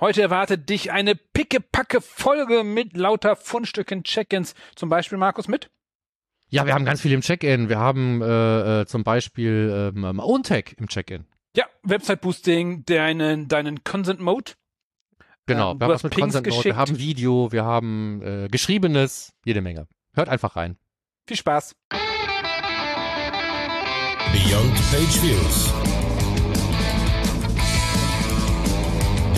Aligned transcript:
Heute 0.00 0.22
erwartet 0.22 0.68
dich 0.68 0.92
eine 0.92 1.16
pickepacke 1.16 2.00
Folge 2.00 2.62
mit 2.62 2.96
lauter 2.96 3.34
Fundstücken 3.34 4.04
Check-ins. 4.04 4.54
Zum 4.76 4.88
Beispiel, 4.88 5.18
Markus, 5.18 5.48
mit? 5.48 5.70
Ja, 6.50 6.66
wir 6.66 6.74
haben 6.74 6.84
ganz 6.84 7.00
viel 7.00 7.12
im 7.12 7.20
Check-in. 7.20 7.68
Wir 7.68 7.78
haben 7.78 8.22
äh, 8.22 8.82
äh, 8.82 8.86
zum 8.86 9.02
Beispiel 9.02 9.92
ähm, 9.94 10.20
OwnTech 10.20 10.76
im 10.78 10.86
Check-in. 10.88 11.26
Ja, 11.56 11.66
Website-Boosting, 11.82 12.84
deinen, 12.86 13.48
deinen 13.48 13.82
Consent-Mode. 13.82 14.52
Genau, 15.46 15.72
Ähm, 15.72 15.80
wir 15.80 15.84
haben 15.86 15.94
was 15.94 16.02
mit 16.04 16.14
Pings 16.14 16.26
Consent 16.34 16.46
Note, 16.46 16.56
geschickt. 16.56 16.64
wir 16.66 16.76
haben 16.76 16.98
Video, 16.98 17.50
wir 17.52 17.64
haben 17.64 18.22
äh, 18.22 18.48
Geschriebenes, 18.48 19.32
jede 19.44 19.60
Menge. 19.62 19.88
Hört 20.14 20.28
einfach 20.28 20.54
rein. 20.56 20.76
Viel 21.26 21.36
Spaß. 21.36 21.74
Beyond 24.32 24.74
Page 24.90 25.22
Views. 25.22 25.72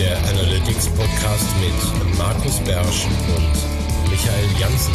Der 0.01 0.17
Analytics 0.17 0.89
Podcast 0.97 1.47
mit 1.61 2.17
Markus 2.17 2.59
Bersch 2.61 3.05
und 3.37 4.11
Michael 4.11 4.47
Janssen. 4.59 4.95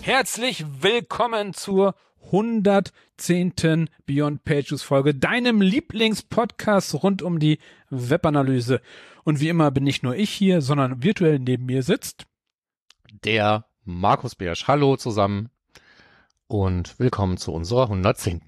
Herzlich 0.00 0.64
willkommen 0.80 1.52
zur 1.52 1.96
110. 2.32 3.90
Beyond 4.06 4.44
Pages 4.44 4.82
Folge, 4.82 5.14
deinem 5.14 5.60
Lieblingspodcast 5.60 7.02
rund 7.02 7.20
um 7.20 7.38
die 7.38 7.58
Webanalyse. 7.90 8.80
Und 9.24 9.40
wie 9.40 9.50
immer 9.50 9.70
bin 9.70 9.84
nicht 9.84 10.02
nur 10.02 10.16
ich 10.16 10.30
hier, 10.30 10.62
sondern 10.62 11.02
virtuell 11.02 11.40
neben 11.40 11.66
mir 11.66 11.82
sitzt. 11.82 12.24
Der 13.22 13.66
Markus 13.84 14.34
Bersch. 14.34 14.66
Hallo 14.66 14.96
zusammen 14.96 15.50
und 16.48 16.98
willkommen 16.98 17.36
zu 17.36 17.52
unserer 17.52 17.84
110. 17.84 18.42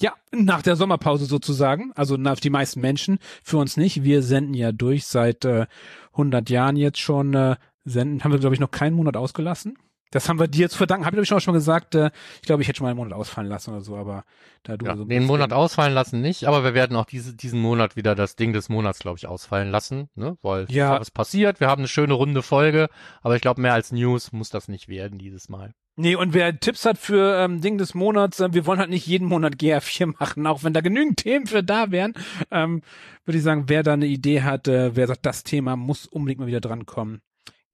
Ja, 0.00 0.12
nach 0.30 0.62
der 0.62 0.76
Sommerpause 0.76 1.24
sozusagen, 1.24 1.92
also 1.96 2.16
nach 2.16 2.38
die 2.38 2.50
meisten 2.50 2.80
Menschen, 2.80 3.18
für 3.42 3.56
uns 3.58 3.76
nicht. 3.76 4.04
Wir 4.04 4.22
senden 4.22 4.54
ja 4.54 4.70
durch 4.70 5.06
seit 5.06 5.44
äh, 5.44 5.66
100 6.12 6.50
Jahren 6.50 6.76
jetzt 6.76 6.98
schon. 6.98 7.34
Äh, 7.34 7.56
senden 7.84 8.22
haben 8.22 8.32
wir 8.32 8.38
glaube 8.38 8.54
ich 8.54 8.60
noch 8.60 8.70
keinen 8.70 8.94
Monat 8.94 9.16
ausgelassen. 9.16 9.76
Das 10.10 10.28
haben 10.28 10.38
wir 10.38 10.48
dir 10.48 10.70
zu 10.70 10.78
verdanken. 10.78 11.04
Habe 11.04 11.20
ich 11.20 11.28
glaube 11.28 11.38
ich 11.38 11.44
schon 11.44 11.52
mal 11.52 11.58
gesagt. 11.58 11.94
Äh, 11.96 12.10
ich 12.36 12.42
glaube, 12.42 12.62
ich 12.62 12.68
hätte 12.68 12.78
schon 12.78 12.84
mal 12.84 12.90
einen 12.90 12.98
Monat 12.98 13.12
ausfallen 13.12 13.48
lassen 13.48 13.70
oder 13.72 13.80
so, 13.80 13.96
aber 13.96 14.24
da 14.62 14.76
du 14.76 14.86
Ja, 14.86 14.96
so 14.96 15.04
den 15.04 15.24
Monat 15.24 15.52
ausfallen 15.52 15.94
lassen 15.94 16.20
nicht, 16.20 16.46
aber 16.46 16.62
wir 16.62 16.74
werden 16.74 16.96
auch 16.96 17.06
diese, 17.06 17.34
diesen 17.34 17.60
Monat 17.60 17.96
wieder 17.96 18.14
das 18.14 18.36
Ding 18.36 18.52
des 18.52 18.68
Monats, 18.68 19.00
glaube 19.00 19.18
ich, 19.18 19.26
ausfallen 19.26 19.70
lassen, 19.70 20.08
ne? 20.14 20.38
Weil 20.42 20.66
Ja. 20.70 20.94
ja. 20.94 21.00
was 21.00 21.10
passiert. 21.10 21.58
Wir 21.60 21.68
haben 21.68 21.80
eine 21.80 21.88
schöne 21.88 22.14
runde 22.14 22.42
Folge, 22.42 22.88
aber 23.20 23.34
ich 23.34 23.42
glaube, 23.42 23.60
mehr 23.60 23.74
als 23.74 23.90
News 23.90 24.32
muss 24.32 24.50
das 24.50 24.68
nicht 24.68 24.86
werden 24.88 25.18
dieses 25.18 25.48
Mal. 25.48 25.74
Nee, 26.00 26.14
und 26.14 26.32
wer 26.32 26.60
Tipps 26.60 26.84
hat 26.84 26.96
für 26.96 27.40
ähm, 27.40 27.60
Ding 27.60 27.76
des 27.76 27.92
Monats, 27.92 28.38
äh, 28.38 28.52
wir 28.52 28.66
wollen 28.66 28.78
halt 28.78 28.88
nicht 28.88 29.08
jeden 29.08 29.26
Monat 29.26 29.54
GR4 29.54 30.14
machen, 30.20 30.46
auch 30.46 30.62
wenn 30.62 30.72
da 30.72 30.80
genügend 30.80 31.16
Themen 31.16 31.48
für 31.48 31.64
da 31.64 31.90
wären, 31.90 32.14
ähm, 32.52 32.82
würde 33.24 33.38
ich 33.38 33.42
sagen, 33.42 33.64
wer 33.66 33.82
da 33.82 33.94
eine 33.94 34.06
Idee 34.06 34.42
hat, 34.42 34.68
äh, 34.68 34.94
wer 34.94 35.08
sagt, 35.08 35.26
das 35.26 35.42
Thema 35.42 35.74
muss 35.74 36.06
unbedingt 36.06 36.38
mal 36.38 36.46
wieder 36.46 36.60
drankommen, 36.60 37.20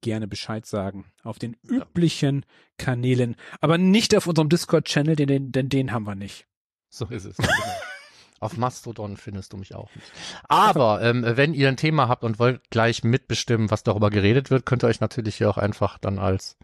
gerne 0.01 0.27
Bescheid 0.27 0.65
sagen. 0.65 1.05
Auf 1.21 1.37
den 1.37 1.55
üblichen 1.69 2.47
Kanälen, 2.79 3.35
aber 3.61 3.77
nicht 3.77 4.15
auf 4.15 4.25
unserem 4.25 4.49
Discord-Channel, 4.49 5.15
denn, 5.15 5.27
den, 5.27 5.51
denn 5.51 5.69
den 5.69 5.91
haben 5.91 6.07
wir 6.07 6.15
nicht. 6.15 6.47
So 6.89 7.05
ist 7.05 7.25
es. 7.25 7.37
Genau. 7.37 7.51
Auf 8.41 8.57
Mastodon 8.57 9.17
findest 9.17 9.53
du 9.53 9.57
mich 9.57 9.75
auch 9.75 9.89
nicht. 9.95 10.11
Aber 10.49 11.01
ähm, 11.01 11.23
wenn 11.25 11.53
ihr 11.53 11.69
ein 11.69 11.77
Thema 11.77 12.09
habt 12.09 12.23
und 12.23 12.37
wollt 12.37 12.69
gleich 12.69 13.03
mitbestimmen, 13.03 13.71
was 13.71 13.83
darüber 13.83 14.09
geredet 14.09 14.51
wird, 14.51 14.65
könnt 14.65 14.83
ihr 14.83 14.87
euch 14.87 14.99
natürlich 14.99 15.37
hier 15.37 15.49
auch 15.49 15.57
einfach 15.57 15.97
dann 15.97 16.19
als 16.19 16.57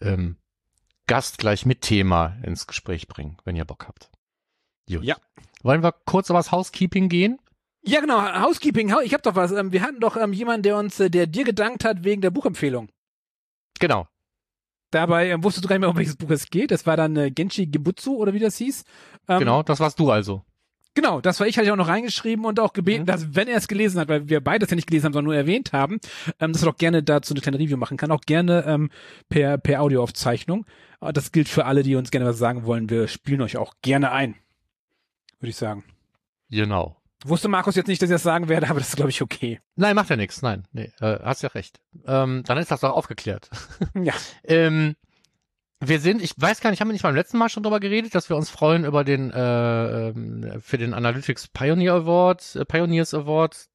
ähm, 0.00 0.36
Gast 1.10 1.38
gleich 1.38 1.66
mit 1.66 1.80
Thema 1.80 2.36
ins 2.44 2.66
Gespräch 2.68 3.08
bringen, 3.08 3.36
wenn 3.44 3.56
ihr 3.56 3.64
Bock 3.64 3.86
habt. 3.88 4.10
Gut. 4.88 5.02
Ja. 5.02 5.16
Wollen 5.62 5.82
wir 5.82 5.92
kurz 6.06 6.30
aufs 6.30 6.52
Housekeeping 6.52 7.08
gehen? 7.08 7.38
Ja, 7.82 8.00
genau, 8.00 8.20
Housekeeping, 8.22 8.94
ich 9.02 9.12
hab 9.12 9.22
doch 9.24 9.34
was. 9.34 9.50
Ähm, 9.52 9.72
wir 9.72 9.82
hatten 9.82 9.98
doch 10.00 10.16
ähm, 10.16 10.32
jemanden, 10.32 10.62
der 10.62 10.76
uns, 10.76 11.00
äh, 11.00 11.10
der 11.10 11.26
dir 11.26 11.44
gedankt 11.44 11.84
hat 11.84 12.04
wegen 12.04 12.20
der 12.22 12.30
Buchempfehlung. 12.30 12.90
Genau. 13.80 14.06
Dabei 14.92 15.30
ähm, 15.30 15.42
wusstest 15.42 15.64
du 15.64 15.68
gar 15.68 15.76
nicht 15.76 15.80
mehr, 15.80 15.90
um 15.90 15.96
welches 15.96 16.16
Buch 16.16 16.30
es 16.30 16.48
geht. 16.48 16.70
Das 16.70 16.86
war 16.86 16.96
dann 16.96 17.16
äh, 17.16 17.30
Genshi 17.30 17.66
Gebutsu 17.66 18.16
oder 18.16 18.32
wie 18.34 18.38
das 18.38 18.56
hieß. 18.56 18.84
Ähm, 19.28 19.38
Genau, 19.40 19.62
das 19.62 19.80
warst 19.80 19.98
du 19.98 20.10
also. 20.10 20.44
Genau, 20.94 21.20
das 21.20 21.38
war 21.38 21.46
ich, 21.46 21.56
hatte 21.56 21.66
ich 21.66 21.72
auch 21.72 21.76
noch 21.76 21.86
reingeschrieben 21.88 22.44
und 22.44 22.58
auch 22.58 22.72
gebeten, 22.72 23.02
Mhm. 23.02 23.06
dass, 23.06 23.34
wenn 23.34 23.46
er 23.48 23.56
es 23.56 23.68
gelesen 23.68 24.00
hat, 24.00 24.08
weil 24.08 24.28
wir 24.28 24.40
beides 24.40 24.70
ja 24.70 24.74
nicht 24.76 24.88
gelesen 24.88 25.06
haben, 25.06 25.12
sondern 25.12 25.26
nur 25.32 25.36
erwähnt 25.36 25.72
haben, 25.72 26.00
ähm, 26.40 26.52
dass 26.52 26.62
er 26.62 26.70
doch 26.70 26.76
gerne 26.78 27.02
dazu 27.02 27.32
eine 27.32 27.40
kleine 27.40 27.58
Review 27.60 27.76
machen 27.76 27.96
kann, 27.96 28.10
auch 28.10 28.22
gerne 28.22 28.64
ähm, 28.66 28.90
per, 29.28 29.56
per 29.58 29.80
Audioaufzeichnung. 29.80 30.66
Aber 31.00 31.12
Das 31.12 31.32
gilt 31.32 31.48
für 31.48 31.64
alle, 31.64 31.82
die 31.82 31.96
uns 31.96 32.10
gerne 32.10 32.26
was 32.26 32.38
sagen 32.38 32.64
wollen. 32.64 32.90
Wir 32.90 33.08
spielen 33.08 33.40
euch 33.40 33.56
auch 33.56 33.74
gerne 33.82 34.12
ein, 34.12 34.36
würde 35.40 35.50
ich 35.50 35.56
sagen. 35.56 35.84
Genau. 36.50 36.96
Wusste 37.24 37.48
Markus 37.48 37.74
jetzt 37.74 37.88
nicht, 37.88 38.00
dass 38.00 38.08
ich 38.08 38.14
das 38.14 38.22
sagen 38.22 38.48
werde, 38.48 38.68
aber 38.70 38.78
das 38.78 38.90
ist, 38.90 38.96
glaube 38.96 39.10
ich, 39.10 39.22
okay. 39.22 39.60
Nein, 39.76 39.94
macht 39.96 40.10
ja 40.10 40.16
nichts. 40.16 40.42
Nein, 40.42 40.66
nee, 40.72 40.92
äh, 41.00 41.18
hast 41.22 41.42
ja 41.42 41.50
recht. 41.50 41.80
Ähm, 42.06 42.42
dann 42.46 42.58
ist 42.58 42.70
das 42.70 42.80
doch 42.80 42.92
aufgeklärt. 42.92 43.50
Ja. 43.94 44.14
Ähm, 44.44 44.94
wir 45.82 46.00
sind, 46.00 46.20
ich 46.20 46.34
weiß 46.36 46.60
gar 46.60 46.70
nicht, 46.70 46.80
haben 46.80 46.88
wir 46.88 46.92
nicht 46.92 47.02
beim 47.02 47.14
letzten 47.14 47.38
Mal 47.38 47.48
schon 47.48 47.62
drüber 47.62 47.80
geredet, 47.80 48.14
dass 48.14 48.28
wir 48.28 48.36
uns 48.36 48.50
freuen 48.50 48.84
über 48.84 49.02
den 49.02 49.30
äh, 49.30 50.08
ähm, 50.08 50.60
für 50.60 50.76
den 50.76 50.92
Analytics 50.92 51.48
Pioneer 51.48 51.94
Award, 51.94 52.56
äh, 52.56 52.64
Pioneers 52.66 53.14
Award 53.14 53.68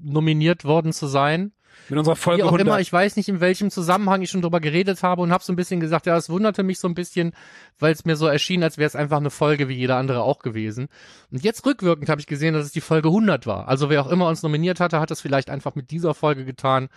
nominiert 0.00 0.64
worden 0.64 0.92
zu 0.92 1.08
sein. 1.08 1.52
Mit 1.88 1.98
unserer 1.98 2.16
Wie 2.16 2.20
Folge 2.20 2.42
auch 2.44 2.48
100. 2.48 2.66
immer, 2.66 2.80
ich 2.80 2.92
weiß 2.92 3.16
nicht, 3.16 3.28
in 3.28 3.40
welchem 3.40 3.70
Zusammenhang 3.70 4.22
ich 4.22 4.30
schon 4.30 4.42
drüber 4.42 4.60
geredet 4.60 5.02
habe 5.02 5.22
und 5.22 5.32
habe 5.32 5.42
so 5.42 5.52
ein 5.52 5.56
bisschen 5.56 5.80
gesagt, 5.80 6.06
ja, 6.06 6.16
es 6.16 6.28
wunderte 6.28 6.62
mich 6.62 6.78
so 6.78 6.88
ein 6.88 6.94
bisschen, 6.94 7.32
weil 7.78 7.92
es 7.92 8.04
mir 8.04 8.16
so 8.16 8.26
erschien, 8.26 8.62
als 8.62 8.78
wäre 8.78 8.86
es 8.86 8.96
einfach 8.96 9.18
eine 9.18 9.30
Folge 9.30 9.68
wie 9.68 9.74
jeder 9.74 9.96
andere 9.96 10.22
auch 10.22 10.40
gewesen. 10.40 10.88
Und 11.30 11.42
jetzt 11.42 11.64
rückwirkend 11.64 12.08
habe 12.08 12.20
ich 12.20 12.26
gesehen, 12.26 12.54
dass 12.54 12.66
es 12.66 12.72
die 12.72 12.80
Folge 12.80 13.08
100 13.08 13.46
war. 13.46 13.68
Also 13.68 13.90
wer 13.90 14.02
auch 14.02 14.10
immer 14.10 14.28
uns 14.28 14.42
nominiert 14.42 14.80
hatte, 14.80 15.00
hat 15.00 15.10
es 15.10 15.20
vielleicht 15.20 15.50
einfach 15.50 15.74
mit 15.74 15.90
dieser 15.90 16.14
Folge 16.14 16.44
getan, 16.44 16.88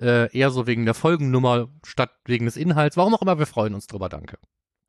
äh, 0.00 0.30
eher 0.36 0.50
so 0.50 0.66
wegen 0.66 0.84
der 0.84 0.94
Folgennummer 0.94 1.68
statt 1.84 2.10
wegen 2.24 2.44
des 2.44 2.56
Inhalts. 2.56 2.96
Warum 2.96 3.14
auch 3.14 3.22
immer, 3.22 3.38
wir 3.38 3.46
freuen 3.46 3.74
uns 3.74 3.86
drüber, 3.86 4.08
danke. 4.08 4.38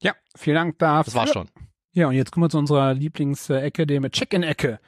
ja, 0.02 0.14
vielen 0.36 0.56
Dank 0.56 0.80
dafür. 0.80 1.06
Das 1.06 1.16
war's 1.16 1.31
schon. 1.34 1.50
Ja, 1.92 2.08
und 2.08 2.14
jetzt 2.14 2.31
kommen 2.31 2.46
wir 2.46 2.50
zu 2.50 2.60
unserer 2.60 2.94
Lieblingsecke, 2.94 3.88
dem 3.88 4.10
Check-in-Ecke. 4.10 4.80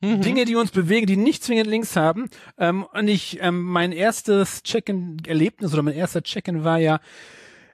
Mhm. 0.00 0.22
Dinge, 0.22 0.44
die 0.46 0.56
uns 0.56 0.70
bewegen, 0.70 1.06
die 1.06 1.16
nicht 1.16 1.44
zwingend 1.44 1.66
Links 1.66 1.94
haben. 1.96 2.28
Ähm, 2.58 2.84
und 2.84 3.08
ich, 3.08 3.38
ähm, 3.42 3.62
mein 3.62 3.92
erstes 3.92 4.62
Check-in-Erlebnis 4.62 5.72
oder 5.72 5.82
mein 5.82 5.94
erster 5.94 6.22
Check-in 6.22 6.64
war 6.64 6.78
ja, 6.78 7.00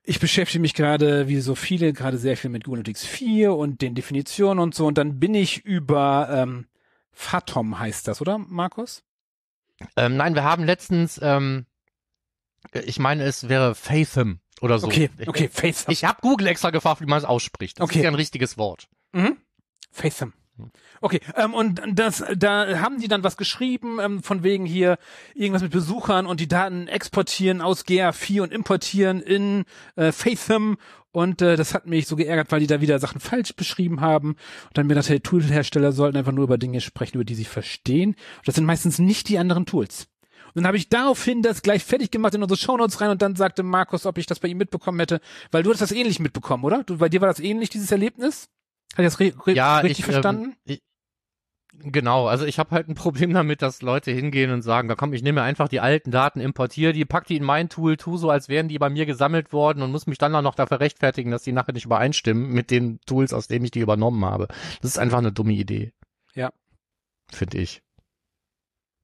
ich 0.02 0.20
beschäftige 0.20 0.60
mich 0.60 0.74
gerade, 0.74 1.28
wie 1.28 1.40
so 1.40 1.54
viele, 1.54 1.92
gerade 1.92 2.18
sehr 2.18 2.36
viel 2.36 2.50
mit 2.50 2.64
Google 2.64 2.78
Analytics 2.80 3.04
4 3.06 3.52
und 3.54 3.80
den 3.80 3.94
Definitionen 3.94 4.60
und 4.60 4.74
so. 4.74 4.86
Und 4.86 4.98
dann 4.98 5.18
bin 5.18 5.34
ich 5.34 5.64
über 5.64 6.28
ähm, 6.30 6.66
Fathom 7.12 7.78
heißt 7.78 8.06
das, 8.08 8.20
oder, 8.20 8.38
Markus? 8.38 9.02
Ähm, 9.96 10.16
nein, 10.16 10.34
wir 10.34 10.44
haben 10.44 10.64
letztens, 10.64 11.18
ähm, 11.22 11.66
ich 12.72 12.98
meine, 12.98 13.24
es 13.24 13.48
wäre 13.48 13.74
Fathom 13.74 14.40
oder 14.60 14.78
so. 14.78 14.86
Okay, 14.86 15.10
okay, 15.26 15.48
Fathom. 15.52 15.92
Ich 15.92 16.04
habe 16.04 16.20
Google 16.22 16.46
extra 16.48 16.70
gefragt, 16.70 17.00
wie 17.00 17.06
man 17.06 17.18
es 17.18 17.24
ausspricht. 17.24 17.78
Das 17.78 17.84
Okay. 17.84 17.98
ist 17.98 18.02
ja 18.04 18.10
ein 18.10 18.14
richtiges 18.14 18.58
Wort. 18.58 18.88
Mhm. 19.12 19.36
Fathom. 19.90 20.32
Okay, 21.00 21.20
ähm, 21.36 21.54
und 21.54 21.82
das, 21.92 22.24
da 22.36 22.80
haben 22.80 23.00
die 23.00 23.08
dann 23.08 23.22
was 23.22 23.36
geschrieben, 23.36 23.98
ähm, 24.00 24.22
von 24.22 24.42
wegen 24.42 24.64
hier 24.64 24.98
irgendwas 25.34 25.62
mit 25.62 25.72
Besuchern 25.72 26.26
und 26.26 26.40
die 26.40 26.48
Daten 26.48 26.88
exportieren 26.88 27.60
aus 27.60 27.84
GA4 27.84 28.42
und 28.42 28.52
importieren 28.52 29.20
in 29.20 29.64
äh, 29.96 30.12
Fathom 30.12 30.78
und 31.12 31.42
äh, 31.42 31.56
das 31.56 31.74
hat 31.74 31.86
mich 31.86 32.06
so 32.06 32.16
geärgert, 32.16 32.50
weil 32.52 32.60
die 32.60 32.66
da 32.66 32.80
wieder 32.80 32.98
Sachen 32.98 33.20
falsch 33.20 33.54
beschrieben 33.54 34.00
haben 34.00 34.30
und 34.30 34.78
dann 34.78 34.86
mir 34.86 34.94
dachte, 34.94 35.12
die 35.12 35.20
Toolhersteller 35.20 35.92
sollten 35.92 36.16
einfach 36.16 36.32
nur 36.32 36.44
über 36.44 36.58
Dinge 36.58 36.80
sprechen, 36.80 37.16
über 37.16 37.24
die 37.24 37.34
sie 37.34 37.44
verstehen 37.44 38.10
und 38.10 38.46
das 38.48 38.54
sind 38.54 38.64
meistens 38.64 38.98
nicht 38.98 39.28
die 39.28 39.38
anderen 39.38 39.66
Tools. 39.66 40.08
Und 40.48 40.62
dann 40.62 40.68
habe 40.68 40.78
ich 40.78 40.88
daraufhin 40.88 41.42
das 41.42 41.60
gleich 41.60 41.84
fertig 41.84 42.10
gemacht 42.10 42.34
in 42.34 42.42
unsere 42.42 42.58
Shownotes 42.58 43.02
rein 43.02 43.10
und 43.10 43.20
dann 43.20 43.36
sagte 43.36 43.62
Markus, 43.62 44.06
ob 44.06 44.16
ich 44.16 44.24
das 44.24 44.40
bei 44.40 44.48
ihm 44.48 44.56
mitbekommen 44.56 44.98
hätte, 45.00 45.20
weil 45.50 45.62
du 45.62 45.70
hast 45.70 45.82
das 45.82 45.92
ähnlich 45.92 46.18
mitbekommen, 46.18 46.64
oder? 46.64 46.82
Du, 46.82 46.96
bei 46.96 47.10
dir 47.10 47.20
war 47.20 47.28
das 47.28 47.40
ähnlich, 47.40 47.68
dieses 47.68 47.92
Erlebnis? 47.92 48.48
Hat 48.96 49.04
ich 49.04 49.16
das 49.16 49.56
Ja, 49.56 49.78
richtig 49.78 50.00
ich, 50.00 50.04
verstanden? 50.04 50.44
Ähm, 50.44 50.56
ich, 50.64 50.82
genau, 51.92 52.26
also 52.26 52.46
ich 52.46 52.58
habe 52.58 52.70
halt 52.70 52.88
ein 52.88 52.94
Problem 52.94 53.32
damit, 53.34 53.62
dass 53.62 53.82
Leute 53.82 54.10
hingehen 54.10 54.50
und 54.50 54.62
sagen, 54.62 54.88
da 54.88 54.94
komm, 54.94 55.12
ich 55.12 55.22
nehme 55.22 55.42
einfach 55.42 55.68
die 55.68 55.80
alten 55.80 56.10
Daten, 56.10 56.40
importiere 56.40 56.92
die, 56.92 57.04
pack 57.04 57.26
die 57.26 57.36
in 57.36 57.44
mein 57.44 57.68
Tool, 57.68 57.96
tu 57.96 58.16
so, 58.16 58.30
als 58.30 58.48
wären 58.48 58.68
die 58.68 58.78
bei 58.78 58.88
mir 58.88 59.06
gesammelt 59.06 59.52
worden 59.52 59.82
und 59.82 59.92
muss 59.92 60.06
mich 60.06 60.18
dann 60.18 60.34
auch 60.34 60.42
noch 60.42 60.54
dafür 60.54 60.80
rechtfertigen, 60.80 61.30
dass 61.30 61.42
die 61.42 61.52
nachher 61.52 61.72
nicht 61.72 61.84
übereinstimmen 61.84 62.50
mit 62.50 62.70
den 62.70 63.00
Tools, 63.06 63.32
aus 63.32 63.48
denen 63.48 63.64
ich 63.64 63.70
die 63.70 63.80
übernommen 63.80 64.24
habe. 64.24 64.48
Das 64.80 64.90
ist 64.90 64.98
einfach 64.98 65.18
eine 65.18 65.32
dumme 65.32 65.52
Idee. 65.52 65.92
Ja. 66.34 66.52
Finde 67.30 67.58
ich. 67.58 67.82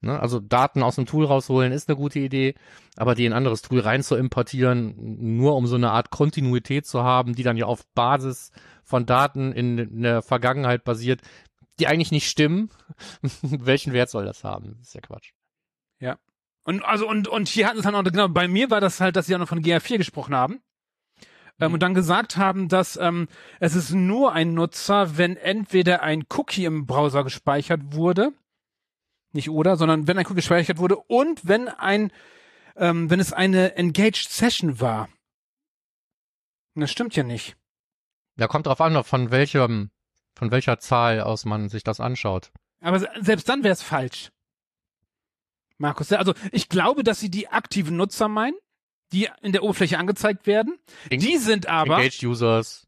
Ne? 0.03 0.21
Also 0.21 0.41
Daten 0.41 0.83
aus 0.83 0.97
dem 0.97 1.07
Tool 1.07 1.25
rausholen 1.25 1.73
ist 1.73 1.89
eine 1.89 1.97
gute 1.97 2.19
Idee, 2.19 2.55
aber 2.97 3.15
die 3.15 3.25
in 3.25 3.33
ein 3.33 3.37
anderes 3.39 3.63
Tool 3.63 3.81
rein 3.81 4.03
zu 4.03 4.17
importieren, 4.17 4.95
nur 4.97 5.57
um 5.57 5.67
so 5.67 5.77
eine 5.77 5.91
Art 5.91 6.11
Kontinuität 6.11 6.87
zu 6.87 7.03
haben, 7.03 7.35
die 7.35 7.43
dann 7.43 7.57
ja 7.57 7.67
auf 7.67 7.87
Basis 7.95 8.53
von 8.85 9.07
Daten 9.07 9.53
in, 9.53 9.79
in 9.79 10.03
der 10.03 10.23
Vergangenheit 10.23 10.85
basiert, 10.85 11.23
die 11.79 11.87
eigentlich 11.87 12.13
nicht 12.13 12.29
stimmen. 12.29 12.71
Welchen 13.43 13.93
Wert 13.93 14.11
soll 14.11 14.25
das 14.25 14.45
haben? 14.45 14.77
Das 14.79 14.89
ist 14.89 14.95
ja 14.95 15.01
Quatsch. 15.01 15.33
Und 16.65 16.85
also 16.85 17.09
und 17.09 17.29
und 17.29 17.49
hier 17.49 17.67
hatten 17.67 17.79
es 17.79 17.85
dann 17.85 17.95
auch 17.95 18.05
genau 18.05 18.29
bei 18.29 18.47
mir 18.47 18.71
war 18.71 18.81
das 18.81 19.01
halt, 19.01 19.17
dass 19.17 19.27
sie 19.27 19.35
auch 19.35 19.41
noch 19.41 19.49
von 19.49 19.63
GA4 19.63 19.99
gesprochen 19.99 20.35
haben. 20.35 20.61
ähm, 21.61 21.75
und 21.75 21.83
dann 21.83 21.95
gesagt 21.95 22.37
haben, 22.37 22.69
dass 22.69 22.97
ähm, 22.97 23.29
es 23.61 23.75
ist 23.75 23.93
nur 23.93 24.33
ein 24.33 24.55
Nutzer, 24.55 25.19
wenn 25.19 25.37
entweder 25.37 26.03
ein 26.03 26.25
Cookie 26.31 26.65
im 26.65 26.87
Browser 26.87 27.25
gespeichert 27.25 27.81
wurde, 27.95 28.33
nicht 29.33 29.51
oder, 29.51 29.77
sondern 29.77 30.07
wenn 30.07 30.19
ein 30.19 30.25
Cookie 30.27 30.37
gespeichert 30.37 30.79
wurde 30.79 30.97
und 30.97 31.47
wenn 31.47 31.69
ein, 31.69 32.13
ähm, 32.77 33.11
wenn 33.11 33.21
es 33.21 33.33
eine 33.33 33.77
Engaged 33.77 34.29
Session 34.31 34.81
war. 34.81 35.09
Und 36.75 36.81
das 36.83 36.91
stimmt 36.91 37.15
ja 37.17 37.23
nicht. 37.23 37.57
Ja, 38.37 38.47
kommt 38.47 38.67
drauf 38.67 38.81
an, 38.81 39.03
von 39.05 39.31
welchem, 39.31 39.91
von 40.35 40.51
welcher 40.51 40.79
Zahl 40.79 41.21
aus 41.21 41.45
man 41.45 41.69
sich 41.69 41.83
das 41.85 42.01
anschaut. 42.01 42.51
Aber 42.81 42.99
se- 43.01 43.11
selbst 43.21 43.49
dann 43.49 43.63
wäre 43.63 43.73
es 43.75 43.83
falsch. 43.83 44.31
Markus, 45.79 46.13
also 46.13 46.35
ich 46.53 46.69
glaube, 46.69 47.03
dass 47.05 47.21
sie 47.21 47.31
die 47.31 47.49
aktiven 47.49 47.97
Nutzer 47.97 48.29
meinen, 48.29 48.57
die 49.13 49.29
in 49.43 49.53
der 49.53 49.63
Oberfläche 49.63 49.99
angezeigt 49.99 50.47
werden. 50.47 50.79
Eng- 51.11 51.21
Die 51.21 51.37
sind 51.39 51.67
aber, 51.67 51.97
Engaged 51.99 52.23
Users 52.25 52.87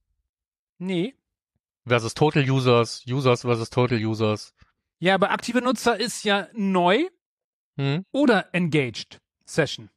nee, 0.79 1.15
versus 1.87 2.15
Total 2.15 2.49
Users, 2.49 3.05
Users 3.07 3.43
versus 3.43 3.69
Total 3.71 3.99
Users. 3.99 4.55
Ja, 4.99 5.15
aber 5.15 5.31
aktive 5.31 5.61
Nutzer 5.61 5.99
ist 5.99 6.25
ja 6.25 6.49
neu 6.53 7.05
Hm? 7.77 8.05
oder 8.13 8.55
engaged 8.55 9.21
Session. 9.45 9.91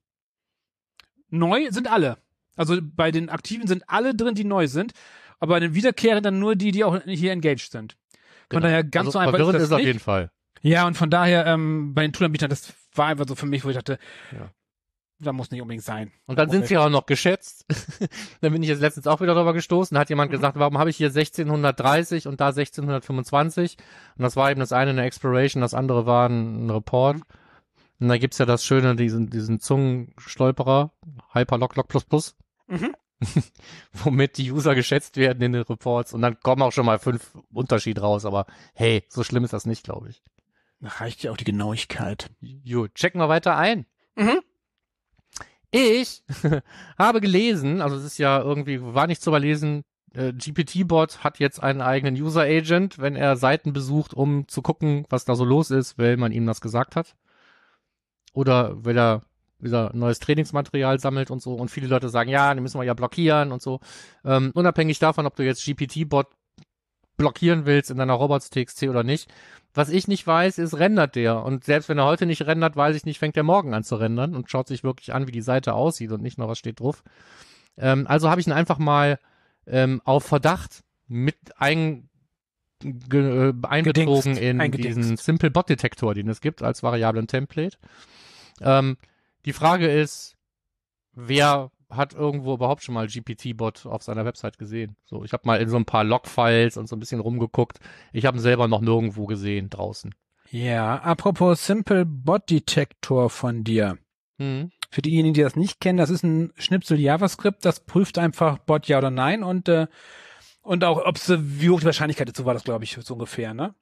Neu 1.30 1.68
sind 1.72 1.90
alle. 1.92 2.18
Also 2.56 2.80
bei 2.82 3.12
den 3.12 3.30
Aktiven 3.30 3.68
sind 3.68 3.84
alle 3.88 4.16
drin, 4.16 4.34
die 4.34 4.44
neu 4.44 4.68
sind, 4.68 4.94
aber 5.40 5.56
bei 5.56 5.60
den 5.60 5.76
Wiederkehrenden 5.76 6.24
dann 6.24 6.40
nur 6.40 6.56
die, 6.56 6.72
die 6.72 6.84
auch 6.84 7.00
hier 7.06 7.32
engaged 7.32 7.72
sind. 7.72 7.94
Von 7.94 8.18
Genau. 8.50 8.62
daher 8.62 8.84
ganz 8.84 9.08
also 9.08 9.12
so 9.12 9.20
einfach 9.20 9.40
ist 9.40 9.54
das 9.54 9.64
ist 9.64 9.72
auf 9.72 9.78
nicht. 9.78 9.88
jeden 9.88 10.00
Fall. 10.00 10.32
Ja, 10.62 10.88
und 10.88 10.96
von 10.98 11.10
daher 11.12 11.46
ähm, 11.46 11.94
bei 11.94 12.02
den 12.02 12.14
Toolanbietern, 12.14 12.50
das 12.50 12.74
war 12.96 13.08
einfach 13.08 13.26
so 13.28 13.36
für 13.36 13.46
mich, 13.46 13.64
wo 13.64 13.70
ich 13.70 13.76
dachte, 13.76 14.00
Ja. 14.32 14.52
Da 15.20 15.34
muss 15.34 15.52
nicht 15.52 15.62
unbedingt 15.62 15.84
sein. 15.84 16.12
Und 16.26 16.38
dann 16.38 16.50
sind 16.50 16.68
sie 16.68 16.78
auch 16.78 16.90
noch 16.90 17.06
geschätzt. 17.06 17.66
dann 18.42 18.54
bin 18.54 18.62
ich 18.64 18.70
jetzt 18.70 18.82
letztens 18.82 19.08
auch 19.08 19.22
wieder 19.22 19.34
drüber 19.36 19.54
gestoßen. 19.54 19.96
Da 19.96 20.02
hat 20.02 20.10
jemand 20.10 20.32
gesagt, 20.32 20.58
warum 20.60 20.78
habe 20.78 20.90
ich 20.90 20.98
hier 20.98 21.08
1630 21.08 22.28
und 22.28 22.40
da 22.40 22.48
1625? 22.48 23.78
Und 24.18 24.24
das 24.24 24.36
war 24.36 24.52
eben 24.52 24.60
das 24.60 24.72
eine 24.72 24.92
eine 24.92 25.04
Exploration, 25.06 25.62
das 25.62 25.74
andere 25.74 26.06
war 26.06 26.30
ein, 26.30 26.68
ein 26.68 26.70
Report. 26.70 27.18
Und 28.00 28.08
da 28.10 28.18
gibt's 28.18 28.38
ja 28.38 28.46
das 28.46 28.64
Schöne, 28.64 28.96
diesen, 28.96 29.30
diesen 29.30 29.60
Zungenstolperer, 29.60 30.92
Hyperlock 31.34 31.76
Lock 31.76 31.88
Plus 31.88 32.06
Plus, 32.06 32.36
Mhm. 32.68 32.94
womit 33.94 34.38
die 34.38 34.52
User 34.52 34.76
geschätzt 34.76 35.18
werden 35.18 35.42
in 35.42 35.54
den 35.54 35.64
Reports. 35.64 36.14
Und 36.14 36.22
dann 36.22 36.40
kommen 36.40 36.62
auch 36.62 36.72
schon 36.72 36.86
mal 36.86 37.00
fünf 37.00 37.36
Unterschied 37.52 38.00
raus. 38.02 38.26
Aber 38.26 38.46
hey, 38.76 39.04
so 39.10 39.24
schlimm 39.24 39.44
ist 39.44 39.54
das 39.54 39.66
nicht, 39.66 39.84
glaube 39.84 40.10
ich. 40.10 40.22
Da 40.80 40.90
reicht 40.90 41.24
ja 41.24 41.32
auch 41.32 41.38
die 41.38 41.44
Genauigkeit. 41.44 42.30
Gut, 42.70 42.94
checken 42.94 43.20
wir 43.20 43.30
weiter 43.30 43.58
ein. 43.58 43.88
Mhm. 44.16 44.42
Ich 45.72 46.24
habe 46.98 47.22
gelesen, 47.22 47.82
also 47.82 47.96
es 47.98 48.04
ist 48.04 48.18
ja 48.18 48.42
irgendwie, 48.42 48.82
war 48.82 49.08
nicht 49.08 49.22
zu 49.22 49.30
überlesen, 49.30 49.84
äh, 50.14 50.34
GPT-Bot 50.34 51.24
hat 51.24 51.40
jetzt 51.40 51.62
einen 51.62 51.82
eigenen 51.82 52.16
User-Agent, 52.16 53.00
wenn 53.00 53.16
er 53.16 53.36
Seiten 53.36 53.74
besucht, 53.74 54.14
um 54.14 54.48
zu 54.48 54.62
gucken, 54.62 55.06
was 55.10 55.26
da 55.26 55.36
so 55.36 55.46
los 55.46 55.72
ist, 55.72 55.98
weil 55.98 56.18
man 56.18 56.32
ihm 56.32 56.46
das 56.46 56.62
gesagt 56.62 56.96
hat. 56.96 57.16
Oder 58.34 58.84
weil 58.84 58.98
er 58.98 59.24
wieder 59.60 59.92
neues 59.94 60.20
Trainingsmaterial 60.20 61.00
sammelt 61.00 61.32
und 61.32 61.42
so. 61.42 61.54
Und 61.56 61.70
viele 61.70 61.88
Leute 61.88 62.10
sagen, 62.10 62.30
ja, 62.30 62.54
den 62.54 62.64
müssen 62.64 62.80
wir 62.80 62.86
ja 62.86 62.94
blockieren 62.94 63.52
und 63.52 63.62
so. 63.62 63.80
Ähm, 64.24 64.52
unabhängig 64.54 65.00
davon, 65.00 65.26
ob 65.26 65.36
du 65.36 65.44
jetzt 65.44 65.66
GPT-Bot 65.66 66.28
blockieren 67.18 67.66
willst 67.66 67.92
in 67.92 67.98
deiner 67.98 68.14
Robots.txt 68.14 68.84
oder 68.84 69.04
nicht. 69.04 69.30
Was 69.74 69.90
ich 69.90 70.08
nicht 70.08 70.26
weiß, 70.26 70.58
ist, 70.58 70.80
rendert 70.80 71.16
der. 71.16 71.44
Und 71.44 71.64
selbst 71.64 71.90
wenn 71.90 71.98
er 71.98 72.06
heute 72.06 72.26
nicht 72.26 72.46
rendert, 72.48 72.76
weiß 72.76 72.96
ich 72.96 73.06
nicht, 73.06 73.20
fängt 73.20 73.38
er 73.38 73.44
morgen 73.44 73.74
an 73.74 73.84
zu 73.84 73.96
rendern 73.96 74.36
und 74.36 74.50
schaut 74.50 74.68
sich 74.68 74.84
wirklich 74.84 75.14
an, 75.14 75.28
wie 75.28 75.32
die 75.32 75.42
Seite 75.42 75.74
aussieht 75.74 76.12
und 76.12 76.22
nicht 76.22 76.38
nur, 76.38 76.48
was 76.48 76.58
steht 76.58 76.80
drauf. 76.80 77.04
Ähm, 77.78 78.08
also 78.08 78.30
habe 78.30 78.42
ich 78.42 78.48
ihn 78.48 78.54
einfach 78.54 78.80
mal 78.80 79.20
ähm, 79.68 80.02
auf 80.06 80.24
Verdacht 80.24 80.84
mit 81.08 81.38
ein, 81.58 82.10
ge, 82.80 83.50
äh, 83.50 83.54
einbezogen 83.64 84.34
Gedingst, 84.34 84.42
in 84.42 84.62
eingedingst. 84.62 84.98
diesen 84.98 85.18
Simple 85.18 85.52
Bot 85.52 85.70
Detektor, 85.70 86.14
den 86.14 86.30
es 86.30 86.42
gibt 86.42 86.64
als 86.64 86.82
variablen 86.82 87.28
Template. 87.28 87.78
Ähm, 88.62 88.98
die 89.46 89.54
Frage 89.54 89.88
ist, 89.88 90.36
wer 91.14 91.72
hat 91.90 92.14
irgendwo 92.14 92.54
überhaupt 92.54 92.84
schon 92.84 92.96
mal 92.96 93.08
GPT-Bot 93.08 93.86
auf 93.86 94.04
seiner 94.04 94.26
Website 94.26 94.58
gesehen? 94.58 94.96
So, 95.06 95.24
ich 95.24 95.34
habe 95.34 95.44
mal 95.46 95.62
in 95.62 95.70
so 95.70 95.78
ein 95.78 95.86
paar 95.86 96.04
Log-Files 96.04 96.78
und 96.78 96.88
so 96.88 96.96
ein 96.96 97.00
bisschen 97.00 97.20
rumgeguckt. 97.20 97.80
Ich 98.14 98.26
habe 98.26 98.38
ihn 98.38 98.42
selber 98.42 98.68
noch 98.68 98.82
nirgendwo 98.82 99.26
gesehen 99.26 99.70
draußen. 99.70 100.14
Ja, 100.52 100.98
apropos 100.98 101.66
Simple 101.66 102.06
Bot 102.06 102.50
Detector 102.50 103.30
von 103.30 103.64
dir. 103.64 103.98
Hm. 104.40 104.72
Für 104.90 105.02
diejenigen, 105.02 105.34
die 105.34 105.42
das 105.42 105.56
nicht 105.56 105.82
kennen, 105.82 105.98
das 105.98 106.10
ist 106.10 106.24
ein 106.24 106.54
Schnipsel 106.58 107.00
JavaScript, 107.00 107.66
das 107.66 107.82
prüft 107.82 108.18
einfach 108.18 108.58
Bot 108.60 108.88
ja 108.88 108.98
oder 109.00 109.12
nein 109.12 109.44
und 109.44 109.68
äh, 109.68 109.88
und 110.62 110.84
auch, 110.84 111.06
ob 111.06 111.18
wie 111.28 111.70
hoch 111.70 111.80
die 111.80 111.86
Wahrscheinlichkeit 111.86 112.36
so 112.36 112.44
war 112.44 112.54
das, 112.54 112.66
glaube 112.66 112.84
ich, 112.84 112.98
so 113.00 113.14
ungefähr, 113.14 113.54
ne? 113.54 113.74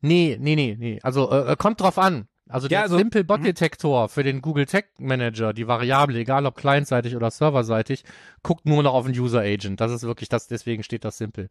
Nee, 0.00 0.38
nee, 0.40 0.56
nee, 0.56 0.76
nee. 0.78 0.98
Also 1.02 1.30
äh, 1.30 1.56
kommt 1.56 1.80
drauf 1.80 1.98
an. 1.98 2.26
Also 2.52 2.68
der 2.68 2.78
Ja, 2.78 2.82
also- 2.82 2.98
Simple 2.98 3.24
Bot 3.24 3.40
mhm. 3.40 3.44
Detektor 3.44 4.08
für 4.08 4.22
den 4.22 4.42
Google 4.42 4.66
Tag 4.66 4.86
Manager, 4.98 5.52
die 5.52 5.66
Variable, 5.66 6.18
egal 6.18 6.46
ob 6.46 6.56
clientseitig 6.56 7.16
oder 7.16 7.30
serverseitig, 7.30 8.04
guckt 8.42 8.66
nur 8.66 8.82
noch 8.82 8.94
auf 8.94 9.06
den 9.06 9.18
User 9.18 9.40
Agent. 9.40 9.80
Das 9.80 9.90
ist 9.92 10.02
wirklich 10.04 10.28
das, 10.28 10.46
deswegen 10.48 10.82
steht 10.82 11.04
das 11.04 11.18
Simple. 11.18 11.48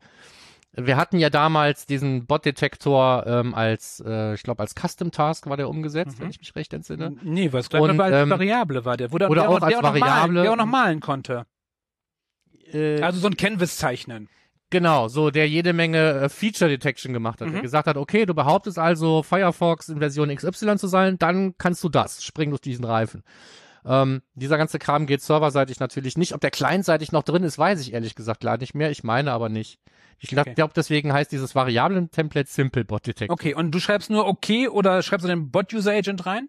Wir 0.73 0.95
hatten 0.95 1.17
ja 1.19 1.29
damals 1.29 1.85
diesen 1.85 2.25
Bot-Detektor 2.27 3.25
ähm, 3.27 3.53
als, 3.53 4.01
äh, 4.07 4.35
ich 4.35 4.43
glaube, 4.43 4.61
als 4.61 4.73
Custom-Task 4.73 5.47
war 5.49 5.57
der 5.57 5.67
umgesetzt, 5.67 6.17
Mhm. 6.17 6.23
wenn 6.23 6.29
ich 6.29 6.39
mich 6.39 6.55
recht 6.55 6.71
entsinne. 6.73 7.13
Nee, 7.23 7.51
was 7.51 7.69
gleich 7.69 7.81
Und, 7.81 7.97
mal 7.97 8.13
als 8.13 8.23
ähm, 8.23 8.29
Variable 8.29 8.85
war 8.85 8.95
der. 8.95 9.11
Wo 9.11 9.17
der 9.17 9.29
oder 9.29 9.41
der 9.41 9.49
auch 9.49 9.59
der 9.59 9.67
als 9.67 9.75
noch 9.75 9.81
Malen, 9.81 10.01
Variable. 10.01 10.41
der 10.43 10.51
auch 10.53 10.55
noch 10.55 10.65
malen 10.65 10.99
konnte. 11.01 11.45
Äh, 12.71 13.01
Also 13.01 13.19
so 13.19 13.27
ein 13.27 13.35
Canvas 13.35 13.75
zeichnen. 13.75 14.29
Genau, 14.71 15.07
so 15.09 15.29
der 15.29 15.47
jede 15.47 15.73
Menge 15.73 15.97
äh, 16.13 16.29
Feature 16.29 16.69
Detection 16.69 17.13
gemacht 17.13 17.39
hat. 17.41 17.49
Der 17.49 17.57
Mhm. 17.57 17.61
gesagt 17.61 17.87
hat, 17.87 17.97
okay, 17.97 18.25
du 18.25 18.33
behauptest 18.33 18.79
also 18.79 19.21
Firefox 19.21 19.89
in 19.89 19.99
Version 19.99 20.33
XY 20.35 20.77
zu 20.77 20.87
sein, 20.87 21.19
dann 21.19 21.55
kannst 21.59 21.83
du 21.83 21.89
das. 21.89 22.23
Spring 22.23 22.49
durch 22.49 22.61
diesen 22.61 22.85
Reifen. 22.85 23.23
Ähm, 23.85 24.21
dieser 24.35 24.57
ganze 24.57 24.79
Kram 24.79 25.07
geht 25.07 25.21
serverseitig 25.21 25.79
natürlich 25.79 26.17
nicht. 26.17 26.33
Ob 26.33 26.41
der 26.41 26.51
clientseitig 26.51 27.11
noch 27.11 27.23
drin 27.23 27.43
ist, 27.43 27.57
weiß 27.59 27.81
ich 27.81 27.93
ehrlich 27.93 28.15
gesagt 28.15 28.41
gar 28.41 28.57
nicht 28.57 28.73
mehr. 28.75 28.91
Ich 28.91 29.03
meine 29.03 29.31
aber 29.31 29.49
nicht. 29.49 29.79
Ich 30.19 30.29
glaube, 30.29 30.51
Okay. 30.51 30.69
deswegen 30.75 31.11
heißt 31.11 31.31
dieses 31.31 31.55
Variablen-Template 31.55 32.47
Simple 32.49 32.85
Bot 32.85 33.07
Detect. 33.07 33.31
Okay, 33.31 33.55
und 33.55 33.71
du 33.71 33.79
schreibst 33.79 34.09
nur 34.11 34.27
okay 34.27 34.67
oder 34.67 35.01
schreibst 35.01 35.23
du 35.25 35.27
den 35.29 35.49
Bot-User-Agent 35.51 36.25
rein? 36.27 36.47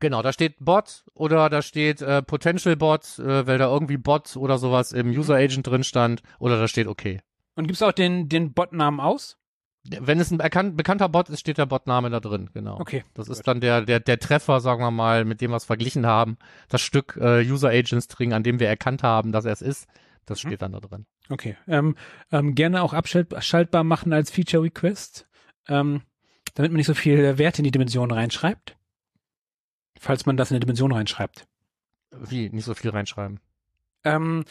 Genau, 0.00 0.20
da 0.20 0.32
steht 0.32 0.56
Bot 0.58 1.04
oder 1.14 1.48
da 1.48 1.62
steht 1.62 2.02
äh, 2.02 2.22
Potential 2.22 2.76
Bot, 2.76 3.18
äh, 3.20 3.46
weil 3.46 3.58
da 3.58 3.66
irgendwie 3.72 3.96
Bot 3.96 4.36
oder 4.36 4.58
sowas 4.58 4.92
im 4.92 5.08
User 5.10 5.36
Agent 5.36 5.66
drin 5.66 5.84
stand. 5.84 6.22
Oder 6.40 6.58
da 6.58 6.66
steht 6.68 6.88
okay. 6.88 7.20
Und 7.58 7.66
gibst 7.66 7.82
auch 7.82 7.90
den, 7.90 8.28
den 8.28 8.52
Bot-Namen 8.52 9.00
aus? 9.00 9.36
Wenn 9.82 10.20
es 10.20 10.30
ein 10.30 10.38
bekan 10.38 10.76
bekannter 10.76 11.08
Bot 11.08 11.28
ist, 11.28 11.40
steht 11.40 11.58
der 11.58 11.66
Botname 11.66 12.08
da 12.08 12.20
drin, 12.20 12.50
genau. 12.54 12.78
Okay. 12.78 13.02
Das 13.14 13.26
gut. 13.26 13.36
ist 13.36 13.48
dann 13.48 13.60
der, 13.60 13.82
der, 13.82 13.98
der 13.98 14.20
Treffer, 14.20 14.60
sagen 14.60 14.80
wir 14.80 14.92
mal, 14.92 15.24
mit 15.24 15.40
dem 15.40 15.50
wir 15.50 15.56
es 15.56 15.64
verglichen 15.64 16.06
haben. 16.06 16.38
Das 16.68 16.82
Stück 16.82 17.18
äh, 17.20 17.40
User 17.44 17.70
Agent 17.70 18.04
String, 18.04 18.32
an 18.32 18.44
dem 18.44 18.60
wir 18.60 18.68
erkannt 18.68 19.02
haben, 19.02 19.32
dass 19.32 19.44
er 19.44 19.52
es 19.52 19.62
ist, 19.62 19.88
das 20.24 20.44
Mhm. 20.44 20.48
steht 20.50 20.62
dann 20.62 20.70
da 20.70 20.78
drin. 20.78 21.06
Okay. 21.30 21.56
Ähm, 21.66 21.96
ähm, 22.30 22.54
gerne 22.54 22.80
auch 22.80 22.92
abschaltbar 22.92 23.82
machen 23.82 24.12
als 24.12 24.30
Feature 24.30 24.62
Request, 24.62 25.26
ähm, 25.66 26.02
damit 26.54 26.70
man 26.70 26.76
nicht 26.76 26.86
so 26.86 26.94
viel 26.94 27.38
Wert 27.38 27.58
in 27.58 27.64
die 27.64 27.72
Dimension 27.72 28.12
reinschreibt. 28.12 28.76
Falls 29.98 30.26
man 30.26 30.36
das 30.36 30.52
in 30.52 30.54
eine 30.54 30.60
Dimension 30.60 30.92
reinschreibt. 30.92 31.48
Wie, 32.12 32.50
nicht 32.50 32.66
so 32.66 32.74
viel 32.74 32.90
reinschreiben. 32.90 33.40
Ähm, 34.04 34.44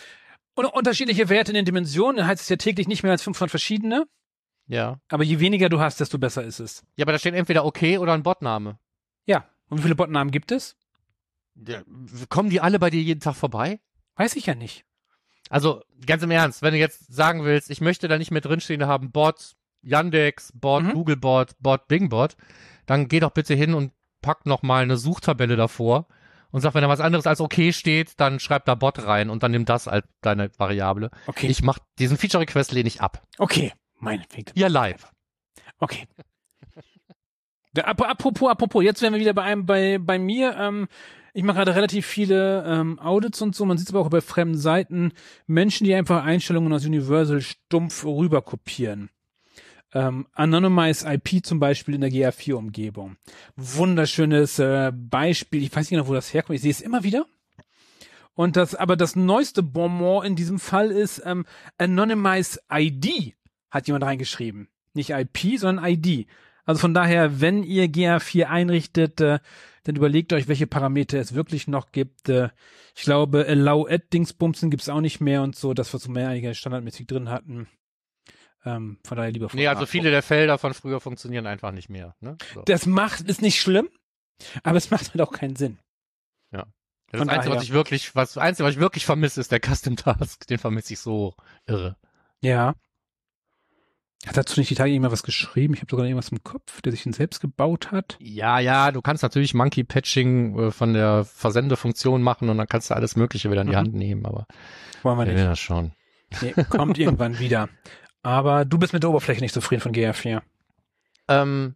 und 0.58 0.66
unterschiedliche 0.66 1.30
Werte 1.30 1.52
in 1.52 1.56
den 1.56 1.66
Dimensionen, 1.66 2.18
dann 2.18 2.28
heißt 2.28 2.42
es 2.42 2.50
ja 2.50 2.56
täglich 2.58 2.88
nicht 2.88 3.04
mehr 3.04 3.12
als 3.12 3.24
500 3.24 3.50
verschiedene, 3.50 4.06
Ja. 4.68 5.00
aber 5.10 5.24
je 5.24 5.40
weniger 5.40 5.70
du 5.70 5.80
hast, 5.80 6.00
desto 6.00 6.18
besser 6.18 6.44
ist 6.44 6.60
es. 6.60 6.84
Ja, 6.96 7.06
aber 7.06 7.12
da 7.14 7.20
steht 7.20 7.36
entweder 7.36 7.66
okay 7.66 7.98
oder 7.98 8.14
ein 8.14 8.24
Botname. 8.24 8.80
Ja. 9.26 9.46
Und 9.70 9.80
wie 9.80 9.84
viele 9.84 9.96
Botnamen 9.96 10.32
gibt 10.32 10.52
es? 10.52 10.76
Ja, 11.56 11.82
kommen 12.30 12.50
die 12.50 12.62
alle 12.62 12.80
bei 12.80 12.90
dir 12.90 13.02
jeden 13.02 13.20
Tag 13.22 13.36
vorbei? 13.36 13.80
Weiß 14.16 14.36
ich 14.36 14.46
ja 14.46 14.56
nicht. 14.56 14.86
Also, 15.50 15.82
ganz 16.06 16.24
im 16.24 16.32
Ernst, 16.32 16.62
wenn 16.62 16.74
du 16.74 16.80
jetzt 16.80 17.14
sagen 17.14 17.44
willst, 17.46 17.70
ich 17.70 17.82
möchte 17.82 18.08
da 18.08 18.18
nicht 18.18 18.32
mehr 18.32 18.42
drinstehen 18.42 18.86
haben, 18.86 19.12
Bot, 19.12 19.56
Yandex, 19.82 20.52
Bot, 20.54 20.84
Mhm. 20.84 20.94
Googlebot, 20.94 21.52
Bot, 21.60 21.88
Bingbot, 21.88 22.36
dann 22.86 23.08
geh 23.08 23.20
doch 23.20 23.32
bitte 23.32 23.54
hin 23.54 23.74
und 23.74 23.92
pack 24.22 24.46
noch 24.46 24.62
mal 24.64 24.84
eine 24.84 24.98
Suchtabelle 24.98 25.56
davor 25.56 26.08
und 26.52 26.62
sag, 26.62 26.74
wenn 26.74 26.82
da 26.82 26.90
was 26.90 27.00
anderes 27.00 27.28
als 27.28 27.42
okay 27.42 27.74
steht, 27.74 28.20
dann 28.20 28.40
schreib 28.40 28.66
da 28.66 28.76
Bot 28.76 29.06
rein 29.06 29.30
und 29.30 29.44
dann 29.44 29.52
nimm 29.52 29.66
das 29.66 29.88
als 29.88 30.06
deine 30.22 30.50
Variable. 30.58 31.12
Okay. 31.28 31.48
Ich 31.48 31.62
mach 31.62 31.80
diesen 32.00 32.18
Feature 32.18 32.42
Request 32.42 32.72
lehne 32.72 32.88
ich 32.88 33.02
ab. 33.02 33.24
okay. 33.38 33.74
Meinetwegen. 34.00 34.52
Hier 34.54 34.70
live. 34.70 35.12
Okay. 35.80 36.08
Apropos, 37.84 38.50
apropos, 38.50 38.84
jetzt 38.84 39.02
wären 39.02 39.14
wir 39.14 39.20
wieder 39.20 39.34
bei 39.34 39.44
einem, 39.44 39.66
bei, 39.66 40.00
bei 40.00 40.18
mir, 40.18 40.56
ähm, 40.58 40.88
ich 41.34 41.44
mache 41.44 41.58
gerade 41.58 41.76
relativ 41.76 42.08
viele 42.08 42.64
ähm, 42.66 42.98
Audits 43.00 43.42
und 43.42 43.56
so, 43.56 43.66
man 43.66 43.78
sieht 43.78 43.90
es 43.90 43.94
aber 43.94 44.04
auch 44.04 44.10
bei 44.10 44.22
fremden 44.22 44.58
Seiten, 44.58 45.12
Menschen, 45.46 45.86
die 45.86 45.94
einfach 45.94 46.24
Einstellungen 46.24 46.74
aus 46.74 46.86
Universal 46.86 47.42
stumpf 47.42 48.04
rüber 48.04 48.42
kopieren. 48.42 49.12
Ähm, 49.98 50.28
Anonymize 50.34 51.12
IP 51.12 51.44
zum 51.44 51.60
Beispiel 51.60 51.96
in 51.96 52.02
der 52.02 52.12
GA4-Umgebung. 52.12 53.18
Wunderschönes 53.56 54.60
äh, 54.60 54.92
Beispiel, 54.94 55.64
ich 55.64 55.72
weiß 55.72 55.90
nicht 55.90 55.90
genau, 55.90 56.08
wo 56.08 56.14
das 56.14 56.32
herkommt, 56.32 56.58
ich 56.58 56.62
sehe 56.62 56.70
es 56.70 56.82
immer 56.82 57.04
wieder. 57.04 57.26
Und 58.36 58.58
das, 58.58 58.76
aber 58.76 58.96
das 58.96 59.16
neueste 59.16 59.64
Bonbon 59.64 60.24
in 60.24 60.36
diesem 60.36 60.60
Fall 60.60 60.92
ist 60.92 61.24
ähm, 61.26 61.46
Anonymized 61.80 62.60
ID, 62.72 63.34
hat 63.72 63.88
jemand 63.88 64.04
reingeschrieben. 64.04 64.68
Nicht 64.94 65.10
IP, 65.10 65.58
sondern 65.58 65.84
ID. 65.84 66.28
Also 66.64 66.80
von 66.80 66.94
daher, 66.94 67.42
wenn 67.42 67.64
ihr 67.64 67.86
GA4 67.86 68.44
einrichtet, 68.44 69.20
äh, 69.20 69.40
dann 69.86 69.96
überlegt 69.96 70.32
euch, 70.32 70.48
welche 70.48 70.68
Parameter 70.68 71.18
es 71.18 71.34
wirklich 71.34 71.68
noch 71.68 71.92
gibt. 71.92 72.30
Äh, 72.30 72.50
ich 72.96 73.02
glaube, 73.02 73.48
Allow 73.48 73.88
Add 73.88 74.06
Dingsbumsen 74.14 74.70
gibt's 74.70 74.90
auch 74.90 75.02
nicht 75.02 75.22
mehr 75.22 75.42
und 75.42 75.56
so, 75.56 75.74
das 75.74 75.92
was 75.96 76.08
wir 76.08 76.28
einige 76.28 76.54
standardmäßig 76.54 77.08
drin 77.08 77.30
hatten. 77.30 77.68
Ähm, 78.68 78.98
von 79.06 79.18
daher 79.18 79.32
lieber 79.32 79.48
Nee, 79.54 79.68
also 79.68 79.86
viele 79.86 80.12
der 80.12 80.22
Felder 80.24 80.58
von 80.58 80.74
früher 80.74 81.00
funktionieren 81.00 81.48
einfach 81.48 81.72
nicht 81.72 81.90
mehr. 81.90 82.16
Ne? 82.20 82.38
So. 82.54 82.62
Das 82.64 82.86
macht, 82.86 83.22
ist 83.30 83.42
nicht 83.42 83.60
schlimm, 83.62 83.90
aber 84.64 84.78
es 84.78 84.92
macht 84.92 85.10
halt 85.14 85.22
auch 85.22 85.32
keinen 85.32 85.56
Sinn. 85.56 85.80
Das, 87.10 87.20
von 87.20 87.28
das 87.30 87.38
Einzige, 87.38 87.56
was 87.56 87.64
ich 87.64 87.72
wirklich, 87.72 88.16
was, 88.16 88.34
das 88.34 88.44
Einzige, 88.44 88.68
was 88.68 88.74
ich 88.76 88.82
wirklich 88.82 89.06
vermisse, 89.06 89.40
ist 89.40 89.50
der 89.54 89.62
Custom 89.62 89.96
Task. 89.96 90.46
Den 90.48 90.58
vermisse 90.58 90.92
ich 90.92 91.00
so 91.00 91.36
irre. 91.66 91.96
Ja. 92.42 92.76
Hat 94.26 94.36
dazu 94.36 94.60
nicht 94.60 94.70
die 94.70 94.76
Tage 94.76 94.92
irgendwas 94.92 95.24
geschrieben? 95.24 95.74
Ich 95.74 95.80
habe 95.80 95.90
sogar 95.90 96.06
irgendwas 96.06 96.30
im 96.34 96.44
Kopf, 96.44 96.82
der 96.82 96.92
sich 96.92 97.04
den 97.04 97.14
selbst 97.14 97.40
gebaut 97.40 97.92
hat. 97.94 98.18
Ja, 98.20 98.60
ja, 98.60 98.92
du 98.92 99.02
kannst 99.02 99.24
natürlich 99.24 99.54
Monkey 99.54 99.86
Patching 99.86 100.60
äh, 100.60 100.72
von 100.72 100.94
der 100.94 101.24
Versendefunktion 101.24 102.22
machen 102.22 102.50
und 102.50 102.58
dann 102.58 102.68
kannst 102.68 102.90
du 102.90 102.96
alles 102.96 103.16
Mögliche 103.16 103.50
wieder 103.52 103.62
in 103.62 103.68
die 103.68 103.74
Mhm. 103.74 103.78
Hand 103.78 103.94
nehmen, 103.94 104.26
aber 104.26 104.46
Wollen 105.04 105.18
wir 105.20 105.26
nicht. 105.28 105.38
das 105.46 105.60
schon. 105.60 105.94
Nee, 106.42 106.54
kommt 106.70 106.98
irgendwann 106.98 107.40
wieder. 107.40 107.70
Aber 108.28 108.66
du 108.66 108.78
bist 108.78 108.92
mit 108.92 109.04
der 109.04 109.10
Oberfläche 109.10 109.40
nicht 109.40 109.54
zufrieden 109.54 109.80
von 109.80 109.94
GR4. 109.94 110.42
Ähm, 111.30 111.76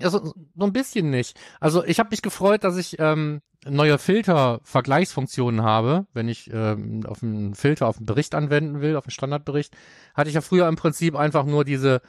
also 0.00 0.32
so 0.56 0.64
ein 0.64 0.72
bisschen 0.72 1.10
nicht. 1.10 1.38
Also 1.60 1.84
ich 1.84 1.98
habe 1.98 2.08
mich 2.10 2.22
gefreut, 2.22 2.64
dass 2.64 2.78
ich 2.78 2.98
ähm, 2.98 3.42
neue 3.66 3.98
Filter-Vergleichsfunktionen 3.98 5.62
habe, 5.62 6.06
wenn 6.14 6.26
ich 6.26 6.50
ähm, 6.54 7.04
auf 7.06 7.22
einen 7.22 7.54
Filter 7.54 7.86
auf 7.86 7.98
einen 7.98 8.06
Bericht 8.06 8.34
anwenden 8.34 8.80
will, 8.80 8.96
auf 8.96 9.04
einen 9.04 9.10
Standardbericht. 9.10 9.76
Hatte 10.14 10.30
ich 10.30 10.36
ja 10.36 10.40
früher 10.40 10.68
im 10.68 10.76
Prinzip 10.76 11.16
einfach 11.16 11.44
nur 11.44 11.66
diese 11.66 12.00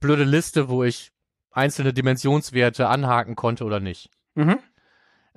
blöde 0.00 0.24
Liste, 0.24 0.70
wo 0.70 0.82
ich 0.82 1.12
einzelne 1.50 1.92
Dimensionswerte 1.92 2.88
anhaken 2.88 3.36
konnte 3.36 3.64
oder 3.64 3.78
nicht. 3.78 4.08
Mhm. 4.36 4.58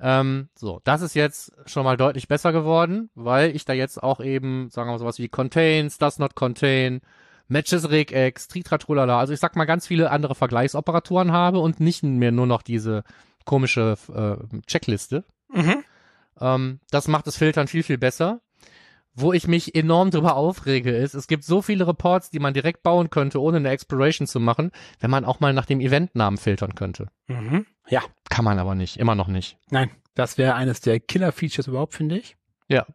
Ähm, 0.00 0.48
so, 0.54 0.80
das 0.84 1.02
ist 1.02 1.12
jetzt 1.12 1.52
schon 1.66 1.84
mal 1.84 1.98
deutlich 1.98 2.26
besser 2.26 2.52
geworden, 2.54 3.10
weil 3.14 3.54
ich 3.54 3.66
da 3.66 3.74
jetzt 3.74 4.02
auch 4.02 4.20
eben, 4.20 4.70
sagen 4.70 4.88
wir 4.88 4.92
mal 4.92 4.98
sowas 4.98 5.18
wie 5.18 5.28
Contains, 5.28 5.98
Does 5.98 6.18
Not 6.18 6.34
Contain, 6.36 7.02
Matches 7.48 7.90
Regex, 7.90 8.48
Tritratrolala, 8.48 9.18
also 9.18 9.32
ich 9.32 9.40
sag 9.40 9.56
mal 9.56 9.64
ganz 9.64 9.86
viele 9.86 10.10
andere 10.10 10.34
Vergleichsoperatoren 10.34 11.32
habe 11.32 11.58
und 11.58 11.80
nicht 11.80 12.02
mehr 12.02 12.32
nur 12.32 12.46
noch 12.46 12.62
diese 12.62 13.02
komische 13.44 13.96
äh, 14.14 14.60
Checkliste. 14.66 15.24
Mhm. 15.52 15.84
Ähm, 16.40 16.80
das 16.90 17.08
macht 17.08 17.26
das 17.26 17.36
Filtern 17.36 17.68
viel, 17.68 17.82
viel 17.82 17.98
besser. 17.98 18.40
Wo 19.20 19.32
ich 19.32 19.48
mich 19.48 19.74
enorm 19.74 20.12
drüber 20.12 20.36
aufrege, 20.36 20.96
ist, 20.96 21.14
es 21.14 21.26
gibt 21.26 21.42
so 21.42 21.60
viele 21.60 21.88
Reports, 21.88 22.30
die 22.30 22.38
man 22.38 22.54
direkt 22.54 22.84
bauen 22.84 23.10
könnte, 23.10 23.42
ohne 23.42 23.56
eine 23.56 23.70
Exploration 23.70 24.28
zu 24.28 24.38
machen, 24.38 24.70
wenn 25.00 25.10
man 25.10 25.24
auch 25.24 25.40
mal 25.40 25.52
nach 25.52 25.66
dem 25.66 25.80
Eventnamen 25.80 26.36
filtern 26.36 26.76
könnte. 26.76 27.08
Mhm. 27.26 27.66
Ja. 27.88 28.02
Kann 28.28 28.44
man 28.44 28.60
aber 28.60 28.76
nicht, 28.76 28.96
immer 28.98 29.16
noch 29.16 29.26
nicht. 29.26 29.58
Nein, 29.70 29.90
das 30.14 30.38
wäre 30.38 30.54
eines 30.54 30.82
der 30.82 31.00
Killer-Features 31.00 31.66
überhaupt, 31.66 31.94
finde 31.94 32.18
ich. 32.18 32.36
Ja. 32.68 32.86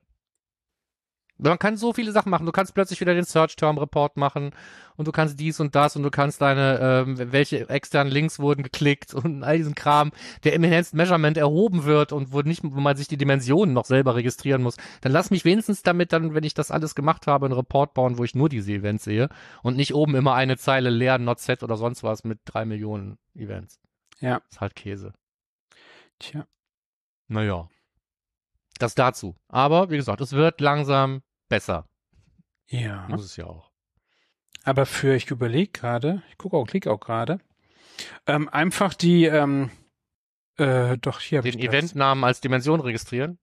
Man 1.37 1.59
kann 1.59 1.77
so 1.77 1.93
viele 1.93 2.11
Sachen 2.11 2.29
machen. 2.29 2.45
Du 2.45 2.51
kannst 2.51 2.73
plötzlich 2.73 3.01
wieder 3.01 3.13
den 3.13 3.25
Search-Term-Report 3.25 4.17
machen 4.17 4.51
und 4.95 5.07
du 5.07 5.11
kannst 5.11 5.39
dies 5.39 5.59
und 5.59 5.75
das 5.75 5.95
und 5.95 6.03
du 6.03 6.11
kannst 6.11 6.41
deine, 6.41 6.79
ähm, 6.79 7.31
welche 7.31 7.69
externen 7.69 8.13
Links 8.13 8.39
wurden 8.39 8.63
geklickt 8.63 9.13
und 9.13 9.43
all 9.43 9.57
diesen 9.57 9.75
Kram, 9.75 10.11
der 10.43 10.53
im 10.53 10.63
Enhanced 10.63 10.93
Measurement 10.93 11.37
erhoben 11.37 11.85
wird 11.85 12.11
und 12.11 12.31
wo 12.31 12.41
nicht, 12.41 12.63
wo 12.63 12.79
man 12.79 12.95
sich 12.95 13.07
die 13.07 13.17
Dimensionen 13.17 13.73
noch 13.73 13.85
selber 13.85 14.15
registrieren 14.15 14.61
muss. 14.61 14.77
Dann 15.01 15.11
lass 15.11 15.31
mich 15.31 15.43
wenigstens 15.43 15.81
damit 15.81 16.13
dann, 16.13 16.35
wenn 16.35 16.43
ich 16.43 16.53
das 16.53 16.71
alles 16.71 16.95
gemacht 16.95 17.27
habe, 17.27 17.47
einen 17.47 17.55
Report 17.55 17.93
bauen, 17.93 18.17
wo 18.17 18.23
ich 18.23 18.35
nur 18.35 18.49
diese 18.49 18.71
Events 18.71 19.03
sehe 19.03 19.29
und 19.63 19.75
nicht 19.75 19.95
oben 19.95 20.15
immer 20.15 20.35
eine 20.35 20.57
Zeile 20.57 20.91
leer, 20.91 21.17
not 21.17 21.39
set 21.39 21.63
oder 21.63 21.77
sonst 21.77 22.03
was 22.03 22.23
mit 22.23 22.39
drei 22.45 22.65
Millionen 22.65 23.17
Events. 23.35 23.79
Ja. 24.19 24.41
Ist 24.49 24.61
halt 24.61 24.75
Käse. 24.75 25.13
Tja. 26.19 26.45
Naja. 27.27 27.67
Das 28.83 28.95
dazu. 28.95 29.37
Aber, 29.47 29.91
wie 29.91 29.95
gesagt, 29.95 30.19
es 30.19 30.33
wird 30.33 30.59
langsam 30.59 31.21
besser. 31.47 31.87
Ja. 32.67 33.07
Muss 33.07 33.23
es 33.23 33.37
ja 33.37 33.45
auch. 33.45 33.71
Aber 34.65 34.85
für, 34.85 35.15
ich 35.15 35.31
überlege 35.31 35.71
gerade, 35.71 36.21
ich 36.29 36.37
gucke 36.37 36.57
auch, 36.57 36.67
klicke 36.67 36.91
auch 36.91 36.99
gerade, 36.99 37.39
ähm, 38.27 38.49
einfach 38.49 38.93
die, 38.93 39.23
ähm, 39.23 39.71
äh, 40.57 40.97
doch, 40.97 41.21
hier 41.21 41.41
Den. 41.41 41.59
Eventnamen 41.59 42.25
als 42.25 42.41
Dimension 42.41 42.81
registrieren. 42.81 43.39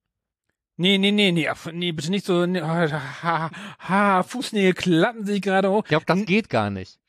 Nee, 0.76 0.98
nee, 0.98 1.10
nee, 1.10 1.32
nee, 1.32 1.48
nee, 1.72 1.92
bitte 1.92 2.10
nicht 2.10 2.26
so, 2.26 2.44
nee, 2.44 2.60
ha, 2.60 3.22
ha, 3.22 3.50
ha, 3.78 4.22
Fußnägel 4.22 4.74
klappen 4.74 5.24
sich 5.24 5.40
gerade 5.40 5.70
hoch. 5.70 5.84
Glaube, 5.84 6.04
das 6.04 6.26
geht 6.26 6.50
gar 6.50 6.68
nicht. 6.68 7.00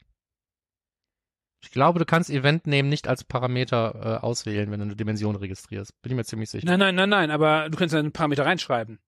Ich 1.61 1.71
glaube, 1.71 1.99
du 1.99 2.05
kannst 2.05 2.29
Eventname 2.29 2.83
nicht 2.89 3.07
als 3.07 3.23
Parameter 3.23 4.19
äh, 4.21 4.25
auswählen, 4.25 4.71
wenn 4.71 4.79
du 4.79 4.85
eine 4.85 4.95
Dimension 4.95 5.35
registrierst. 5.35 6.01
Bin 6.01 6.11
ich 6.11 6.15
mir 6.15 6.25
ziemlich 6.25 6.49
sicher. 6.49 6.65
Nein, 6.65 6.79
nein, 6.79 6.95
nein, 6.95 7.09
nein, 7.09 7.31
aber 7.31 7.69
du 7.69 7.77
kannst 7.77 7.93
ja 7.93 7.99
ein 7.99 8.11
Parameter 8.11 8.45
reinschreiben. 8.45 8.99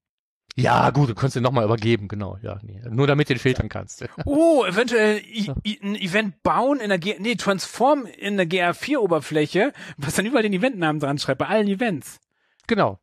Ja, 0.56 0.92
gut, 0.92 1.10
du 1.10 1.16
kannst 1.16 1.36
den 1.36 1.42
nochmal 1.42 1.66
übergeben, 1.66 2.08
genau. 2.08 2.38
Ja, 2.44 2.60
nee. 2.62 2.80
Nur 2.92 3.08
damit 3.08 3.28
du 3.28 3.34
den 3.34 3.40
filtern 3.40 3.70
kannst. 3.70 4.06
Oh, 4.26 4.64
eventuell 4.66 5.18
I 5.18 5.52
I 5.66 5.80
ein 5.82 5.96
Event 5.96 6.44
bauen 6.44 6.80
in 6.80 6.90
der 6.90 7.00
G 7.00 7.16
nee, 7.20 7.34
Transform 7.36 8.06
in 8.06 8.38
der 8.38 8.46
GA4-Oberfläche, 8.46 9.74
was 9.98 10.14
dann 10.14 10.28
überall 10.28 10.44
den 10.44 10.54
Eventnamen 10.54 11.00
dran 11.00 11.18
schreibt, 11.18 11.40
bei 11.40 11.48
allen 11.48 11.68
Events. 11.68 12.20
genau. 12.68 13.00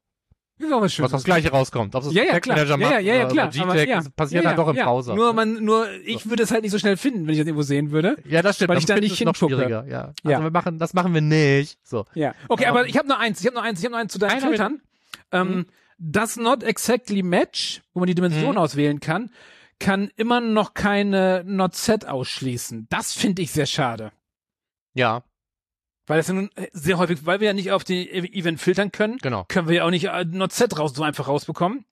Ist 0.60 0.72
auch 0.72 0.82
was 0.82 0.98
Was 1.00 1.10
das 1.10 1.24
gleiche 1.24 1.50
rauskommt. 1.50 1.94
Ob 1.94 2.04
Ja, 2.12 2.22
ja, 2.24 2.38
klar. 2.40 2.58
Ja, 2.58 2.64
ja, 2.76 2.98
ja, 2.98 3.14
ja, 3.14 3.24
oder 3.26 3.32
klar. 3.48 3.50
Aber, 3.68 3.82
ja, 3.82 4.02
passiert 4.14 4.44
ja, 4.44 4.50
dann 4.50 4.56
doch 4.56 4.68
im 4.68 4.76
ja. 4.76 4.84
Browser. 4.84 5.14
Nur 5.14 5.32
man, 5.32 5.64
nur 5.64 5.86
ich 6.04 6.28
würde 6.28 6.42
es 6.42 6.50
halt 6.50 6.62
nicht 6.62 6.72
so 6.72 6.78
schnell 6.78 6.96
finden, 6.96 7.26
wenn 7.26 7.32
ich 7.32 7.38
das 7.38 7.46
irgendwo 7.46 7.62
sehen 7.62 7.90
würde. 7.90 8.16
ja, 8.28 8.42
das 8.42 8.56
stimmt. 8.56 8.68
weil 8.68 8.78
ich 8.78 8.84
da 8.86 8.96
nicht 8.96 9.12
noch 9.24 9.34
hingucke. 9.34 9.54
schwieriger. 9.54 9.86
Ja. 9.88 10.02
Also 10.22 10.30
Ja. 10.30 10.42
wir 10.42 10.50
machen, 10.50 10.78
das 10.78 10.92
machen 10.92 11.14
wir 11.14 11.22
nicht. 11.22 11.78
So. 11.82 12.04
Ja. 12.14 12.34
Okay, 12.48 12.64
Ähm, 12.64 12.70
aber 12.70 12.86
ich 12.86 12.96
habe 12.98 13.08
nur 13.08 13.18
eins, 13.18 13.40
ich 13.40 13.46
habe 13.46 13.54
nur 13.54 13.62
eins, 13.62 13.78
ich 13.78 13.84
habe 13.86 13.92
nur 13.92 14.00
eins 14.00 14.12
zu 14.12 14.18
deinen 14.18 14.40
Filtern. 14.40 14.80
Ähm, 15.32 15.48
Mhm. 15.48 15.66
Does 15.98 16.36
not 16.36 16.62
exactly 16.62 17.22
match, 17.22 17.82
wo 17.92 18.00
man 18.00 18.06
die 18.06 18.14
Dimension 18.14 18.52
Mhm. 18.52 18.58
auswählen 18.58 19.00
kann, 19.00 19.30
kann 19.78 20.10
immer 20.16 20.40
noch 20.40 20.74
keine 20.74 21.42
not 21.46 21.74
set 21.74 22.06
ausschließen. 22.06 22.86
Das 22.90 23.12
finde 23.12 23.42
ich 23.42 23.50
sehr 23.50 23.66
schade. 23.66 24.12
Ja, 24.94 25.22
Weil 26.10 26.18
das 26.18 26.28
nun 26.28 26.50
sehr 26.72 26.98
häufig, 26.98 27.24
weil 27.24 27.38
wir 27.38 27.46
ja 27.46 27.52
nicht 27.52 27.70
auf 27.70 27.84
die 27.84 28.10
Event 28.10 28.60
filtern 28.60 28.90
können, 28.90 29.18
genau. 29.18 29.44
können 29.46 29.68
wir 29.68 29.76
ja 29.76 29.84
auch 29.84 29.90
nicht 29.90 30.06
äh, 30.06 30.24
not 30.24 30.52
set 30.52 30.76
raus 30.76 30.92
so 30.92 31.04
einfach 31.04 31.28
rausbekommen. 31.28 31.84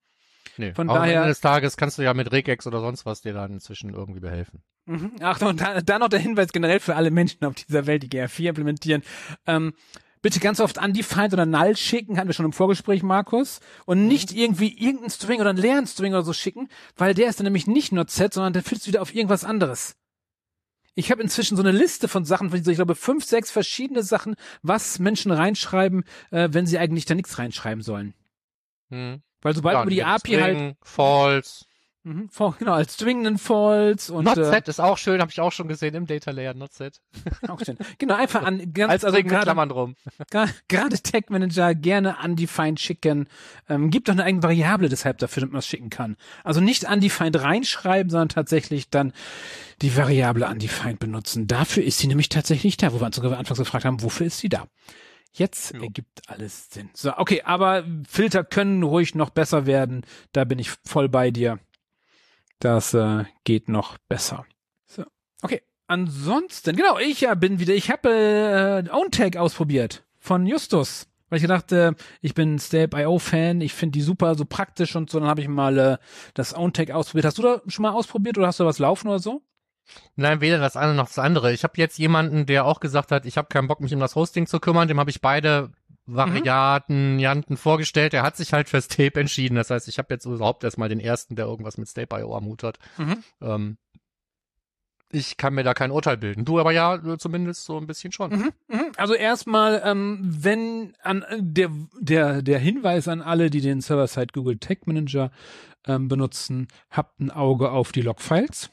Nee. 0.56 0.72
Von 0.72 0.90
Aber 0.90 0.98
daher- 0.98 1.18
am 1.18 1.22
Ende 1.22 1.28
des 1.28 1.40
Tages 1.40 1.76
kannst 1.76 1.98
du 1.98 2.02
ja 2.02 2.12
mit 2.14 2.32
Regex 2.32 2.66
oder 2.66 2.80
sonst 2.80 3.06
was 3.06 3.22
dir 3.22 3.32
dann 3.32 3.52
inzwischen 3.52 3.94
irgendwie 3.94 4.18
behelfen. 4.18 4.64
Mhm. 4.87 5.12
Ach, 5.20 5.40
und 5.42 5.60
da, 5.60 5.80
da 5.82 6.00
noch 6.00 6.08
der 6.08 6.18
Hinweis 6.18 6.50
generell 6.52 6.80
für 6.80 6.96
alle 6.96 7.12
Menschen 7.12 7.44
auf 7.44 7.54
dieser 7.54 7.87
Welt, 7.87 8.02
die 8.02 8.08
GR4 8.08 8.48
implementieren. 8.48 9.04
Ähm, 9.46 9.72
bitte 10.20 10.40
ganz 10.40 10.58
oft 10.58 10.78
undefined 10.78 11.32
oder 11.32 11.46
null 11.46 11.76
schicken, 11.76 12.16
hatten 12.18 12.28
wir 12.28 12.34
schon 12.34 12.46
im 12.46 12.52
Vorgespräch, 12.52 13.04
Markus. 13.04 13.60
Und 13.87 14.08
nicht 14.08 14.32
irgendwie 14.32 14.76
irgendeinen 14.76 15.10
String 15.10 15.40
oder 15.40 15.50
einen 15.50 15.60
leeren 15.60 15.87
String 15.87 16.12
oder 16.12 16.25
so 16.25 16.32
schicken, 16.32 16.68
weil 16.96 17.14
der 17.14 17.28
ist 17.28 17.38
dann 17.38 17.44
nämlich 17.44 17.68
nicht 17.68 17.92
not 17.92 18.10
set, 18.10 18.34
sondern 18.34 18.52
der 18.52 18.62
du 18.62 18.87
wieder 18.87 19.00
auf 19.00 19.14
irgendwas 19.14 19.44
anderes. 19.44 19.94
Ich 20.99 21.12
habe 21.12 21.23
inzwischen 21.23 21.57
so 21.57 21.62
eine 21.62 21.71
Liste 21.71 22.09
von 22.09 22.25
Sachen, 22.25 22.50
von 22.50 22.61
so, 22.64 22.73
ich 22.73 22.76
glaube, 22.76 22.97
fünf, 22.97 23.25
sechs 23.25 23.52
verschiedene 23.52 24.02
Sachen, 24.02 24.35
was 24.62 24.99
Menschen 24.99 25.31
reinschreiben, 25.31 26.02
äh, 26.33 26.49
wenn 26.50 26.67
sie 26.67 26.76
eigentlich 26.76 27.05
da 27.05 27.14
nichts 27.14 27.38
reinschreiben 27.38 27.85
sollen. 27.85 28.14
Hm. 28.90 29.23
Weil 29.40 29.55
sobald 29.55 29.76
Ja, 29.76 29.83
über 29.83 29.90
die 29.90 30.02
API 30.02 30.19
String, 30.19 30.40
halt, 30.43 30.76
False. 30.83 31.67
Mhm, 32.05 32.28
genau, 32.59 32.73
als 32.73 32.95
String 32.95 33.26
einen 33.26 33.38
False 33.38 34.12
und 34.12 34.25
Not 34.25 34.38
äh, 34.38 34.45
set 34.45 34.69
ist 34.69 34.81
auch 34.81 34.99
schön, 34.99 35.21
habe 35.21 35.31
ich 35.31 35.40
auch 35.40 35.52
schon 35.52 35.69
gesehen 35.69 35.95
im 35.95 36.07
Data 36.07 36.31
Layer, 36.31 36.55
not 36.55 36.73
set. 36.73 37.00
auch 37.49 37.61
schön. 37.64 37.76
Genau, 37.99 38.14
einfach 38.14 38.43
an 38.43 38.73
ganz 38.73 38.90
Als 38.93 39.05
also 39.05 39.23
gerade 39.23 39.43
Klammern 39.43 39.69
drum. 39.69 39.97
Gerade 40.69 41.02
Tag 41.02 41.31
Manager 41.31 41.75
gerne 41.75 42.17
undefined 42.25 42.81
schicken. 42.81 43.28
Ähm, 43.69 43.90
gibt 43.90 44.09
doch 44.09 44.12
eine 44.12 44.25
eigene 44.25 44.43
Variable 44.43 44.88
deshalb 44.88 45.19
dafür, 45.19 45.43
damit 45.43 45.52
man 45.52 45.61
es 45.61 45.67
schicken 45.67 45.90
kann. 45.90 46.17
Also 46.45 46.61
nicht 46.61 46.85
undefined 46.90 47.40
reinschreiben, 47.40 48.11
sondern 48.11 48.28
tatsächlich 48.28 48.90
dann 48.90 49.12
die 49.83 49.97
Variable 49.97 50.47
undefined 50.47 50.99
benutzen. 50.99 51.47
Dafür 51.47 51.85
ist 51.85 51.99
sie 51.99 52.09
nämlich 52.09 52.28
tatsächlich 52.28 52.76
da, 52.76 52.93
wo 52.93 53.00
wir 53.00 53.07
uns 53.07 53.17
sogar 53.17 53.38
anfangs 53.38 53.59
gefragt 53.59 53.85
haben, 53.85 54.02
wofür 54.02 54.26
ist 54.26 54.38
sie 54.38 54.49
da? 54.49 54.67
Jetzt 55.33 55.75
Jo. 55.75 55.83
ergibt 55.83 56.23
alles 56.26 56.71
Sinn. 56.71 56.90
So, 56.95 57.17
okay, 57.17 57.43
aber 57.45 57.85
Filter 58.09 58.45
können 58.45 58.83
ruhig 58.83 59.14
noch 59.14 59.31
besser 59.31 59.67
werden. 59.67 60.05
Da 60.33 60.45
bin 60.45 60.59
ich 60.59 60.71
voll 60.85 61.09
bei 61.09 61.31
dir. 61.31 61.59
Das 62.58 62.94
äh, 62.94 63.24
geht 63.44 63.68
noch 63.68 63.98
besser. 64.08 64.44
So, 64.86 65.04
okay. 65.42 65.62
Ansonsten, 65.86 66.76
genau, 66.76 66.98
ich 66.98 67.22
ja 67.22 67.34
bin 67.34 67.60
wieder, 67.60 67.74
ich 67.74 67.90
habe 67.90 68.10
äh, 68.10 68.90
OwnTag 68.90 69.36
ausprobiert 69.36 70.04
von 70.18 70.46
Justus. 70.46 71.06
Weil 71.28 71.38
ich 71.38 71.42
gedacht, 71.42 71.72
äh, 71.72 71.92
ich 72.20 72.34
bin 72.34 72.58
Step.io-Fan, 72.58 73.60
ich 73.60 73.74
finde 73.74 73.98
die 73.98 74.02
super, 74.02 74.34
so 74.34 74.44
praktisch 74.44 74.96
und 74.96 75.10
so. 75.10 75.20
Dann 75.20 75.28
habe 75.28 75.40
ich 75.40 75.48
mal 75.48 75.78
äh, 75.78 75.98
das 76.34 76.54
OwnTag 76.54 76.90
ausprobiert. 76.90 77.26
Hast 77.26 77.38
du 77.38 77.42
da 77.42 77.62
schon 77.66 77.82
mal 77.82 77.92
ausprobiert 77.92 78.38
oder 78.38 78.46
hast 78.46 78.60
du 78.60 78.64
was 78.64 78.78
laufen 78.78 79.08
oder 79.08 79.18
so? 79.18 79.42
Nein, 80.16 80.40
weder 80.40 80.58
das 80.58 80.76
eine 80.76 80.94
noch 80.94 81.06
das 81.06 81.18
andere. 81.18 81.52
Ich 81.52 81.64
habe 81.64 81.74
jetzt 81.76 81.98
jemanden, 81.98 82.46
der 82.46 82.64
auch 82.64 82.80
gesagt 82.80 83.10
hat, 83.12 83.26
ich 83.26 83.38
habe 83.38 83.48
keinen 83.48 83.68
Bock, 83.68 83.80
mich 83.80 83.94
um 83.94 84.00
das 84.00 84.14
Hosting 84.14 84.46
zu 84.46 84.60
kümmern. 84.60 84.88
Dem 84.88 85.00
habe 85.00 85.10
ich 85.10 85.20
beide 85.20 85.72
Varianten 86.08 87.56
vorgestellt. 87.56 88.14
Er 88.14 88.22
hat 88.22 88.36
sich 88.36 88.52
halt 88.52 88.68
für 88.68 88.80
Stape 88.80 89.20
entschieden. 89.20 89.56
Das 89.56 89.70
heißt, 89.70 89.88
ich 89.88 89.98
habe 89.98 90.12
jetzt 90.14 90.24
überhaupt 90.24 90.64
erstmal 90.64 90.88
den 90.88 91.00
ersten, 91.00 91.36
der 91.36 91.46
irgendwas 91.46 91.78
mit 91.78 91.88
Stape.io 91.88 92.34
am 92.36 92.46
Hut 92.46 92.62
hat. 92.62 92.78
Mhm. 92.96 93.24
Ähm, 93.40 93.78
ich 95.10 95.36
kann 95.36 95.54
mir 95.54 95.64
da 95.64 95.74
kein 95.74 95.90
Urteil 95.90 96.16
bilden. 96.16 96.44
Du 96.44 96.58
aber 96.58 96.72
ja, 96.72 97.00
zumindest 97.18 97.64
so 97.64 97.78
ein 97.78 97.86
bisschen 97.86 98.12
schon. 98.12 98.30
Mhm, 98.30 98.52
mhm. 98.68 98.92
Also 98.96 99.14
erstmal, 99.14 99.82
ähm, 99.84 100.20
wenn 100.22 100.94
an 101.02 101.22
äh, 101.22 101.38
der 101.40 101.70
der 101.98 102.42
der 102.42 102.58
Hinweis 102.58 103.08
an 103.08 103.22
alle, 103.22 103.50
die 103.50 103.60
den 103.60 103.80
Server-Side 103.80 104.32
Google 104.32 104.58
Tag 104.58 104.86
Manager 104.86 105.30
ähm, 105.86 106.08
benutzen, 106.08 106.68
habt 106.90 107.20
ein 107.20 107.30
Auge 107.30 107.70
auf 107.70 107.92
die 107.92 108.02
Logfiles. 108.02 108.70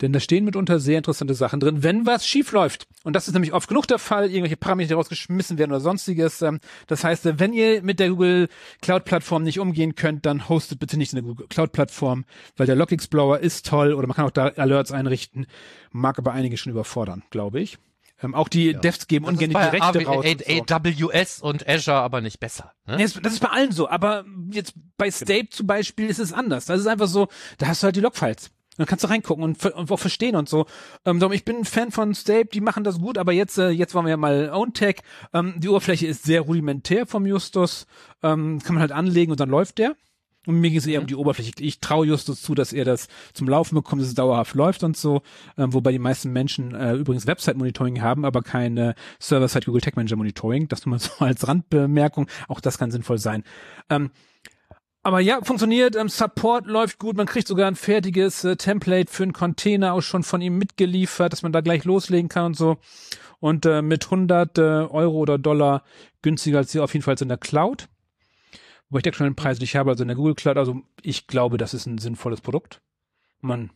Denn 0.00 0.12
da 0.12 0.20
stehen 0.20 0.44
mitunter 0.44 0.80
sehr 0.80 0.98
interessante 0.98 1.34
Sachen 1.34 1.60
drin, 1.60 1.82
wenn 1.82 2.06
was 2.06 2.26
schief 2.26 2.52
läuft. 2.52 2.86
Und 3.04 3.14
das 3.14 3.28
ist 3.28 3.34
nämlich 3.34 3.52
oft 3.52 3.68
genug 3.68 3.86
der 3.86 3.98
Fall, 3.98 4.26
irgendwelche 4.30 4.56
Parameter 4.56 4.94
rausgeschmissen 4.96 5.58
werden 5.58 5.70
oder 5.70 5.80
sonstiges. 5.80 6.42
Ähm, 6.42 6.60
Das 6.86 7.04
heißt, 7.04 7.26
äh, 7.26 7.38
wenn 7.38 7.52
ihr 7.52 7.82
mit 7.82 8.00
der 8.00 8.08
Google 8.10 8.48
Cloud 8.80 9.04
Plattform 9.04 9.42
nicht 9.42 9.60
umgehen 9.60 9.94
könnt, 9.94 10.26
dann 10.26 10.48
hostet 10.48 10.78
bitte 10.80 10.96
nicht 10.96 11.12
in 11.12 11.16
der 11.16 11.24
Google 11.24 11.46
Cloud 11.48 11.72
Plattform, 11.72 12.24
weil 12.56 12.66
der 12.66 12.76
Log 12.76 12.90
Explorer 12.92 13.40
ist 13.40 13.66
toll 13.66 13.92
oder 13.94 14.06
man 14.06 14.16
kann 14.16 14.24
auch 14.26 14.30
da 14.30 14.48
Alerts 14.48 14.92
einrichten, 14.92 15.46
mag 15.90 16.18
aber 16.18 16.32
einige 16.32 16.56
schon 16.56 16.72
überfordern, 16.72 17.22
glaube 17.30 17.60
ich. 17.60 17.78
Ähm, 18.22 18.34
auch 18.36 18.48
die 18.48 18.72
Devs 18.74 19.08
geben 19.08 19.24
ungern 19.24 19.50
die 19.50 19.56
AW 19.56 20.04
raus. 20.04 20.24
AWS 20.24 21.40
und 21.42 21.68
Azure 21.68 21.96
aber 21.98 22.20
nicht 22.20 22.38
besser. 22.40 22.72
Ne? 22.86 22.96
Nee, 22.96 23.02
Das, 23.02 23.14
das 23.20 23.32
ist 23.34 23.40
bei 23.40 23.48
allen 23.48 23.72
so, 23.72 23.88
aber 23.88 24.24
jetzt 24.50 24.74
bei 24.96 25.10
Stape 25.10 25.48
zum 25.50 25.66
Beispiel 25.66 26.08
ist 26.08 26.18
es 26.18 26.32
anders. 26.32 26.66
Das 26.66 26.80
ist 26.80 26.86
einfach 26.86 27.08
so, 27.08 27.28
da 27.58 27.66
hast 27.66 27.82
du 27.82 27.86
halt 27.86 27.96
die 27.96 28.00
Logfiles. 28.00 28.50
Dann 28.78 28.86
kannst 28.86 29.04
du 29.04 29.08
reingucken 29.08 29.44
und, 29.44 29.64
und 29.66 29.90
auch 29.90 29.98
verstehen 29.98 30.34
und 30.34 30.48
so. 30.48 30.66
Ähm, 31.04 31.20
darum, 31.20 31.32
ich 31.32 31.44
bin 31.44 31.56
ein 31.56 31.64
Fan 31.64 31.90
von 31.90 32.14
Stape, 32.14 32.46
die 32.46 32.62
machen 32.62 32.84
das 32.84 33.00
gut, 33.00 33.18
aber 33.18 33.32
jetzt, 33.32 33.58
äh, 33.58 33.68
jetzt 33.68 33.94
wollen 33.94 34.06
wir 34.06 34.10
ja 34.10 34.16
mal 34.16 34.50
OwnTech. 34.50 35.00
Ähm, 35.34 35.54
die 35.58 35.68
Oberfläche 35.68 36.06
ist 36.06 36.24
sehr 36.24 36.40
rudimentär 36.40 37.06
vom 37.06 37.26
Justus. 37.26 37.86
Ähm, 38.22 38.60
kann 38.62 38.74
man 38.74 38.80
halt 38.80 38.92
anlegen 38.92 39.30
und 39.30 39.40
dann 39.40 39.50
läuft 39.50 39.78
der. 39.78 39.94
Und 40.46 40.60
mir 40.60 40.70
geht 40.70 40.80
es 40.80 40.86
eher 40.86 41.00
um 41.00 41.06
die 41.06 41.14
Oberfläche. 41.14 41.52
Ich 41.60 41.78
traue 41.78 42.06
Justus 42.06 42.42
zu, 42.42 42.54
dass 42.54 42.72
er 42.72 42.84
das 42.84 43.06
zum 43.32 43.48
Laufen 43.48 43.76
bekommt, 43.76 44.02
dass 44.02 44.08
es 44.08 44.14
dauerhaft 44.14 44.54
läuft 44.54 44.82
und 44.82 44.96
so. 44.96 45.22
Ähm, 45.56 45.72
wobei 45.72 45.92
die 45.92 46.00
meisten 46.00 46.32
Menschen 46.32 46.74
äh, 46.74 46.94
übrigens 46.94 47.26
Website-Monitoring 47.26 48.02
haben, 48.02 48.24
aber 48.24 48.42
keine 48.42 48.96
Server-Side 49.20 49.66
Google 49.66 49.82
Tag 49.82 49.96
Manager 49.96 50.16
Monitoring. 50.16 50.66
Das 50.66 50.84
nur 50.84 50.92
mal 50.92 50.98
so 50.98 51.10
als 51.20 51.46
Randbemerkung. 51.46 52.26
Auch 52.48 52.60
das 52.60 52.78
kann 52.78 52.90
sinnvoll 52.90 53.18
sein. 53.18 53.44
Ähm, 53.88 54.10
aber 55.02 55.20
ja, 55.20 55.42
funktioniert, 55.42 55.96
ähm, 55.96 56.08
Support 56.08 56.66
läuft 56.66 56.98
gut, 56.98 57.16
man 57.16 57.26
kriegt 57.26 57.48
sogar 57.48 57.66
ein 57.66 57.74
fertiges 57.74 58.44
äh, 58.44 58.56
Template 58.56 59.10
für 59.10 59.24
einen 59.24 59.32
Container 59.32 59.94
auch 59.94 60.00
schon 60.00 60.22
von 60.22 60.40
ihm 60.40 60.58
mitgeliefert, 60.58 61.32
dass 61.32 61.42
man 61.42 61.52
da 61.52 61.60
gleich 61.60 61.84
loslegen 61.84 62.28
kann 62.28 62.46
und 62.46 62.56
so. 62.56 62.78
Und 63.40 63.66
äh, 63.66 63.82
mit 63.82 64.04
100 64.04 64.58
äh, 64.58 64.60
Euro 64.60 65.18
oder 65.18 65.38
Dollar 65.38 65.82
günstiger 66.22 66.58
als 66.58 66.70
hier 66.70 66.84
auf 66.84 66.92
jeden 66.94 67.02
Fall 67.02 67.16
in 67.20 67.28
der 67.28 67.38
Cloud. 67.38 67.88
Wobei 68.88 68.98
ich 68.98 69.02
den 69.02 69.12
aktuellen 69.12 69.34
Preis 69.34 69.58
nicht 69.58 69.74
habe, 69.74 69.90
also 69.90 70.04
in 70.04 70.08
der 70.08 70.16
Google 70.16 70.36
Cloud. 70.36 70.56
Also 70.56 70.82
ich 71.02 71.26
glaube, 71.26 71.58
das 71.58 71.74
ist 71.74 71.86
ein 71.86 71.98
sinnvolles 71.98 72.40
Produkt. 72.40 72.80
Man, 73.40 73.72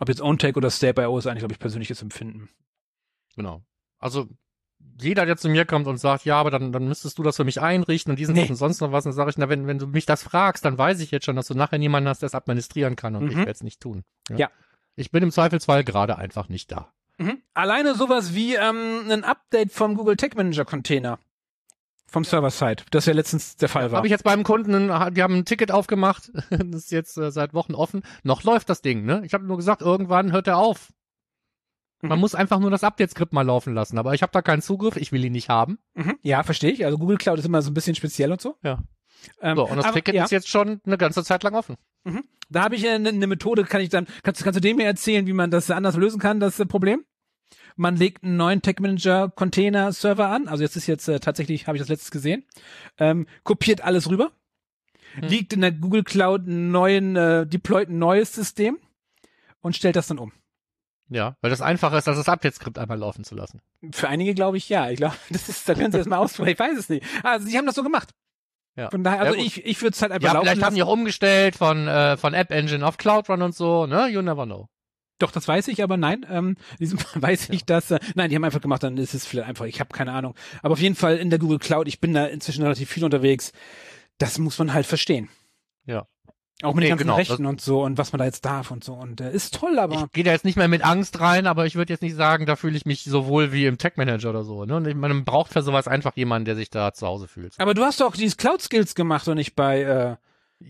ob 0.00 0.08
jetzt 0.08 0.20
OwnTech 0.20 0.56
oder 0.56 0.70
Stay.io 0.70 1.18
ist 1.18 1.26
eigentlich, 1.26 1.40
glaube 1.40 1.52
ich, 1.52 1.60
persönliches 1.60 2.02
Empfinden. 2.02 2.48
Genau. 3.36 3.62
Also 3.98 4.26
jeder, 5.00 5.26
der 5.26 5.36
zu 5.36 5.48
mir 5.48 5.64
kommt 5.64 5.86
und 5.88 5.96
sagt, 5.98 6.24
ja, 6.24 6.36
aber 6.38 6.50
dann, 6.50 6.70
dann 6.72 6.86
müsstest 6.86 7.18
du 7.18 7.22
das 7.22 7.36
für 7.36 7.44
mich 7.44 7.60
einrichten 7.60 8.10
und 8.12 8.18
diesen 8.18 8.34
Nee. 8.34 8.48
und 8.48 8.56
sonst 8.56 8.80
noch 8.80 8.92
was, 8.92 9.04
dann 9.04 9.12
sage 9.12 9.30
ich, 9.30 9.38
na, 9.38 9.48
wenn, 9.48 9.66
wenn 9.66 9.78
du 9.78 9.86
mich 9.86 10.06
das 10.06 10.22
fragst, 10.22 10.64
dann 10.64 10.78
weiß 10.78 11.00
ich 11.00 11.10
jetzt 11.10 11.24
schon, 11.26 11.34
dass 11.36 11.48
du 11.48 11.54
nachher 11.54 11.78
niemanden 11.78 12.08
hast, 12.08 12.22
der 12.22 12.28
es 12.28 12.34
administrieren 12.34 12.94
kann 12.96 13.16
und 13.16 13.24
Mhm. 13.24 13.30
ich 13.30 13.36
werde 13.38 13.50
es 13.50 13.62
nicht 13.62 13.80
tun. 13.80 14.04
Ja. 14.30 14.50
Ich 14.94 15.10
bin 15.10 15.22
im 15.22 15.32
Zweifelsfall 15.32 15.84
gerade 15.84 16.18
einfach 16.18 16.48
nicht 16.48 16.70
da. 16.70 16.92
Mhm. 17.18 17.38
Alleine 17.54 17.94
sowas 17.94 18.34
wie 18.34 18.54
ähm, 18.54 19.10
ein 19.10 19.24
Update 19.24 19.72
vom 19.72 19.96
Google 19.96 20.16
Tag 20.16 20.36
Manager 20.36 20.64
Container. 20.64 21.18
Vom 22.06 22.24
Server-Side, 22.24 22.82
das 22.90 23.06
ja 23.06 23.14
letztens 23.14 23.56
der 23.56 23.70
Fall 23.70 23.90
war. 23.90 23.96
Habe 23.96 24.06
ich 24.06 24.10
jetzt 24.10 24.24
beim 24.24 24.42
Kunden, 24.42 24.88
die 25.14 25.22
haben 25.22 25.34
ein 25.34 25.44
Ticket 25.46 25.70
aufgemacht, 25.72 26.30
das 26.50 26.66
ist 26.84 26.92
jetzt 26.92 27.16
äh, 27.16 27.30
seit 27.30 27.54
Wochen 27.54 27.74
offen. 27.74 28.02
Noch 28.22 28.42
läuft 28.44 28.68
das 28.68 28.82
Ding, 28.82 29.06
ne? 29.06 29.22
Ich 29.24 29.32
habe 29.32 29.44
nur 29.46 29.56
gesagt, 29.56 29.80
irgendwann 29.80 30.30
hört 30.30 30.46
er 30.46 30.58
auf. 30.58 30.92
Man 32.02 32.18
Mhm. 32.18 32.20
muss 32.20 32.34
einfach 32.34 32.58
nur 32.58 32.70
das 32.70 32.84
Update-Skript 32.84 33.32
mal 33.32 33.42
laufen 33.46 33.74
lassen. 33.74 33.96
Aber 33.96 34.12
ich 34.12 34.22
habe 34.22 34.32
da 34.32 34.42
keinen 34.42 34.60
Zugriff, 34.60 34.96
ich 34.96 35.12
will 35.12 35.24
ihn 35.24 35.32
nicht 35.32 35.48
haben. 35.48 35.78
Mhm. 35.94 36.18
Ja, 36.22 36.42
verstehe 36.42 36.70
ich. 36.72 36.84
Also 36.84 36.98
Google 36.98 37.16
Cloud 37.16 37.38
ist 37.38 37.44
immer 37.46 37.62
so 37.62 37.70
ein 37.70 37.74
bisschen 37.74 37.94
speziell 37.94 38.32
und 38.32 38.40
so. 38.40 38.56
Ja. 38.62 38.82
Ähm, 39.40 39.56
So, 39.56 39.68
und 39.68 39.76
das 39.76 39.84
aber, 39.86 39.94
Ticket 39.94 40.14
ja, 40.16 40.24
ist 40.24 40.32
jetzt 40.32 40.48
schon 40.48 40.80
eine 40.84 40.98
ganze 40.98 41.22
Zeit 41.22 41.42
lang 41.44 41.54
offen. 41.54 41.76
da 42.50 42.64
habe 42.64 42.74
ich 42.74 42.86
eine, 42.88 43.08
eine 43.10 43.26
Methode, 43.28 43.62
kann 43.64 43.80
ich 43.80 43.88
dann, 43.88 44.06
kannst, 44.24 44.42
kannst 44.42 44.56
du 44.56 44.60
dem 44.60 44.76
mir 44.78 44.84
erzählen, 44.86 45.26
wie 45.28 45.32
man 45.32 45.50
das 45.52 45.70
anders 45.70 45.96
lösen 45.96 46.20
kann, 46.20 46.40
das 46.40 46.58
äh, 46.58 46.66
Problem? 46.66 47.04
Man 47.76 47.96
legt 47.96 48.24
einen 48.24 48.36
neuen 48.36 48.60
Tag 48.62 48.80
Manager 48.80 49.30
Container 49.30 49.92
Server 49.92 50.28
an, 50.28 50.48
also 50.48 50.62
jetzt 50.64 50.76
ist 50.76 50.86
jetzt 50.88 51.06
äh, 51.08 51.20
tatsächlich, 51.20 51.66
habe 51.68 51.76
ich 51.76 51.82
das 51.82 51.88
letztes 51.88 52.10
gesehen, 52.10 52.44
ähm, 52.98 53.26
kopiert 53.44 53.82
alles 53.82 54.10
rüber, 54.10 54.32
Hm. 55.14 55.28
liegt 55.28 55.52
in 55.52 55.60
der 55.60 55.72
Google 55.72 56.02
Cloud 56.04 56.42
einen 56.46 56.70
neuen, 56.72 57.14
äh, 57.16 57.46
deployt 57.46 57.88
ein 57.90 57.98
neues 57.98 58.34
System 58.34 58.78
und 59.60 59.76
stellt 59.76 59.94
das 59.96 60.08
dann 60.08 60.18
um. 60.18 60.32
Ja, 61.14 61.36
weil 61.40 61.50
das 61.50 61.60
einfacher 61.60 61.98
ist, 61.98 62.08
als 62.08 62.16
das 62.16 62.28
Update-Skript 62.28 62.78
einmal 62.78 62.98
laufen 62.98 63.22
zu 63.24 63.34
lassen. 63.34 63.60
Für 63.92 64.08
einige 64.08 64.34
glaube 64.34 64.56
ich 64.56 64.68
ja. 64.68 64.88
Ich 64.90 64.96
glaube, 64.96 65.14
das 65.30 65.48
ist, 65.48 65.68
da 65.68 65.74
können 65.74 65.92
Sie 65.92 65.98
das 65.98 66.06
mal 66.06 66.18
ausprobieren. 66.18 66.54
Ich 66.54 66.58
weiß 66.58 66.78
es 66.78 66.88
nicht. 66.88 67.04
Also 67.22 67.46
sie 67.46 67.56
haben 67.58 67.66
das 67.66 67.74
so 67.74 67.82
gemacht. 67.82 68.10
Ja. 68.76 68.88
Von 68.90 69.04
daher, 69.04 69.20
also 69.20 69.34
Ja, 69.36 69.42
ich, 69.44 69.64
ich 69.66 69.82
würde 69.82 69.94
es 69.94 70.00
halt 70.00 70.12
einfach 70.12 70.26
Ja, 70.26 70.32
laufen 70.32 70.44
vielleicht 70.46 70.56
haben 70.62 70.68
lassen. 70.68 70.76
die 70.76 70.82
auch 70.82 70.92
umgestellt 70.92 71.56
von, 71.56 71.86
äh, 71.86 72.16
von 72.16 72.32
App 72.32 72.50
Engine 72.50 72.86
auf 72.86 72.96
Cloud 72.96 73.28
Run 73.28 73.42
und 73.42 73.54
so, 73.54 73.86
ne? 73.86 74.08
You 74.08 74.22
never 74.22 74.46
know. 74.46 74.68
Doch, 75.18 75.30
das 75.30 75.46
weiß 75.46 75.68
ich, 75.68 75.82
aber 75.82 75.96
nein, 75.98 76.24
ähm, 76.30 76.56
in 76.72 76.76
diesem 76.78 76.98
Fall 76.98 77.20
weiß 77.22 77.50
ich, 77.50 77.64
dass, 77.66 77.90
äh, 77.90 78.00
nein, 78.14 78.30
die 78.30 78.36
haben 78.36 78.44
einfach 78.44 78.62
gemacht, 78.62 78.82
dann 78.82 78.96
ist 78.96 79.12
es 79.14 79.26
vielleicht 79.26 79.48
einfach, 79.48 79.66
ich 79.66 79.78
habe 79.80 79.92
keine 79.94 80.12
Ahnung. 80.12 80.34
Aber 80.62 80.72
auf 80.72 80.80
jeden 80.80 80.94
Fall 80.96 81.18
in 81.18 81.28
der 81.30 81.38
Google 81.38 81.58
Cloud, 81.58 81.86
ich 81.86 82.00
bin 82.00 82.14
da 82.14 82.24
inzwischen 82.26 82.62
relativ 82.62 82.88
viel 82.90 83.04
unterwegs, 83.04 83.52
das 84.18 84.38
muss 84.38 84.58
man 84.58 84.72
halt 84.72 84.86
verstehen. 84.86 85.28
Ja. 85.84 86.06
Auch 86.62 86.74
mit 86.74 86.82
Nee, 86.82 86.86
den 86.86 86.90
ganzen 86.90 87.02
genau, 87.04 87.16
Rechten 87.16 87.46
und 87.46 87.60
so 87.60 87.82
und 87.82 87.98
was 87.98 88.12
man 88.12 88.18
da 88.20 88.24
jetzt 88.24 88.44
darf 88.44 88.70
und 88.70 88.82
so. 88.84 88.94
Und 88.94 89.20
äh, 89.20 89.32
ist 89.32 89.54
toll, 89.54 89.78
aber. 89.78 89.94
Ich 90.06 90.12
gehe 90.12 90.24
da 90.24 90.30
jetzt 90.32 90.44
nicht 90.44 90.56
mehr 90.56 90.68
mit 90.68 90.84
Angst 90.84 91.20
rein, 91.20 91.46
aber 91.46 91.66
ich 91.66 91.74
würde 91.76 91.92
jetzt 91.92 92.02
nicht 92.02 92.14
sagen, 92.16 92.46
da 92.46 92.56
fühle 92.56 92.76
ich 92.76 92.86
mich 92.86 93.04
so 93.04 93.26
wohl 93.26 93.52
wie 93.52 93.66
im 93.66 93.78
Tech 93.78 93.92
Manager 93.96 94.30
oder 94.30 94.44
so. 94.44 94.64
Ne? 94.64 94.76
Und 94.76 94.86
ich- 94.86 94.94
man 94.94 95.24
braucht 95.24 95.52
für 95.52 95.62
sowas 95.62 95.88
einfach 95.88 96.16
jemanden, 96.16 96.44
der 96.46 96.56
sich 96.56 96.70
da 96.70 96.92
zu 96.92 97.06
Hause 97.06 97.28
fühlt. 97.28 97.54
Aber 97.58 97.74
du 97.74 97.82
hast 97.82 98.00
doch 98.00 98.14
dieses 98.16 98.36
Cloud 98.36 98.62
Skills 98.62 98.94
gemacht 98.94 99.26
und 99.28 99.36
nicht 99.36 99.54
bei, 99.56 99.82
äh, 99.82 100.16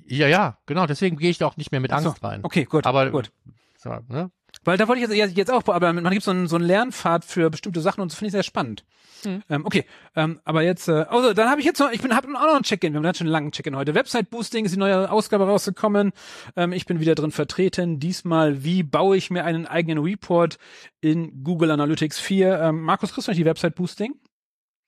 Ja, 0.07 0.26
ja, 0.28 0.57
genau. 0.66 0.87
Deswegen 0.87 1.16
gehe 1.18 1.31
ich 1.31 1.38
da 1.38 1.46
auch 1.46 1.57
nicht 1.57 1.70
mehr 1.72 1.81
mit 1.81 1.92
ach 1.92 2.00
so. 2.00 2.09
Angst 2.11 2.24
rein. 2.24 2.40
Okay, 2.42 2.64
gut. 2.64 2.87
Aber 2.87 3.11
gut. 3.11 3.31
so, 3.76 3.90
ne? 4.09 4.31
Weil 4.64 4.77
da 4.77 4.87
wollte 4.87 5.03
ich 5.03 5.16
jetzt, 5.16 5.37
jetzt 5.37 5.51
auch, 5.51 5.66
aber 5.66 5.92
man 5.92 6.12
gibt 6.12 6.25
so 6.25 6.31
einen, 6.31 6.46
so 6.46 6.57
einen 6.57 6.64
Lernpfad 6.64 7.25
für 7.25 7.51
bestimmte 7.51 7.81
Sachen 7.81 8.01
und 8.01 8.12
das 8.12 8.18
finde 8.18 8.29
ich 8.29 8.33
sehr 8.33 8.42
spannend. 8.42 8.85
Hm. 9.25 9.42
Ähm, 9.48 9.66
okay, 9.66 9.85
ähm, 10.16 10.40
aber 10.44 10.62
jetzt, 10.62 10.88
äh, 10.88 11.05
also 11.09 11.33
dann 11.33 11.48
habe 11.48 11.61
ich 11.61 11.66
jetzt 11.66 11.79
noch, 11.79 11.90
ich 11.90 12.01
bin 12.01 12.14
habe 12.14 12.29
auch 12.29 12.46
noch 12.46 12.57
ein 12.57 12.62
Check-in. 12.62 12.92
Wir 12.92 12.98
haben 12.98 13.05
ganz 13.05 13.18
schön 13.18 13.27
einen 13.27 13.33
langen 13.33 13.53
Check-in 13.53 13.77
heute. 13.77 13.94
Website 13.94 14.31
Boosting 14.31 14.64
ist 14.64 14.75
die 14.75 14.79
neue 14.79 15.11
Ausgabe 15.11 15.46
rausgekommen. 15.46 16.12
Ähm, 16.57 16.72
ich 16.72 16.87
bin 16.87 17.01
wieder 17.01 17.14
drin 17.14 17.31
vertreten. 17.31 18.01
Diesmal, 18.01 18.64
wie 18.64 18.83
baue 18.83 19.16
ich 19.16 19.31
mir 19.31 19.44
einen 19.44 19.66
eigenen 19.66 19.98
Report 19.98 20.59
in 21.01 21.44
Google 21.44 21.70
Analytics 21.70 22.18
4? 22.20 22.61
Ähm, 22.61 22.83
Markus, 22.83 23.12
kriegst 23.12 23.29
du 23.29 23.33
noch 23.33 23.37
die 23.37 23.44
Website 23.44 23.75
Boosting? 23.75 24.14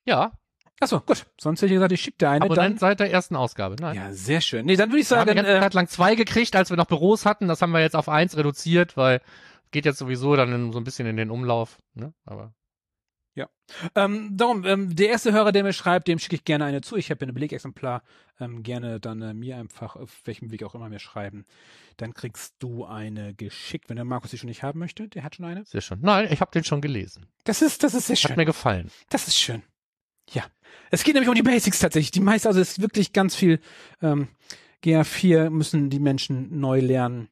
Ja, 0.06 0.32
Achso, 0.80 1.00
gut. 1.00 1.24
Sonst 1.40 1.62
hätte 1.62 1.72
ich 1.72 1.76
gesagt, 1.76 1.92
ich 1.92 2.00
schicke 2.00 2.18
dir 2.18 2.30
eine. 2.30 2.44
Abonnent 2.44 2.74
Dann, 2.74 2.78
seit 2.78 3.00
der 3.00 3.10
ersten 3.10 3.36
Ausgabe. 3.36 3.76
Nein. 3.78 3.94
ja, 3.94 4.12
sehr 4.12 4.40
schön. 4.40 4.66
Nee, 4.66 4.76
dann 4.76 4.90
würde 4.90 5.00
ich 5.00 5.08
Wir 5.08 5.18
haben 5.18 5.28
sagen, 5.28 5.36
ganze 5.36 5.56
äh, 5.56 5.60
Zeit 5.60 5.74
lang 5.74 5.86
zwei 5.88 6.14
gekriegt, 6.16 6.56
als 6.56 6.70
wir 6.70 6.76
noch 6.76 6.86
Büros 6.86 7.24
hatten. 7.24 7.46
Das 7.46 7.62
haben 7.62 7.70
wir 7.70 7.80
jetzt 7.80 7.94
auf 7.94 8.08
eins 8.08 8.36
reduziert, 8.36 8.96
weil 8.96 9.20
geht 9.74 9.84
jetzt 9.84 9.98
sowieso 9.98 10.36
dann 10.36 10.52
in, 10.52 10.72
so 10.72 10.78
ein 10.78 10.84
bisschen 10.84 11.06
in 11.06 11.16
den 11.18 11.30
Umlauf. 11.30 11.78
Ne? 11.94 12.14
Aber 12.24 12.54
Ähm, 13.94 14.36
darum, 14.36 14.64
ähm, 14.64 14.94
der 14.94 15.08
erste 15.08 15.32
Hörer, 15.32 15.50
der 15.50 15.64
mir 15.64 15.72
schreibt, 15.72 16.06
dem 16.08 16.18
schicke 16.18 16.36
ich 16.36 16.44
gerne 16.44 16.64
eine 16.64 16.80
zu. 16.80 16.96
Ich 16.96 17.10
habe 17.10 17.26
ein 17.26 17.34
Belegexemplar. 17.34 18.02
Ähm, 18.40 18.62
gerne 18.62 19.00
dann 19.00 19.20
äh, 19.22 19.34
mir 19.34 19.56
einfach, 19.56 19.96
auf 19.96 20.20
welchem 20.24 20.50
Weg 20.50 20.62
auch 20.62 20.74
immer 20.74 20.88
mir 20.88 21.00
schreiben. 21.00 21.44
Dann 21.96 22.14
kriegst 22.14 22.54
du 22.60 22.84
eine 22.84 23.34
geschickt, 23.34 23.88
wenn 23.88 23.96
der 23.96 24.04
Markus 24.04 24.30
sie 24.30 24.38
schon 24.38 24.48
nicht 24.48 24.62
haben 24.62 24.78
möchte. 24.78 25.08
Der 25.08 25.24
hat 25.24 25.36
schon 25.36 25.44
eine. 25.44 25.64
sehr 25.64 25.80
schön. 25.80 25.98
Nein, 26.02 26.28
ich 26.30 26.40
habe 26.40 26.50
den 26.52 26.64
schon 26.64 26.80
gelesen. 26.80 27.26
Das 27.44 27.62
ist, 27.62 27.82
das 27.82 27.94
ist 27.94 28.06
sehr 28.06 28.16
Hat 28.16 28.20
schön. 28.22 28.36
mir 28.36 28.44
gefallen. 28.44 28.90
Das 29.08 29.26
ist 29.26 29.36
schön. 29.38 29.62
Ja. 30.30 30.44
Es 30.90 31.04
geht 31.04 31.14
nämlich 31.14 31.28
um 31.28 31.34
die 31.34 31.42
Basics 31.42 31.80
tatsächlich. 31.80 32.10
Die 32.12 32.20
meiste, 32.20 32.48
also 32.48 32.60
es 32.60 32.72
ist 32.72 32.80
wirklich 32.80 33.12
ganz 33.12 33.34
viel, 33.34 33.60
ähm, 34.00 34.28
GA4 34.84 35.50
müssen 35.50 35.90
die 35.90 35.98
Menschen 36.00 36.60
neu 36.60 36.80
lernen. 36.80 37.28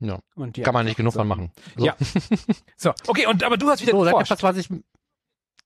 Ja. 0.00 0.18
Und 0.34 0.56
die 0.56 0.62
Kann 0.62 0.74
man 0.74 0.86
nicht 0.86 0.96
genug 0.96 1.12
von 1.12 1.28
Sachen. 1.28 1.28
machen. 1.28 1.52
So. 1.76 1.84
Ja. 1.84 1.96
So, 2.76 2.92
okay, 3.06 3.26
und 3.26 3.44
aber 3.44 3.56
du 3.56 3.68
hast 3.68 3.82
wieder 3.82 3.92
So, 3.92 4.00
geforscht. 4.00 4.30
etwas, 4.32 4.42
was 4.42 4.56
ich. 4.56 4.68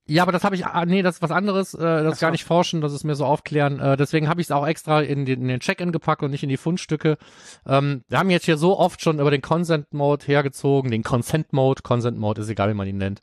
Ja, 0.07 0.23
aber 0.23 0.33
das 0.33 0.45
habe 0.45 0.55
ich, 0.55 0.67
ah, 0.67 0.85
nee, 0.85 1.01
das 1.01 1.15
ist 1.17 1.23
was 1.23 1.31
anderes, 1.31 1.73
äh, 1.73 1.79
das 1.79 2.07
Ach 2.09 2.13
ist 2.13 2.21
gar 2.21 2.29
so. 2.29 2.33
nicht 2.33 2.45
forschen, 2.45 2.83
das 2.83 2.93
ist 2.93 3.05
mir 3.05 3.15
so 3.15 3.25
aufklären. 3.25 3.81
Äh, 3.81 3.97
deswegen 3.97 4.29
habe 4.29 4.41
ich 4.43 4.49
es 4.49 4.51
auch 4.51 4.67
extra 4.67 5.01
in 5.01 5.25
den, 5.25 5.41
in 5.43 5.49
den 5.49 5.61
Check-in 5.61 5.93
gepackt 5.93 6.23
und 6.23 6.31
nicht 6.31 6.43
in 6.43 6.51
die 6.51 6.59
Fundstücke. 6.59 7.17
Ähm, 7.65 8.03
wir 8.09 8.19
haben 8.19 8.29
jetzt 8.29 8.45
hier 8.45 8.59
so 8.59 8.79
oft 8.79 9.01
schon 9.01 9.19
über 9.19 9.31
den 9.31 9.41
Consent-Mode 9.41 10.27
hergezogen, 10.27 10.91
den 10.91 11.05
Consent-Mode, 11.05 11.81
Consent-Mode 11.83 12.43
ist 12.43 12.51
egal, 12.51 12.69
wie 12.69 12.75
man 12.75 12.87
ihn 12.87 12.99
nennt, 12.99 13.21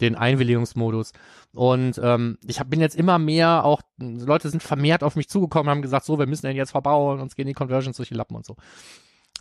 den 0.00 0.14
Einwilligungsmodus. 0.14 1.12
Und 1.52 2.00
ähm, 2.02 2.38
ich 2.46 2.60
hab, 2.60 2.70
bin 2.70 2.80
jetzt 2.80 2.96
immer 2.96 3.18
mehr, 3.18 3.66
auch 3.66 3.82
Leute 3.98 4.48
sind 4.48 4.62
vermehrt 4.62 5.02
auf 5.04 5.16
mich 5.16 5.28
zugekommen, 5.28 5.68
haben 5.68 5.82
gesagt, 5.82 6.06
so, 6.06 6.18
wir 6.18 6.26
müssen 6.26 6.46
den 6.46 6.56
jetzt 6.56 6.70
verbauen, 6.70 7.20
uns 7.20 7.36
gehen 7.36 7.46
die 7.46 7.52
Conversions 7.52 7.98
durch 7.98 8.08
die 8.08 8.14
Lappen 8.14 8.36
und 8.36 8.46
so. 8.46 8.56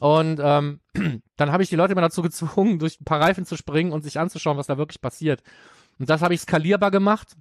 Und 0.01 0.39
ähm, 0.43 0.79
dann 1.37 1.51
habe 1.51 1.61
ich 1.61 1.69
die 1.69 1.75
Leute 1.75 1.91
immer 1.91 2.01
dazu 2.01 2.23
gezwungen, 2.23 2.79
durch 2.79 2.99
ein 2.99 3.05
paar 3.05 3.21
Reifen 3.21 3.45
zu 3.45 3.55
springen 3.55 3.91
und 3.91 4.01
sich 4.01 4.19
anzuschauen, 4.19 4.57
was 4.57 4.65
da 4.65 4.79
wirklich 4.79 4.99
passiert. 4.99 5.43
Und 5.99 6.09
das 6.09 6.23
habe 6.23 6.33
ich 6.33 6.41
skalierbar 6.41 6.89
gemacht. 6.89 7.37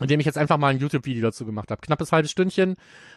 in 0.00 0.06
dem 0.06 0.20
ich 0.20 0.26
jetzt 0.26 0.38
einfach 0.38 0.58
mal 0.58 0.68
ein 0.68 0.78
YouTube-Video 0.78 1.22
dazu 1.22 1.44
gemacht 1.44 1.72
habe. 1.72 1.80
Knappes 1.80 2.12
halbes 2.12 2.30
Stündchen, 2.30 2.76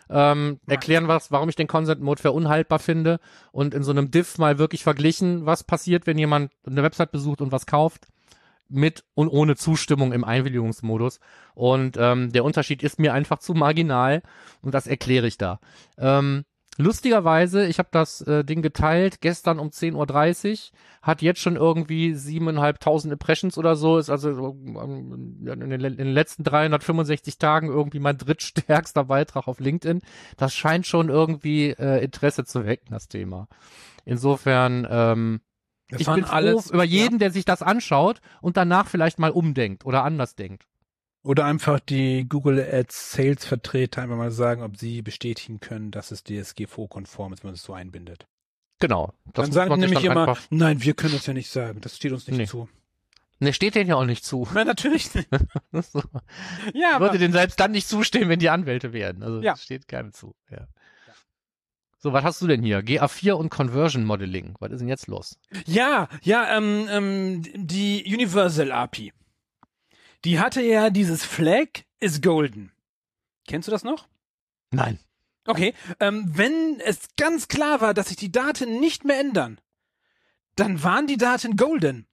ähm, 0.10 0.60
erklären 0.65 1.08
was, 1.08 1.32
warum 1.32 1.47
ich 1.47 1.56
den 1.56 1.67
Consent 1.67 2.01
Mode 2.01 2.19
für 2.19 2.32
unhaltbar 2.32 2.80
finde 2.80 3.19
und 3.51 3.75
in 3.75 3.84
so 3.84 3.91
einem 3.91 4.10
Diff 4.10 4.39
mal 4.39 4.58
wirklich 4.58 4.84
verglichen, 4.84 5.45
was 5.45 5.63
passiert, 5.63 6.08
wenn 6.08 6.17
jemand 6.17 6.51
eine 6.65 6.82
Website 6.82 7.12
besucht 7.12 7.41
und 7.41 7.51
was 7.51 7.67
kauft 7.67 8.08
mit 8.67 9.04
und 9.13 9.28
ohne 9.28 9.56
Zustimmung 9.56 10.12
im 10.12 10.23
Einwilligungsmodus. 10.23 11.19
Und 11.54 11.97
ähm, 11.99 12.32
der 12.32 12.43
Unterschied 12.43 12.82
ist 12.82 12.97
mir 12.97 13.13
einfach 13.13 13.38
zu 13.38 13.54
marginal 13.54 14.23
und 14.63 14.73
das 14.73 14.88
erkläre 14.88 15.28
ich 15.28 15.38
da. 15.38 15.60
Ähm, 15.99 16.45
lustigerweise, 16.78 17.66
ich 17.68 17.80
habe 17.80 17.90
das 17.92 18.22
äh, 18.22 18.44
Ding 18.44 18.62
geteilt 18.62 19.22
gestern 19.22 19.60
um 19.60 19.70
10.30 19.70 20.52
Uhr, 20.52 20.78
hat 21.02 21.22
jetzt 21.22 21.40
schon 21.40 21.56
irgendwie 21.56 22.14
7.500 22.14 23.12
Impressions 23.12 23.58
oder 23.58 23.76
so, 23.76 23.98
ist 23.98 24.10
also 24.10 24.58
ähm, 24.66 25.40
in 25.48 25.70
den, 25.70 25.80
letzten 26.14 26.44
365 26.44 27.38
Tagen 27.38 27.68
irgendwie 27.68 28.00
mein 28.00 28.18
drittstärkster 28.18 29.06
Beitrag 29.06 29.48
auf 29.48 29.60
LinkedIn. 29.60 30.02
Das 30.38 30.54
scheint 30.54 30.86
schon 30.88 31.10
irgendwie 31.10 31.70
äh, 31.70 32.04
Interesse 32.04 32.46
zu 32.46 32.66
wecken, 32.66 32.88
das 32.92 33.08
Thema. 33.08 33.48
Insofern, 34.06 34.88
ähm, 34.90 35.42
Das 35.90 36.02
ich 36.02 36.08
bin 36.08 36.26
froh 36.26 36.34
alles- 36.36 36.72
über 36.72 36.84
jeden, 36.84 37.20
der 37.20 37.32
sich 37.32 37.46
das 37.46 37.62
anschaut 37.62 38.22
und 38.42 38.58
danach 38.58 38.88
vielleicht 38.88 39.20
mal 39.20 39.32
umdenkt 39.32 39.86
oder 39.86 40.04
anders 40.04 40.36
denkt. 40.36 40.68
Oder 41.26 41.46
einfach 41.46 41.80
die 41.80 42.28
Google 42.30 42.60
Ads 42.72 43.14
Sales 43.14 43.46
Vertreter 43.46 44.04
einfach 44.04 44.16
mal 44.16 44.30
sagen, 44.30 44.62
ob 44.62 44.78
sie 44.78 45.02
bestätigen 45.02 45.60
können, 45.60 45.90
dass 45.90 46.12
es 46.12 46.24
DSGVO-konform 46.24 47.34
ist, 47.34 47.44
wenn 47.44 47.48
man 47.50 47.56
es 47.56 47.64
so 47.64 47.74
einbindet. 47.74 48.28
Genau. 48.80 49.12
Dann 49.34 49.52
sagen 49.52 49.72
nämlich 49.80 50.02
dann 50.04 50.12
immer, 50.12 50.38
nein, 50.52 50.84
wir 50.84 50.94
können 50.94 51.14
das 51.14 51.26
ja 51.26 51.34
nicht 51.34 51.50
sagen, 51.50 51.82
das 51.82 51.96
steht 51.96 52.12
uns 52.12 52.28
nicht 52.28 52.38
Nee. 52.38 52.46
zu. 52.46 52.70
Ne, 53.40 53.54
steht 53.54 53.74
denen 53.74 53.90
ja 53.90 53.96
auch 53.96 54.06
nicht 54.06 54.24
zu. 54.24 54.48
Nein, 54.54 54.68
natürlich 54.68 55.14
nicht. 55.16 55.28
so. 55.92 56.04
Ja, 56.76 56.96
aber 56.96 57.08
Würde 57.08 57.18
denen 57.18 57.34
selbst 57.34 57.60
dann 57.60 57.72
nicht 57.72 57.88
zustehen, 57.88 58.30
wenn 58.30 58.40
die 58.40 58.50
Anwälte 58.50 58.94
wären. 58.94 59.24
Also 59.24 59.42
Ja. 59.42 59.54
das 59.54 59.64
steht 59.64 59.88
keinem 59.88 60.14
zu. 60.14 60.36
Ja. 60.52 60.68
So, 61.98 62.14
was 62.14 62.24
hast 62.24 62.40
du 62.42 62.46
denn 62.48 62.62
hier? 62.62 62.82
GA4 62.82 63.32
und 63.34 63.50
Conversion 63.50 64.06
Modeling. 64.06 64.54
Was 64.60 64.72
ist 64.74 64.80
denn 64.80 64.88
jetzt 64.90 65.08
los? 65.08 65.40
Ja, 65.66 66.08
ja, 66.22 66.56
ähm, 66.56 66.88
ähm, 66.90 67.42
die 67.56 68.04
Universal 68.08 68.72
API. 68.72 69.12
Die 70.26 70.40
hatte 70.40 70.62
ja 70.62 70.90
dieses 70.90 71.24
Flag 71.24 71.68
is 72.00 72.22
golden. 72.22 72.72
Kennst 73.48 73.68
du 73.68 73.72
das 73.72 73.84
noch? 73.84 74.08
Nein. 74.72 75.00
Okay, 75.46 75.76
ähm, 76.00 76.26
wenn 76.28 76.80
es 76.84 77.10
ganz 77.16 77.48
klar 77.48 77.80
war, 77.80 77.94
dass 77.94 78.08
sich 78.08 78.18
die 78.18 78.32
Daten 78.32 78.80
nicht 78.80 79.06
mehr 79.06 79.20
ändern, 79.20 79.62
dann 80.56 80.82
waren 80.82 81.06
die 81.06 81.18
Daten 81.18 81.56
golden. 81.56 82.08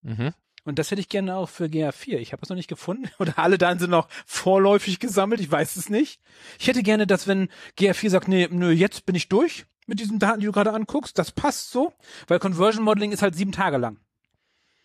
Mhm. 0.00 0.32
Und 0.64 0.78
das 0.78 0.90
hätte 0.90 1.02
ich 1.02 1.10
gerne 1.10 1.36
auch 1.36 1.50
für 1.50 1.64
GA4. 1.64 2.16
Ich 2.16 2.32
habe 2.32 2.42
es 2.42 2.48
noch 2.48 2.56
nicht 2.56 2.68
gefunden. 2.68 3.10
Oder 3.18 3.38
alle 3.38 3.58
Daten 3.58 3.80
sind 3.80 3.90
noch 3.90 4.08
vorläufig 4.24 4.98
gesammelt. 4.98 5.40
Ich 5.40 5.50
weiß 5.50 5.76
es 5.76 5.90
nicht. 5.90 6.20
Ich 6.58 6.68
hätte 6.68 6.82
gerne, 6.82 7.06
dass 7.06 7.26
wenn 7.26 7.48
GA4 7.78 8.08
sagt, 8.08 8.28
nee, 8.28 8.48
nö, 8.50 8.70
jetzt 8.70 9.04
bin 9.04 9.14
ich 9.14 9.28
durch 9.28 9.66
mit 9.86 10.00
diesen 10.00 10.18
Daten, 10.18 10.40
die 10.40 10.46
du 10.46 10.52
gerade 10.52 10.72
anguckst, 10.72 11.18
das 11.18 11.32
passt 11.32 11.70
so. 11.70 11.92
Weil 12.28 12.38
Conversion 12.38 12.84
Modeling 12.84 13.12
ist 13.12 13.22
halt 13.22 13.34
sieben 13.34 13.52
Tage 13.52 13.76
lang. 13.76 13.98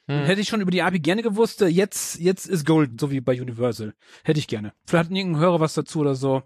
Hm. 0.08 0.26
Hätte 0.26 0.42
ich 0.42 0.50
schon 0.50 0.62
über 0.62 0.72
die 0.72 0.82
API 0.82 1.00
gerne 1.00 1.22
gewusst, 1.22 1.62
äh, 1.62 1.68
jetzt, 1.68 2.20
jetzt 2.20 2.46
ist 2.46 2.66
Golden, 2.66 3.00
so 3.00 3.10
wie 3.12 3.22
bei 3.22 3.40
Universal. 3.40 3.94
Hätte 4.24 4.40
ich 4.40 4.48
gerne. 4.48 4.74
Vielleicht 4.86 5.10
hat 5.10 5.16
irgendein 5.16 5.42
Hörer 5.42 5.60
was 5.60 5.74
dazu 5.74 6.00
oder 6.00 6.16
so. 6.16 6.44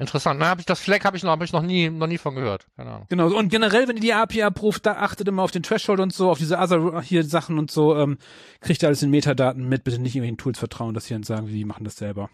Interessant. 0.00 0.40
Na, 0.40 0.48
hab 0.48 0.58
ich 0.58 0.64
das 0.64 0.80
Flag 0.80 1.04
habe 1.04 1.18
ich 1.18 1.22
noch, 1.22 1.30
habe 1.30 1.44
ich 1.44 1.52
noch 1.52 1.62
nie, 1.62 1.90
noch 1.90 2.06
nie 2.06 2.16
von 2.16 2.34
gehört. 2.34 2.66
Keine 2.74 2.90
Ahnung. 2.90 3.06
Genau. 3.10 3.28
Und 3.36 3.50
generell, 3.50 3.86
wenn 3.86 3.96
ihr 3.96 4.02
die 4.02 4.14
API 4.14 4.44
abruft, 4.44 4.86
da 4.86 4.92
achtet 4.92 5.28
immer 5.28 5.42
auf 5.42 5.50
den 5.50 5.62
Threshold 5.62 6.00
und 6.00 6.12
so, 6.14 6.30
auf 6.30 6.38
diese 6.38 6.58
Other 6.58 7.02
hier 7.02 7.22
Sachen 7.22 7.58
und 7.58 7.70
so, 7.70 7.94
ähm, 7.94 8.16
kriegt 8.60 8.82
ihr 8.82 8.88
alles 8.88 9.02
in 9.02 9.10
Metadaten 9.10 9.68
mit. 9.68 9.84
Bitte 9.84 9.98
nicht 9.98 10.16
irgendwelchen 10.16 10.38
Tools 10.38 10.58
vertrauen, 10.58 10.94
dass 10.94 11.04
sie 11.04 11.14
dann 11.14 11.22
sagen, 11.22 11.48
die 11.48 11.66
machen 11.66 11.84
das 11.84 11.96
selber. 11.96 12.30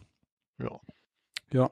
Ja. 0.58 0.78
Ja. 1.52 1.70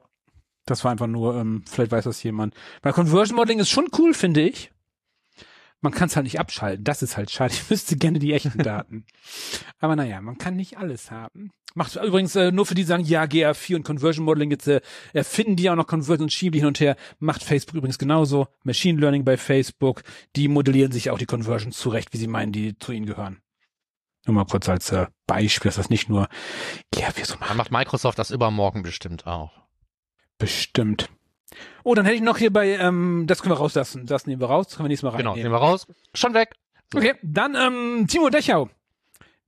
Das 0.65 0.83
war 0.83 0.91
einfach 0.91 1.07
nur, 1.07 1.35
ähm, 1.37 1.63
vielleicht 1.65 1.91
weiß 1.91 2.03
das 2.03 2.21
jemand. 2.23 2.53
Weil 2.81 2.91
Conversion 2.91 3.37
Modeling 3.37 3.59
ist 3.59 3.69
schon 3.69 3.87
cool, 3.97 4.13
finde 4.13 4.41
ich. 4.41 4.71
Man 5.85 5.93
kann 5.93 6.07
es 6.07 6.15
halt 6.15 6.23
nicht 6.23 6.39
abschalten. 6.39 6.83
Das 6.83 7.03
ist 7.03 7.15
halt 7.15 7.29
schade. 7.29 7.53
Ich 7.53 7.69
wüsste 7.69 7.95
gerne 7.95 8.17
die 8.17 8.33
echten 8.33 8.57
Daten. 8.57 9.05
Aber 9.77 9.95
naja, 9.95 10.19
man 10.19 10.39
kann 10.39 10.55
nicht 10.55 10.79
alles 10.79 11.11
haben. 11.11 11.51
Macht 11.75 11.95
übrigens 11.95 12.35
äh, 12.35 12.51
nur 12.51 12.65
für 12.65 12.73
die, 12.73 12.81
die 12.81 12.87
sagen, 12.87 13.03
ja, 13.03 13.25
GA4 13.25 13.75
und 13.75 13.83
Conversion 13.83 14.25
Modeling, 14.25 14.49
jetzt 14.49 14.67
äh, 14.67 14.81
erfinden 15.13 15.55
die 15.55 15.69
auch 15.69 15.75
noch 15.75 15.85
Conversion 15.85 16.23
und 16.23 16.33
schieben 16.33 16.53
die 16.53 16.59
hin 16.59 16.69
und 16.69 16.79
her. 16.79 16.95
Macht 17.19 17.43
Facebook 17.43 17.75
übrigens 17.75 17.99
genauso. 17.99 18.47
Machine 18.63 18.99
Learning 18.99 19.23
bei 19.23 19.37
Facebook, 19.37 20.01
die 20.35 20.47
modellieren 20.47 20.91
sich 20.91 21.11
auch 21.11 21.19
die 21.19 21.27
Conversions 21.27 21.77
zurecht, 21.77 22.13
wie 22.13 22.17
sie 22.17 22.25
meinen, 22.27 22.51
die 22.51 22.79
zu 22.79 22.91
ihnen 22.91 23.05
gehören. 23.05 23.43
Nur 24.25 24.33
mal 24.33 24.45
kurz 24.45 24.67
als 24.67 24.91
äh, 24.91 25.05
Beispiel, 25.27 25.69
dass 25.69 25.75
das 25.75 25.91
nicht 25.91 26.09
nur 26.09 26.29
GA4 26.95 27.25
so 27.25 27.35
macht. 27.37 27.51
Dann 27.51 27.57
macht 27.57 27.71
Microsoft 27.71 28.17
das 28.17 28.31
übermorgen 28.31 28.81
bestimmt 28.81 29.27
auch. 29.27 29.51
Bestimmt. 30.39 31.09
Oh, 31.83 31.93
dann 31.95 32.05
hätte 32.05 32.15
ich 32.17 32.21
noch 32.21 32.37
hier 32.37 32.51
bei, 32.51 32.69
ähm, 32.77 33.25
das 33.27 33.41
können 33.41 33.53
wir 33.53 33.59
rauslassen. 33.59 34.05
Das 34.05 34.27
nehmen 34.27 34.41
wir 34.41 34.47
raus, 34.47 34.67
das 34.67 34.77
können 34.77 34.85
wir 34.85 34.89
nächstes 34.89 35.09
Mal 35.11 35.17
Genau, 35.17 35.31
reinnehmen. 35.31 35.51
nehmen 35.51 35.61
wir 35.61 35.65
raus. 35.67 35.87
Schon 36.13 36.33
weg. 36.33 36.53
Okay, 36.93 37.13
dann 37.23 37.55
ähm, 37.55 38.07
Timo 38.07 38.29
Dechau. 38.29 38.69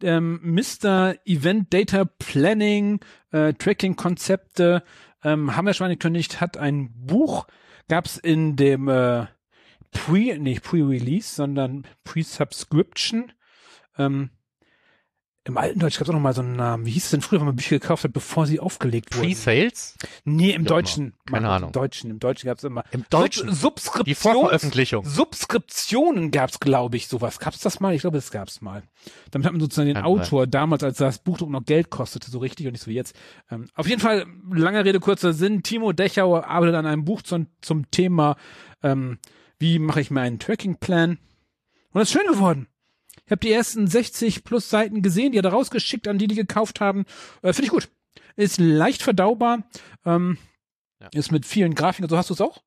Ähm, 0.02 0.40
Mr. 0.44 1.16
Event 1.26 1.74
Data 1.74 2.06
Planning, 2.06 3.00
äh, 3.32 3.54
Tracking-Konzepte, 3.54 4.84
ähm, 5.24 5.56
haben 5.56 5.66
wir 5.66 5.74
schon 5.74 5.86
angekündigt, 5.86 6.40
hat 6.40 6.58
ein 6.58 6.92
Buch, 6.94 7.48
gab's 7.88 8.18
in 8.18 8.56
dem 8.56 8.88
äh, 8.90 9.26
Pre, 9.92 10.38
nicht 10.38 10.64
Pre-Release, 10.64 11.34
sondern 11.36 11.88
Pre-Subscription. 12.04 13.32
Ähm, 13.98 14.30
Im 15.48 15.58
alten 15.58 15.80
Deutsch 15.80 15.98
gab's 15.98 16.10
auch 16.10 16.14
noch 16.14 16.20
mal 16.20 16.34
so 16.34 16.42
einen 16.42 16.58
Namen. 16.58 16.86
Wie 16.86 16.92
hieß 16.92 17.06
es 17.06 17.12
denn 17.12 17.22
früher, 17.22 17.40
wenn 17.40 17.46
man 17.46 17.56
Bücher 17.56 17.80
gekauft 17.80 18.04
hat, 18.04 18.12
bevor 18.12 18.46
sie 18.46 18.60
aufgelegt 18.60 19.16
wurden? 19.16 19.28
Pre-Sales? 19.28 19.96
Nee, 20.26 20.52
im 20.52 20.64
auch 20.64 20.72
Deutschen. 20.72 21.14
Keine 21.26 21.48
Markus, 21.48 21.56
Ahnung. 21.56 21.70
Im 21.70 21.74
Deutschen, 21.74 22.10
im 22.12 22.20
Deutschen 22.20 22.48
gab's 22.48 22.64
immer. 22.66 22.84
Im 22.92 23.06
Deutschen? 23.10 23.54
Sub 23.54 23.80
Subskriptions 23.80 24.06
Die 24.06 24.16
Vorveröffentlichung. 24.16 25.06
Subskriptionen 25.06 26.32
gab's, 26.32 26.60
glaube 26.60 26.98
ich, 26.98 27.08
sowas. 27.08 27.40
Gab's 27.40 27.60
das 27.60 27.80
mal? 27.80 27.96
Ich 27.96 28.02
glaube, 28.02 28.18
das 28.18 28.30
gab's 28.30 28.60
mal. 28.60 28.84
Damit 29.32 29.46
hat 29.46 29.54
man 29.54 29.62
sozusagen 29.62 29.88
den 29.88 29.96
Kann 29.96 30.06
Autor 30.06 30.48
damals, 30.48 30.84
als 30.84 30.98
das 30.98 31.20
Buchdruck 31.20 31.50
noch 31.50 31.64
Geld 31.64 31.90
kostete, 31.90 32.30
so 32.30 32.40
richtig 32.40 32.66
und 32.66 32.74
nicht 32.74 32.84
so 32.84 32.92
wie 32.92 32.96
jetzt. 32.96 33.16
Ähm, 33.50 33.70
auf 33.74 33.88
jeden 33.88 34.02
Fall, 34.02 34.26
langer 34.52 34.84
Rede, 34.84 35.00
kurzer 35.00 35.32
Sinn. 35.32 35.64
Timo 35.64 35.94
Dechauer 35.94 36.46
arbeitet 36.46 36.76
an 36.76 36.86
einem 36.86 37.06
Buch 37.06 37.22
zum, 37.22 37.48
zum 37.62 37.90
Thema, 37.90 38.36
ähm, 38.84 39.18
wie 39.60 39.80
mache 39.80 40.02
ich 40.02 40.12
mir 40.12 40.20
einen 40.20 40.40
Tracking-Plan? 40.40 41.12
Und 41.12 41.20
das 41.94 42.10
ist 42.10 42.14
schön 42.14 42.30
geworden. 42.30 42.68
Ich 43.28 43.32
habe 43.32 43.42
die 43.42 43.52
ersten 43.52 43.88
60 43.88 44.44
plus 44.46 44.70
Seiten 44.70 45.02
gesehen, 45.02 45.34
die 45.34 45.38
hat 45.38 45.46
er 45.46 45.52
rausgeschickt 45.52 46.08
an 46.08 46.18
die, 46.18 46.28
die 46.28 46.36
gekauft 46.36 46.80
haben. 46.80 47.06
Äh, 47.42 47.52
Finde 47.54 47.66
ich 47.66 47.72
gut. 47.72 47.90
Ist 48.38 48.58
leicht 48.60 49.04
verdaubar. 49.04 49.68
Ähm, 50.06 50.38
Ja. 51.02 51.10
Ist 51.14 51.32
mit 51.32 51.46
vielen 51.46 51.76
Grafiken. 51.76 52.06
Also 52.06 52.18
hast 52.18 52.30
du 52.30 52.34
es 52.34 52.42
auch? 52.42 52.64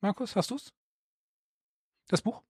Markus, 0.00 0.36
hast 0.36 0.50
du's? 0.50 0.72
Das 2.08 2.22
Buch? 2.22 2.42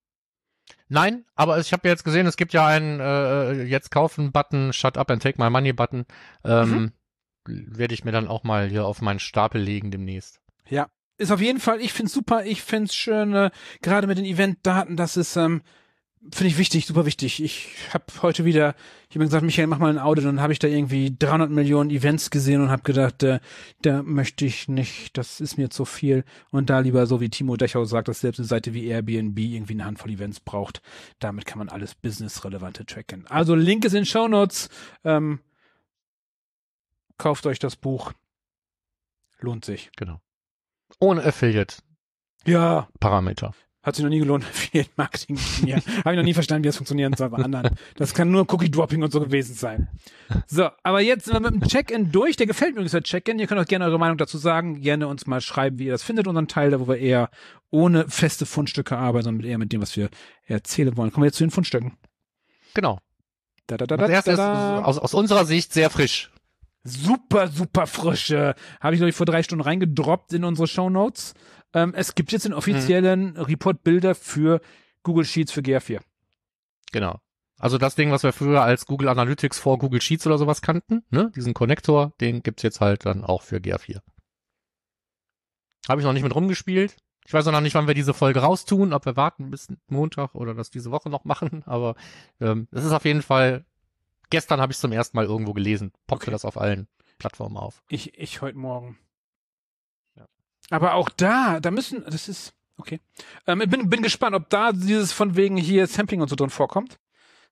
Nein, 0.88 1.24
aber 1.34 1.58
ich 1.58 1.72
habe 1.72 1.88
jetzt 1.88 2.04
gesehen, 2.04 2.26
es 2.26 2.36
gibt 2.36 2.52
ja 2.52 2.66
einen 2.66 3.00
äh, 3.00 3.62
jetzt 3.64 3.90
kaufen 3.90 4.30
Button, 4.32 4.72
Shut 4.72 4.96
Up 4.98 5.10
and 5.10 5.22
Take 5.22 5.42
My 5.42 5.50
Money 5.50 5.72
Button. 5.72 6.04
Ähm, 6.44 6.92
Werde 7.46 7.94
ich 7.94 8.04
mir 8.04 8.12
dann 8.12 8.28
auch 8.28 8.44
mal 8.44 8.68
hier 8.68 8.84
auf 8.84 9.00
meinen 9.00 9.18
Stapel 9.18 9.60
legen 9.60 9.90
demnächst. 9.90 10.40
Ja. 10.68 10.88
Ist 11.16 11.30
auf 11.30 11.40
jeden 11.40 11.60
Fall, 11.60 11.80
ich 11.80 11.92
find's 11.92 12.12
super, 12.12 12.44
ich 12.44 12.62
find's 12.62 12.94
schön, 12.94 13.34
äh, 13.34 13.50
gerade 13.82 14.06
mit 14.08 14.18
den 14.18 14.24
Eventdaten, 14.24 14.96
das 14.96 15.16
ist, 15.16 15.36
ähm, 15.36 15.62
finde 16.32 16.48
ich 16.48 16.58
wichtig, 16.58 16.86
super 16.86 17.06
wichtig. 17.06 17.42
Ich 17.42 17.74
habe 17.92 18.04
heute 18.22 18.44
wieder, 18.44 18.74
ich 19.08 19.16
habe 19.16 19.24
gesagt, 19.24 19.44
Michael, 19.44 19.66
mach 19.66 19.78
mal 19.78 19.90
ein 19.90 19.98
Audit 19.98 20.24
und 20.24 20.36
dann 20.36 20.42
habe 20.42 20.52
ich 20.52 20.58
da 20.58 20.68
irgendwie 20.68 21.14
300 21.18 21.50
Millionen 21.50 21.90
Events 21.90 22.30
gesehen 22.30 22.62
und 22.62 22.70
habe 22.70 22.82
gedacht, 22.82 23.22
äh, 23.22 23.40
da 23.82 24.02
möchte 24.02 24.44
ich 24.44 24.68
nicht, 24.68 25.16
das 25.16 25.40
ist 25.40 25.58
mir 25.58 25.70
zu 25.70 25.84
viel. 25.84 26.24
Und 26.50 26.70
da 26.70 26.80
lieber 26.80 27.06
so 27.06 27.20
wie 27.20 27.28
Timo 27.28 27.56
Dechau 27.56 27.84
sagt, 27.84 28.08
dass 28.08 28.20
selbst 28.20 28.38
eine 28.38 28.46
Seite 28.46 28.74
wie 28.74 28.86
Airbnb 28.86 29.38
irgendwie 29.38 29.74
eine 29.74 29.84
Handvoll 29.84 30.12
Events 30.12 30.40
braucht. 30.40 30.82
Damit 31.18 31.46
kann 31.46 31.58
man 31.58 31.68
alles 31.68 31.94
businessrelevante 31.94 32.86
tracken. 32.86 33.26
Also 33.28 33.54
Link 33.54 33.84
ist 33.84 33.94
in 33.94 34.06
Show 34.06 34.28
Notes. 34.28 34.68
Ähm, 35.04 35.40
kauft 37.18 37.46
euch 37.46 37.58
das 37.58 37.76
Buch. 37.76 38.12
Lohnt 39.40 39.64
sich. 39.64 39.90
Genau. 39.96 40.20
Ohne 41.00 41.20
Ja, 41.20 41.28
Affiliate-Parameter. 41.28 43.54
Hat 43.84 43.94
sich 43.94 44.02
noch 44.02 44.10
nie 44.10 44.18
gelohnt, 44.18 44.44
Affiliate 44.50 44.90
Marketing. 44.96 45.38
Ja, 45.66 45.76
habe 45.76 46.12
ich 46.12 46.16
noch 46.16 46.24
nie 46.24 46.34
verstanden, 46.34 46.64
wie 46.64 46.68
das 46.68 46.76
funktionieren 46.76 47.12
soll 47.12 47.28
bei 47.28 47.38
anderen. 47.38 47.70
Das 47.96 48.14
kann 48.14 48.30
nur 48.30 48.50
Cookie 48.52 48.70
Dropping 48.70 49.02
und 49.02 49.12
so 49.12 49.20
gewesen 49.20 49.54
sein. 49.54 49.88
So, 50.46 50.70
aber 50.82 51.00
jetzt 51.02 51.26
sind 51.26 51.34
wir 51.34 51.40
mit 51.40 51.52
dem 51.52 51.68
Check-in 51.68 52.10
durch. 52.10 52.36
Der 52.36 52.46
gefällt 52.46 52.70
mir 52.70 52.76
übrigens 52.76 52.92
der 52.92 53.02
Check-in. 53.02 53.38
Ihr 53.38 53.46
könnt 53.46 53.60
auch 53.60 53.66
gerne 53.66 53.84
eure 53.84 53.98
Meinung 53.98 54.16
dazu 54.16 54.38
sagen. 54.38 54.80
Gerne 54.80 55.06
uns 55.06 55.26
mal 55.26 55.42
schreiben, 55.42 55.78
wie 55.78 55.86
ihr 55.86 55.92
das 55.92 56.02
findet, 56.02 56.26
unseren 56.26 56.48
Teil, 56.48 56.70
da 56.70 56.80
wo 56.80 56.88
wir 56.88 56.96
eher 56.96 57.28
ohne 57.70 58.08
feste 58.08 58.46
Fundstücke 58.46 58.96
arbeiten, 58.96 59.24
sondern 59.24 59.46
eher 59.46 59.58
mit 59.58 59.72
dem, 59.72 59.82
was 59.82 59.96
wir 59.96 60.08
erzählen 60.46 60.96
wollen. 60.96 61.12
Kommen 61.12 61.24
wir 61.24 61.28
jetzt 61.28 61.36
zu 61.36 61.44
den 61.44 61.50
Fundstücken. 61.50 61.92
Genau. 62.72 63.00
Da, 63.66 63.76
da, 63.76 63.86
da, 63.86 63.96
da, 63.96 64.08
da, 64.08 64.18
ist 64.18 64.28
da. 64.28 64.82
aus, 64.82 64.98
aus 64.98 65.12
unserer 65.14 65.44
Sicht 65.44 65.72
sehr 65.72 65.90
frisch. 65.90 66.30
Super, 66.84 67.48
super 67.48 67.86
frische. 67.86 68.54
Habe 68.80 68.94
ich, 68.94 68.98
glaube 69.00 69.10
ich, 69.10 69.16
vor 69.16 69.26
drei 69.26 69.42
Stunden 69.42 69.62
reingedroppt 69.62 70.34
in 70.34 70.44
unsere 70.44 70.68
Show 70.68 70.90
Notes. 70.90 71.34
Ähm, 71.74 71.92
es 71.94 72.14
gibt 72.14 72.32
jetzt 72.32 72.44
den 72.44 72.52
offiziellen 72.54 73.36
Report-Bilder 73.36 74.14
für 74.14 74.60
Google 75.02 75.24
Sheets 75.24 75.52
für 75.52 75.60
GA4. 75.60 76.00
Genau. 76.92 77.18
Also 77.58 77.78
das 77.78 77.94
Ding, 77.94 78.10
was 78.10 78.22
wir 78.22 78.32
früher 78.32 78.62
als 78.62 78.86
Google 78.86 79.08
Analytics 79.08 79.58
vor 79.58 79.78
Google 79.78 80.00
Sheets 80.00 80.26
oder 80.26 80.38
sowas 80.38 80.62
kannten, 80.62 81.04
ne? 81.10 81.30
Diesen 81.34 81.54
Connector, 81.54 82.12
den 82.20 82.42
gibt's 82.42 82.62
jetzt 82.62 82.80
halt 82.80 83.04
dann 83.06 83.24
auch 83.24 83.42
für 83.42 83.56
GA4. 83.56 84.00
Habe 85.88 86.00
ich 86.00 86.04
noch 86.06 86.12
nicht 86.12 86.22
mit 86.22 86.34
rumgespielt. 86.34 86.96
Ich 87.26 87.32
weiß 87.32 87.46
auch 87.46 87.52
noch 87.52 87.60
nicht, 87.60 87.74
wann 87.74 87.86
wir 87.86 87.94
diese 87.94 88.12
Folge 88.12 88.40
raustun, 88.40 88.92
ob 88.92 89.06
wir 89.06 89.16
warten 89.16 89.50
bis 89.50 89.68
Montag 89.88 90.34
oder 90.34 90.54
das 90.54 90.70
diese 90.70 90.90
Woche 90.90 91.08
noch 91.08 91.24
machen, 91.24 91.62
aber 91.66 91.94
ähm, 92.40 92.68
es 92.70 92.84
ist 92.84 92.92
auf 92.92 93.04
jeden 93.04 93.22
Fall, 93.22 93.64
gestern 94.30 94.60
habe 94.60 94.72
ich 94.72 94.78
zum 94.78 94.92
ersten 94.92 95.16
Mal 95.16 95.24
irgendwo 95.24 95.52
gelesen, 95.54 95.92
poppte 96.06 96.24
Okay. 96.24 96.30
das 96.32 96.44
auf 96.44 96.58
allen 96.60 96.86
Plattformen 97.18 97.56
auf. 97.56 97.82
Ich, 97.88 98.18
ich 98.18 98.42
heute 98.42 98.58
Morgen. 98.58 98.98
Aber 100.70 100.94
auch 100.94 101.08
da, 101.10 101.60
da 101.60 101.70
müssen, 101.70 102.04
das 102.06 102.28
ist, 102.28 102.54
okay. 102.78 103.00
Ähm, 103.46 103.60
ich 103.60 103.68
bin, 103.70 103.88
bin 103.90 104.02
gespannt, 104.02 104.34
ob 104.34 104.48
da 104.48 104.72
dieses 104.72 105.12
von 105.12 105.36
wegen 105.36 105.56
hier 105.56 105.86
Sampling 105.86 106.20
und 106.22 106.28
so 106.28 106.36
drin 106.36 106.50
vorkommt. 106.50 106.98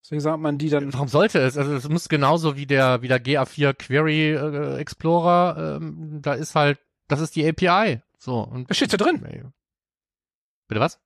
Deswegen 0.03 0.21
sagt 0.21 0.41
man 0.41 0.59
die 0.59 0.69
dann, 0.69 0.93
Warum 0.93 1.07
sollte 1.09 1.39
es? 1.39 1.57
Also 1.57 1.75
es 1.75 1.89
muss 1.89 2.09
genauso 2.09 2.57
wie 2.57 2.67
der 2.67 3.03
wie 3.03 3.09
der 3.09 3.23
GA4 3.23 3.75
Query 3.75 4.31
äh, 4.33 4.77
Explorer, 4.79 5.77
ähm, 5.81 6.19
da 6.23 6.33
ist 6.35 6.55
halt, 6.57 6.81
das 7.07 7.21
ist 7.21 7.37
die 7.37 7.47
API. 7.49 8.01
So 8.19 8.41
und 8.41 8.69
da 8.69 8.75
steht's 8.75 8.93
ja 8.93 8.99
drin. 8.99 9.53
Bitte 10.69 10.81
was? 10.81 10.99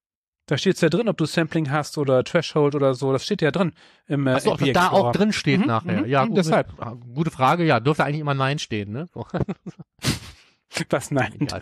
Da 0.47 0.57
steht's 0.57 0.81
ja 0.81 0.88
drin, 0.88 1.09
ob 1.09 1.16
du 1.19 1.27
Sampling 1.27 1.71
hast 1.73 1.99
oder 1.99 2.23
Threshold 2.25 2.75
oder 2.77 2.95
so. 2.95 3.12
Das 3.12 3.25
steht 3.25 3.42
ja 3.42 3.51
drin 3.51 3.73
im 4.07 4.27
äh, 4.29 4.35
Achso, 4.35 4.53
ob 4.53 4.61
das 4.61 4.73
da 4.73 4.90
auch 4.90 5.11
drin 5.12 5.33
steht 5.33 5.61
Mhm, 5.61 5.66
nachher. 5.66 6.03
mhm, 6.03 6.07
ja, 6.07 6.25
mhm, 6.25 6.29
gut, 6.29 6.38
deshalb. 6.38 6.73
ah, 6.81 6.95
Gute 7.14 7.31
Frage, 7.33 7.64
ja, 7.64 7.81
dürfte 7.81 8.05
eigentlich 8.05 8.21
immer 8.21 8.35
Nein 8.35 8.59
stehen, 8.61 8.92
ne? 8.92 9.09
So. 9.12 9.27
Was? 10.91 11.11
Nein. 11.11 11.35
Egal. 11.41 11.61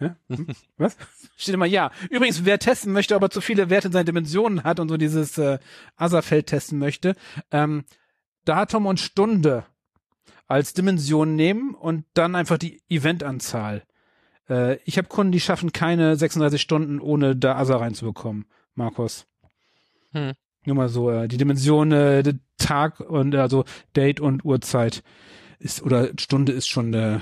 Ja? 0.00 0.16
Hm? 0.28 0.46
Was? 0.76 0.96
Steht 1.36 1.54
immer 1.54 1.66
ja. 1.66 1.90
Übrigens, 2.10 2.44
wer 2.44 2.58
testen 2.58 2.92
möchte, 2.92 3.14
aber 3.14 3.30
zu 3.30 3.40
viele 3.40 3.70
Werte 3.70 3.88
in 3.88 3.92
seinen 3.92 4.06
Dimensionen 4.06 4.64
hat 4.64 4.80
und 4.80 4.88
so 4.88 4.96
dieses 4.96 5.38
äh, 5.38 5.58
Other-Feld 5.98 6.46
testen 6.46 6.78
möchte, 6.78 7.14
ähm, 7.50 7.84
Datum 8.44 8.86
und 8.86 9.00
Stunde 9.00 9.64
als 10.46 10.74
Dimension 10.74 11.36
nehmen 11.36 11.74
und 11.74 12.04
dann 12.14 12.34
einfach 12.34 12.58
die 12.58 12.82
Eventanzahl. 12.88 13.82
Äh, 14.48 14.76
ich 14.84 14.98
habe 14.98 15.08
Kunden, 15.08 15.32
die 15.32 15.40
schaffen 15.40 15.72
keine 15.72 16.16
36 16.16 16.60
Stunden, 16.60 17.00
ohne 17.00 17.36
da 17.36 17.60
Other 17.60 17.80
reinzubekommen, 17.80 18.46
Markus. 18.74 19.26
Hm. 20.12 20.32
Nur 20.66 20.76
mal 20.76 20.88
so, 20.88 21.10
äh, 21.10 21.28
die 21.28 21.36
Dimension, 21.36 21.92
äh, 21.92 22.22
der 22.22 22.34
Tag 22.58 23.00
und 23.00 23.34
also 23.34 23.64
Date 23.96 24.20
und 24.20 24.44
Uhrzeit 24.44 25.02
ist 25.58 25.82
oder 25.82 26.10
Stunde 26.18 26.52
ist 26.52 26.68
schon 26.68 26.92
äh, 26.94 27.20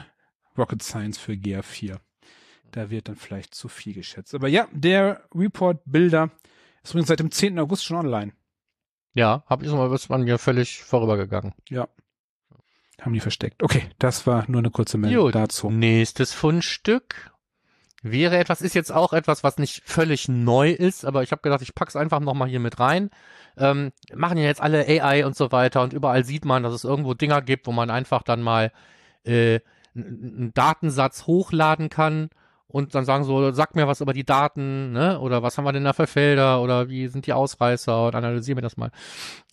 Rocket 0.56 0.82
Science 0.82 1.18
für 1.18 1.32
GA4. 1.32 1.98
Da 2.72 2.90
wird 2.90 3.08
dann 3.08 3.16
vielleicht 3.16 3.54
zu 3.54 3.68
viel 3.68 3.94
geschätzt. 3.94 4.34
Aber 4.34 4.48
ja, 4.48 4.66
der 4.72 5.22
Report 5.34 5.80
Bilder 5.84 6.30
ist 6.82 6.90
übrigens 6.90 7.08
seit 7.08 7.20
dem 7.20 7.30
10. 7.30 7.58
August 7.58 7.84
schon 7.84 7.98
online. 7.98 8.32
Ja, 9.14 9.44
hab 9.46 9.62
ich 9.62 9.70
mal 9.70 9.92
ist 9.92 10.10
an 10.10 10.22
mir 10.22 10.38
völlig 10.38 10.82
vorübergegangen. 10.82 11.52
Haben 13.00 13.12
die 13.12 13.20
versteckt. 13.20 13.62
Okay, 13.62 13.82
das 13.98 14.26
war 14.26 14.44
nur 14.48 14.60
eine 14.60 14.70
kurze 14.70 14.96
Meldung 14.96 15.24
Gut. 15.24 15.34
dazu. 15.34 15.70
Nächstes 15.70 16.32
Fundstück 16.32 17.32
wäre 18.02 18.38
etwas, 18.38 18.62
ist 18.62 18.74
jetzt 18.74 18.92
auch 18.92 19.12
etwas, 19.12 19.44
was 19.44 19.58
nicht 19.58 19.82
völlig 19.84 20.28
neu 20.28 20.70
ist, 20.70 21.04
aber 21.04 21.22
ich 21.22 21.32
habe 21.32 21.42
gedacht, 21.42 21.62
ich 21.62 21.74
pack's 21.74 21.96
einfach 21.96 22.20
nochmal 22.20 22.48
hier 22.48 22.60
mit 22.60 22.80
rein. 22.80 23.10
Ähm, 23.56 23.92
machen 24.14 24.38
ja 24.38 24.44
jetzt 24.44 24.60
alle 24.60 24.86
AI 24.86 25.26
und 25.26 25.36
so 25.36 25.52
weiter 25.52 25.82
und 25.82 25.92
überall 25.92 26.24
sieht 26.24 26.44
man, 26.44 26.62
dass 26.62 26.74
es 26.74 26.84
irgendwo 26.84 27.14
Dinger 27.14 27.42
gibt, 27.42 27.66
wo 27.66 27.72
man 27.72 27.90
einfach 27.90 28.22
dann 28.22 28.40
mal 28.40 28.72
äh, 29.24 29.60
einen 29.94 30.52
Datensatz 30.55 31.26
hochladen 31.26 31.88
kann 31.88 32.31
und 32.72 32.94
dann 32.94 33.05
sagen 33.05 33.24
so, 33.24 33.52
sag 33.52 33.76
mir 33.76 33.87
was 33.87 34.00
über 34.00 34.14
die 34.14 34.24
Daten, 34.24 34.92
ne? 34.92 35.20
Oder 35.20 35.42
was 35.42 35.59
haben 35.59 35.64
wir 35.64 35.72
denn 35.72 35.85
da 35.85 35.92
für 35.92 36.07
Felder 36.07 36.62
oder 36.62 36.88
wie 36.88 37.07
sind 37.09 37.26
die 37.26 37.35
Ausreißer 37.35 38.07
und 38.07 38.14
analysieren 38.14 38.57
wir 38.57 38.62
das 38.62 38.78
mal. 38.78 38.90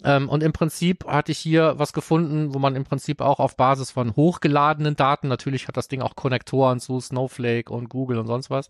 Ähm, 0.03 0.29
und 0.29 0.41
im 0.41 0.53
Prinzip 0.53 1.05
hatte 1.05 1.33
ich 1.33 1.37
hier 1.37 1.73
was 1.77 1.91
gefunden, 1.91 2.53
wo 2.53 2.59
man 2.59 2.75
im 2.77 2.85
Prinzip 2.85 3.19
auch 3.19 3.39
auf 3.39 3.57
Basis 3.57 3.91
von 3.91 4.15
hochgeladenen 4.15 4.95
Daten, 4.95 5.27
natürlich 5.27 5.67
hat 5.67 5.75
das 5.75 5.89
Ding 5.89 6.01
auch 6.01 6.15
Konnektoren 6.15 6.79
zu 6.79 6.99
Snowflake 7.01 7.73
und 7.73 7.89
Google 7.89 8.19
und 8.19 8.27
sonst 8.27 8.49
was, 8.49 8.69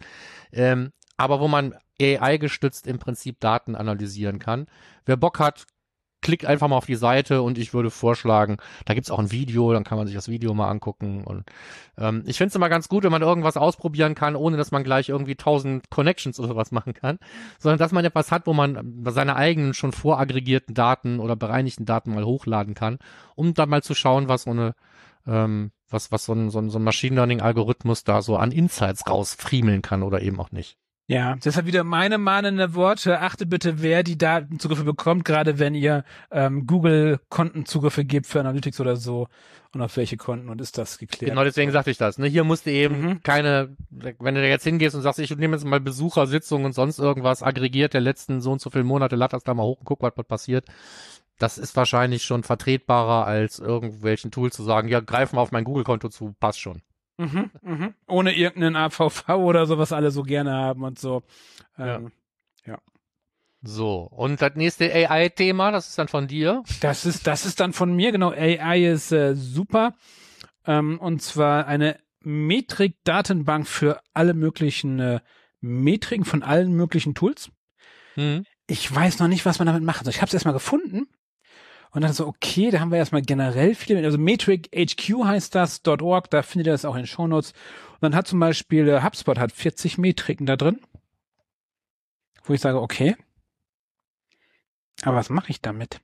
ähm, 0.52 0.92
aber 1.16 1.40
wo 1.40 1.48
man 1.48 1.76
AI-gestützt 2.02 2.88
im 2.88 2.98
Prinzip 2.98 3.40
Daten 3.40 3.76
analysieren 3.76 4.40
kann. 4.40 4.66
Wer 5.06 5.18
Bock 5.18 5.38
hat, 5.40 5.66
klickt 6.22 6.46
einfach 6.46 6.68
mal 6.68 6.78
auf 6.78 6.86
die 6.86 6.96
Seite 6.96 7.42
und 7.42 7.58
ich 7.58 7.74
würde 7.74 7.90
vorschlagen, 7.90 8.58
da 8.86 8.94
gibt's 8.94 9.12
auch 9.12 9.20
ein 9.20 9.32
Video, 9.32 9.74
dann 9.74 9.84
kann 9.84 9.98
man 9.98 10.08
sich 10.08 10.16
das 10.16 10.28
Video 10.28 10.54
mal 10.54 10.70
angucken. 10.70 11.24
Und 11.24 11.44
ähm, 11.98 12.24
ich 12.26 12.38
finde 12.38 12.50
es 12.50 12.56
immer 12.56 12.70
ganz 12.70 12.90
gut, 12.90 13.04
wenn 13.04 13.12
man 13.12 13.22
irgendwas 13.22 13.58
ausprobieren 13.58 14.16
kann, 14.16 14.36
ohne 14.36 14.58
dass 14.58 14.72
man 14.72 14.84
gleich 14.84 15.10
irgendwie 15.10 15.36
tausend 15.36 15.90
Connections 15.90 16.40
oder 16.40 16.50
sowas 16.50 16.72
machen 16.72 16.94
kann, 16.94 17.20
sondern 17.58 17.80
dass 17.80 17.92
man 17.92 18.06
etwas 18.06 18.32
hat, 18.32 18.48
wo 18.48 18.54
man 18.54 18.76
ähm, 18.76 19.04
seine 19.08 19.36
eigenen 19.36 19.74
schon 19.74 19.92
voraggregierten 19.92 20.76
Daten 20.76 21.20
oder 21.20 21.36
bereinigten 21.36 21.86
Daten 21.86 22.14
mal 22.14 22.26
hochladen 22.26 22.74
kann, 22.74 23.00
um 23.36 23.54
dann 23.54 23.70
mal 23.70 23.84
zu 23.84 23.96
schauen, 23.96 24.28
was 24.28 24.44
so 24.44 24.52
eine 24.52 24.76
ähm, 25.28 25.72
was, 25.90 26.12
was 26.12 26.26
so 26.26 26.34
ein, 26.34 26.50
so 26.50 26.60
ein, 26.60 26.70
so 26.70 26.80
ein 26.80 26.84
Machine 26.84 27.16
Learning-Algorithmus 27.16 28.04
da 28.04 28.22
so 28.22 28.38
an 28.38 28.52
Insights 28.52 29.08
rausfriemeln 29.08 29.82
kann 29.82 30.04
oder 30.04 30.22
eben 30.22 30.40
auch 30.40 30.52
nicht. 30.52 30.78
Ja, 31.10 31.38
deshalb 31.44 31.66
wieder 31.66 31.84
meine 31.84 32.20
mahnende 32.20 32.76
Worte. 32.76 33.20
Achtet 33.20 33.50
bitte, 33.50 33.82
wer 33.82 34.04
die 34.04 34.16
Datenzugriffe 34.16 34.84
bekommt, 34.84 35.26
gerade 35.26 35.58
wenn 35.58 35.74
ihr 35.74 36.04
ähm, 36.30 36.68
Google-Kontenzugriffe 36.68 38.06
gebt 38.06 38.28
für 38.28 38.40
Analytics 38.40 38.80
oder 38.80 38.96
so 38.96 39.28
und 39.74 39.82
auf 39.82 39.98
welche 39.98 40.18
Konten 40.18 40.50
und 40.50 40.62
ist 40.62 40.78
das 40.78 41.00
geklärt. 41.00 41.32
Genau 41.32 41.44
deswegen 41.44 41.72
sagte 41.72 41.90
ich 41.90 41.98
das. 41.98 42.20
Ne? 42.20 42.28
Hier 42.28 42.44
musst 42.44 42.68
du 42.68 42.72
eben 42.72 43.02
Mhm. 43.02 43.24
keine, 43.24 43.76
wenn 43.90 44.36
du 44.36 44.42
da 44.42 44.48
jetzt 44.48 44.66
hingehst 44.66 44.96
und 44.96 45.02
sagst, 45.02 45.18
ich 45.18 45.36
nehme 45.36 45.56
jetzt 45.56 45.66
mal 45.66 45.80
Besuchersitzungen 45.80 46.68
und 46.68 46.74
sonst 46.74 47.00
irgendwas, 47.00 47.42
aggregiert 47.42 47.96
der 47.96 48.02
letzten 48.02 48.40
so 48.40 48.52
und 48.52 48.62
so 48.62 48.70
viele 48.70 48.84
Monate, 48.84 49.16
lad 49.16 49.34
das 49.34 49.44
da 49.44 49.56
mal 49.56 49.64
hoch 49.64 49.80
und 49.80 49.86
guck, 49.86 50.04
was, 50.04 50.14
was 50.16 50.28
passiert. 50.28 50.66
Das 51.40 51.58
ist 51.58 51.76
wahrscheinlich 51.76 52.22
schon 52.22 52.44
vertretbarer, 52.44 53.26
als 53.26 53.58
irgendwelchen 53.58 54.30
Tool 54.30 54.52
zu 54.52 54.62
sagen, 54.62 54.90
ja, 54.90 55.00
greif 55.00 55.34
mal 55.34 55.42
auf 55.42 55.52
mein 55.52 55.64
Google-Konto 55.64 56.10
zu, 56.10 56.36
passt 56.40 56.60
schon. 56.60 56.84
Mhm, 57.20 57.52
mhm. 57.62 57.94
Ohne 58.08 58.34
irgendeinen 58.34 58.78
AVV 58.78 59.28
oder 59.30 59.66
so, 59.66 59.78
was 59.78 59.92
alle 59.92 60.10
so 60.10 60.24
gerne 60.24 60.54
haben 60.54 60.84
und 60.84 60.98
so. 60.98 61.24
Ähm, 61.78 62.14
So, 63.62 64.04
und 64.04 64.42
das 64.42 64.56
nächste 64.56 64.86
AI-Thema, 64.86 65.72
das 65.72 65.90
ist 65.90 65.98
dann 65.98 66.08
von 66.08 66.28
dir. 66.28 66.64
Das 66.80 67.06
ist, 67.06 67.28
das 67.28 67.46
ist 67.46 67.60
dann 67.60 67.74
von 67.74 67.94
mir, 67.94 68.14
genau. 68.14 68.32
AI 68.32 68.86
ist 68.86 69.12
äh, 69.12 69.36
super. 69.36 69.96
Ähm, 70.66 70.98
und 70.98 71.22
zwar 71.22 71.68
eine 71.68 72.00
Metrik-Datenbank 72.22 73.68
für 73.68 74.02
alle 74.14 74.34
möglichen 74.34 75.00
äh, 75.00 75.20
Metriken 75.60 76.24
von 76.24 76.42
allen 76.42 76.72
möglichen 76.72 77.16
Tools. 77.16 77.52
Hm. 78.14 78.46
Ich 78.68 78.94
weiß 78.94 79.20
noch 79.20 79.28
nicht, 79.28 79.46
was 79.46 79.60
man 79.60 79.66
damit 79.66 79.84
machen 79.84 80.06
soll. 80.06 80.14
Ich 80.14 80.22
habe 80.22 80.28
es 80.28 80.34
erstmal 80.34 80.54
gefunden 80.54 81.08
und 81.92 82.02
dann 82.04 82.14
so, 82.14 82.28
okay, 82.28 82.70
da 82.70 82.80
haben 82.80 82.92
wir 82.92 83.00
erstmal 83.00 83.22
generell 83.22 83.74
viele, 83.74 84.04
also 84.06 84.18
Metric 84.18 84.70
HQ 84.76 85.26
heißt 85.26 85.56
das, 85.56 85.82
.org, 85.86 86.30
da 86.30 86.44
findet 86.44 86.68
ihr 86.68 86.74
das 86.74 86.86
auch 86.86 86.96
in 86.96 87.02
den 87.02 87.08
Shownotes. 87.08 87.52
Und 87.94 88.02
dann 88.02 88.16
hat 88.16 88.28
zum 88.28 88.40
Beispiel 88.40 88.88
äh, 88.88 89.02
HubSpot 89.02 89.40
hat 89.40 89.52
40 89.52 89.98
Metriken 89.98 90.46
da 90.46 90.56
drin, 90.56 90.80
wo 92.44 92.54
ich 92.54 92.62
sage, 92.62 92.80
okay, 92.80 93.16
aber 95.02 95.18
was 95.18 95.30
mache 95.30 95.50
ich 95.50 95.62
damit? 95.62 96.02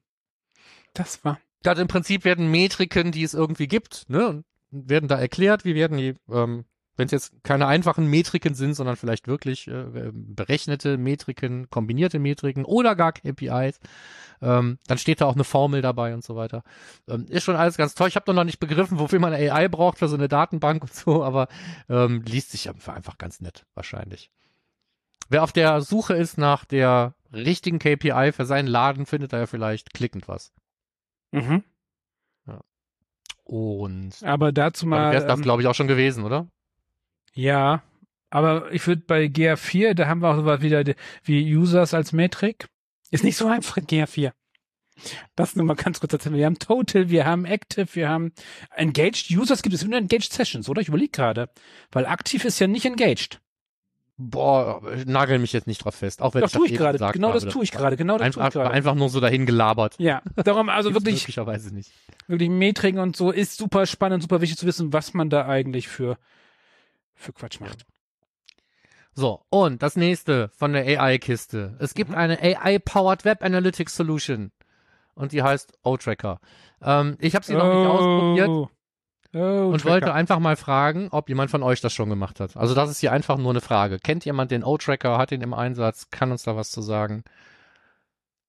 Das 0.93 1.24
war 1.26 1.39
Also 1.65 1.82
im 1.82 1.88
Prinzip 1.88 2.26
werden 2.26 2.50
Metriken, 2.50 3.12
die 3.12 3.24
es 3.24 3.34
irgendwie 3.34 3.67
gibt, 3.67 4.10
ne, 4.10 4.43
werden 4.71 5.08
da 5.08 5.19
erklärt, 5.19 5.65
wie 5.65 5.76
werden 5.76 5.98
die, 5.98 6.15
ähm, 6.30 6.65
wenn 6.97 7.05
es 7.05 7.12
jetzt 7.12 7.43
keine 7.43 7.67
einfachen 7.67 8.08
Metriken 8.08 8.55
sind, 8.55 8.73
sondern 8.73 8.95
vielleicht 8.95 9.27
wirklich 9.27 9.67
äh, 9.67 10.12
berechnete 10.13 10.97
Metriken, 10.97 11.69
kombinierte 11.69 12.19
Metriken 12.19 12.65
oder 12.65 12.95
gar 12.95 13.12
KPIs, 13.13 13.79
ähm, 14.41 14.79
dann 14.88 14.97
steht 14.97 15.21
da 15.21 15.25
auch 15.25 15.36
eine 15.36 15.43
Formel 15.43 15.81
dabei 15.81 16.13
und 16.13 16.23
so 16.23 16.36
weiter. 16.36 16.63
Ähm, 17.08 17.25
ist 17.29 17.43
schon 17.43 17.55
alles 17.55 17.77
ganz 17.77 17.95
toll. 17.95 18.08
Ich 18.08 18.15
habe 18.15 18.34
noch 18.34 18.43
nicht 18.43 18.60
begriffen, 18.60 18.99
wofür 18.99 19.19
man 19.19 19.34
AI 19.34 19.67
braucht 19.67 19.99
für 19.99 20.08
so 20.08 20.15
eine 20.15 20.27
Datenbank 20.27 20.84
und 20.84 20.93
so, 20.93 21.23
aber 21.23 21.47
ähm, 21.89 22.23
liest 22.25 22.51
sich 22.51 22.69
einfach 22.69 23.17
ganz 23.17 23.41
nett, 23.41 23.65
wahrscheinlich. 23.73 24.29
Wer 25.29 25.43
auf 25.43 25.51
der 25.51 25.81
Suche 25.81 26.13
ist 26.13 26.38
nach 26.38 26.65
der 26.65 27.15
richtigen 27.34 27.79
KPI 27.79 28.31
für 28.31 28.45
seinen 28.45 28.67
Laden, 28.67 29.05
findet 29.05 29.34
da 29.34 29.39
ja 29.39 29.47
vielleicht 29.47 29.93
klickend 29.93 30.27
was. 30.27 30.53
Mhm. 31.31 31.63
Und 33.45 34.23
Aber 34.23 34.51
dazu 34.51 34.88
mal, 34.88 35.12
wäre 35.12 35.25
das, 35.25 35.38
ähm, 35.38 35.43
glaube 35.43 35.62
ich, 35.62 35.67
auch 35.67 35.75
schon 35.75 35.88
gewesen, 35.88 36.23
oder? 36.23 36.47
Ja, 37.36 37.84
aber 38.32 38.71
ich 38.74 38.86
würde 38.88 39.04
bei 39.06 39.26
GA4, 39.26 39.93
da 39.93 40.08
haben 40.08 40.21
wir 40.21 40.30
auch 40.32 40.36
sowas 40.38 40.62
wieder 40.62 40.84
de- 40.84 40.95
wie 41.24 41.56
Users 41.56 41.93
als 41.93 42.12
Metrik. 42.12 42.67
Ist 43.12 43.24
nicht 43.24 43.38
so 43.38 43.48
einfach 43.48 43.78
in 43.78 43.86
GA4. 43.88 44.32
Das 45.36 45.56
nur 45.56 45.65
mal 45.65 45.76
ganz 45.76 46.00
kurz 46.00 46.13
erzählen. 46.13 46.36
Wir 46.36 46.45
haben 46.45 46.58
Total, 46.60 47.10
wir 47.10 47.26
haben 47.26 47.45
Active, 47.45 47.88
wir 47.95 48.10
haben 48.10 48.32
Engaged 48.76 49.30
Users. 49.30 49.62
Gibt 49.62 49.76
es 49.76 49.84
nur 49.86 49.98
Engaged 49.98 50.32
Sessions, 50.34 50.69
oder? 50.69 50.82
Ich 50.82 50.88
überlege 50.88 51.12
gerade. 51.12 51.50
Weil 51.91 52.06
aktiv 52.06 52.45
ist 52.45 52.60
ja 52.60 52.67
nicht 52.67 52.86
engaged. 52.86 53.41
Boah, 54.17 54.82
nagel 55.06 55.39
mich 55.39 55.52
jetzt 55.52 55.67
nicht 55.67 55.84
drauf 55.84 55.95
fest. 55.95 56.21
Auch 56.21 56.34
wenn 56.34 56.41
Das 56.41 56.54
ich 56.54 56.58
tue 56.58 56.67
ich 56.67 56.74
gerade. 56.78 56.98
Genau 57.12 57.34
das 57.34 57.45
tue 57.45 57.63
ich 57.65 57.71
gerade. 57.71 57.98
Genau 57.98 58.17
das 58.17 58.32
tue 58.34 58.41
Einfach, 58.41 58.48
ich 58.48 58.54
gerade. 58.54 58.71
einfach 58.71 58.95
nur 58.95 59.10
so 59.10 59.19
dahin 59.19 59.45
gelabert. 59.45 59.95
Ja, 60.00 60.21
darum 60.38 60.69
also 60.69 60.93
wirklich, 60.93 61.24
Möglicherweise 61.24 61.76
nicht. 61.76 61.91
wirklich 62.28 62.50
Metriken 62.50 63.00
und 63.00 63.17
so 63.17 63.32
ist 63.32 63.58
super 63.58 63.86
spannend, 63.86 64.24
super 64.24 64.39
wichtig 64.39 64.58
zu 64.58 64.65
wissen, 64.65 64.93
was 64.93 65.13
man 65.13 65.30
da 65.30 65.45
eigentlich 65.45 65.89
für, 65.89 66.17
für 67.15 67.34
Quatsch 67.34 67.60
macht. 67.60 67.86
So, 69.13 69.45
und 69.49 69.82
das 69.82 69.95
nächste 69.95 70.49
von 70.49 70.73
der 70.73 70.84
AI-Kiste. 70.86 71.75
Es 71.80 71.93
gibt 71.93 72.12
Mhm. 72.12 72.17
eine 72.17 72.39
AI-Powered 72.41 73.23
Web 73.25 73.43
Analytics 73.43 73.95
Solution. 73.95 74.51
und 75.17 75.32
die 75.32 75.41
heißt 75.41 75.78
O-Tracker. 75.84 76.41
Ähm, 76.82 77.15
ich 77.21 77.36
habe 77.36 77.45
sie 77.45 77.54
noch 77.54 77.73
nicht 77.73 77.88
ausprobiert 77.88 78.49
Oh. 78.49 78.69
Oh, 79.34 79.69
und 79.71 79.84
wollte 79.86 80.13
einfach 80.13 80.39
mal 80.39 80.56
fragen, 80.58 81.08
ob 81.12 81.28
jemand 81.30 81.51
von 81.51 81.63
euch 81.63 81.80
das 81.82 81.93
schon 81.93 82.10
gemacht 82.10 82.39
hat. 82.41 82.56
Also 82.58 82.73
das 82.75 82.89
ist 82.89 82.99
hier 82.99 83.12
einfach 83.13 83.38
nur 83.38 83.51
eine 83.51 83.62
Frage. 83.62 83.99
Kennt 83.99 84.23
jemand 84.25 84.51
den 84.51 84.63
O-Tracker, 84.63 85.17
hat 85.17 85.32
ihn 85.34 85.41
im 85.41 85.54
Einsatz, 85.54 86.10
kann 86.10 86.32
uns 86.32 86.43
da 86.43 86.56
was 86.58 86.69
zu 86.71 86.82
sagen? 86.82 87.23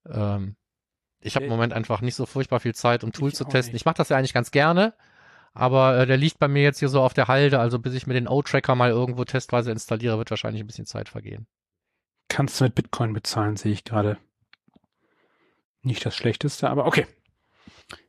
Ähm, 0.09 0.57
ich 1.20 1.35
habe 1.37 1.46
im 1.46 1.50
Äh, 1.52 1.55
Moment 1.55 1.72
einfach 1.72 2.00
nicht 2.00 2.14
so 2.14 2.26
furchtbar 2.26 2.61
viel 2.61 2.74
Zeit, 2.74 3.02
um 3.05 3.12
Tools 3.12 3.37
zu 3.37 3.44
testen. 3.44 3.72
nicht. 3.72 3.83
Ich 3.83 3.85
mache 3.87 3.96
das 3.96 4.09
ja 4.11 4.16
eigentlich 4.16 4.35
ganz 4.35 4.50
gerne, 4.50 4.94
aber 5.57 5.99
äh, 5.99 6.07
der 6.07 6.16
liegt 6.19 6.38
bei 6.38 6.49
mir 6.49 6.62
jetzt 6.62 6.79
hier 6.81 6.88
so 6.88 7.01
auf 7.01 7.14
der 7.14 7.29
Halde. 7.29 7.59
Also 7.59 7.79
bis 7.79 7.95
ich 7.95 8.07
mir 8.07 8.14
den 8.14 8.29
O-Tracker 8.29 8.75
mal 8.75 8.90
irgendwo 8.90 9.25
testweise 9.25 9.73
installiere, 9.73 10.19
wird 10.19 10.31
wahrscheinlich 10.31 10.62
ein 10.62 10.66
bisschen 10.66 10.87
Zeit 10.87 11.09
vergehen. 11.09 11.47
Kannst 12.29 12.61
du 12.61 12.64
mit 12.64 12.75
Bitcoin 12.75 13.12
bezahlen, 13.12 13.57
sehe 13.57 13.73
ich 13.73 13.85
gerade. 13.85 14.19
Nicht 15.83 16.05
das 16.05 16.14
Schlechteste, 16.14 16.69
aber 16.69 16.87
okay. 16.87 17.07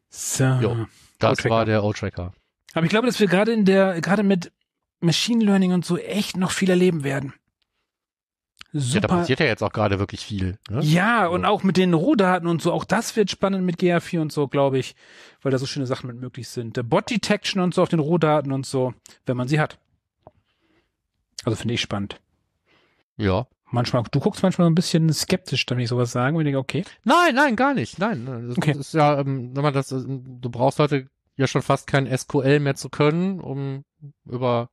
So. 0.09 0.43
Jo. 0.43 0.87
Das 1.19 1.45
war 1.45 1.65
der 1.65 1.83
O-Tracker. 1.83 2.33
Aber 2.73 2.85
ich 2.85 2.89
glaube, 2.89 3.07
dass 3.07 3.19
wir 3.19 3.27
gerade 3.27 3.53
in 3.53 3.65
der, 3.65 4.01
gerade 4.01 4.23
mit 4.23 4.51
Machine 4.99 5.43
Learning 5.43 5.73
und 5.73 5.85
so 5.85 5.97
echt 5.97 6.37
noch 6.37 6.51
viel 6.51 6.69
erleben 6.69 7.03
werden. 7.03 7.33
Ja, 8.73 8.79
da 8.99 9.07
Super. 9.07 9.07
passiert 9.07 9.39
ja 9.39 9.45
jetzt 9.45 9.63
auch 9.63 9.71
gerade 9.71 9.97
wirklich 9.97 10.25
viel. 10.25 10.57
Ne? 10.69 10.81
Ja, 10.81 11.25
So. 11.25 11.31
und 11.33 11.45
auch 11.45 11.63
mit 11.63 11.77
den 11.77 11.93
Rohdaten 11.93 12.47
und 12.47 12.61
so, 12.61 12.73
auch 12.73 12.83
das 12.83 13.15
wird 13.15 13.31
spannend 13.31 13.63
mit 13.65 13.77
GA4 13.79 14.19
und 14.19 14.31
so, 14.31 14.47
glaube 14.47 14.77
ich, 14.77 14.95
weil 15.41 15.51
da 15.51 15.57
so 15.57 15.65
schöne 15.65 15.87
Sachen 15.87 16.07
mit 16.07 16.17
möglich 16.17 16.49
sind. 16.49 16.75
Der 16.77 16.83
Bot 16.83 17.09
Detection 17.09 17.61
und 17.61 17.73
so 17.73 17.81
auf 17.81 17.89
den 17.89 17.99
Rohdaten 17.99 18.51
und 18.51 18.65
so, 18.65 18.93
wenn 19.25 19.37
man 19.37 19.47
sie 19.47 19.59
hat. 19.59 19.79
Also 21.45 21.55
finde 21.55 21.73
ich 21.75 21.81
spannend. 21.81 22.19
ja. 23.17 23.47
Manchmal, 23.69 24.01
du 24.11 24.21
guckst 24.21 24.43
manchmal 24.43 24.65
so 24.67 24.71
ein 24.71 24.75
bisschen 24.75 25.11
skeptisch, 25.11 25.65
wenn 25.67 25.79
ich 25.79 25.89
sowas 25.89 26.13
sage, 26.13 26.33
und 26.37 26.41
ich 26.41 26.45
denke, 26.45 26.57
okay. 26.59 26.85
Nein, 27.03 27.35
nein, 27.35 27.57
gar 27.57 27.73
nicht. 27.73 27.99
Nein, 27.99 28.25
das 28.47 28.57
Okay. 28.57 28.71
ist 28.71 28.93
ja, 28.93 29.19
ähm, 29.19 29.51
man 29.51 29.73
das, 29.73 29.91
äh, 29.91 30.05
du 30.07 30.49
brauchst 30.49 30.79
heute 30.79 31.07
ja 31.35 31.47
schon 31.47 31.61
fast 31.61 31.85
kein 31.85 32.07
SQL 32.17 32.61
mehr 32.61 32.75
zu 32.75 32.87
können, 32.89 33.41
um 33.41 33.83
über 34.25 34.69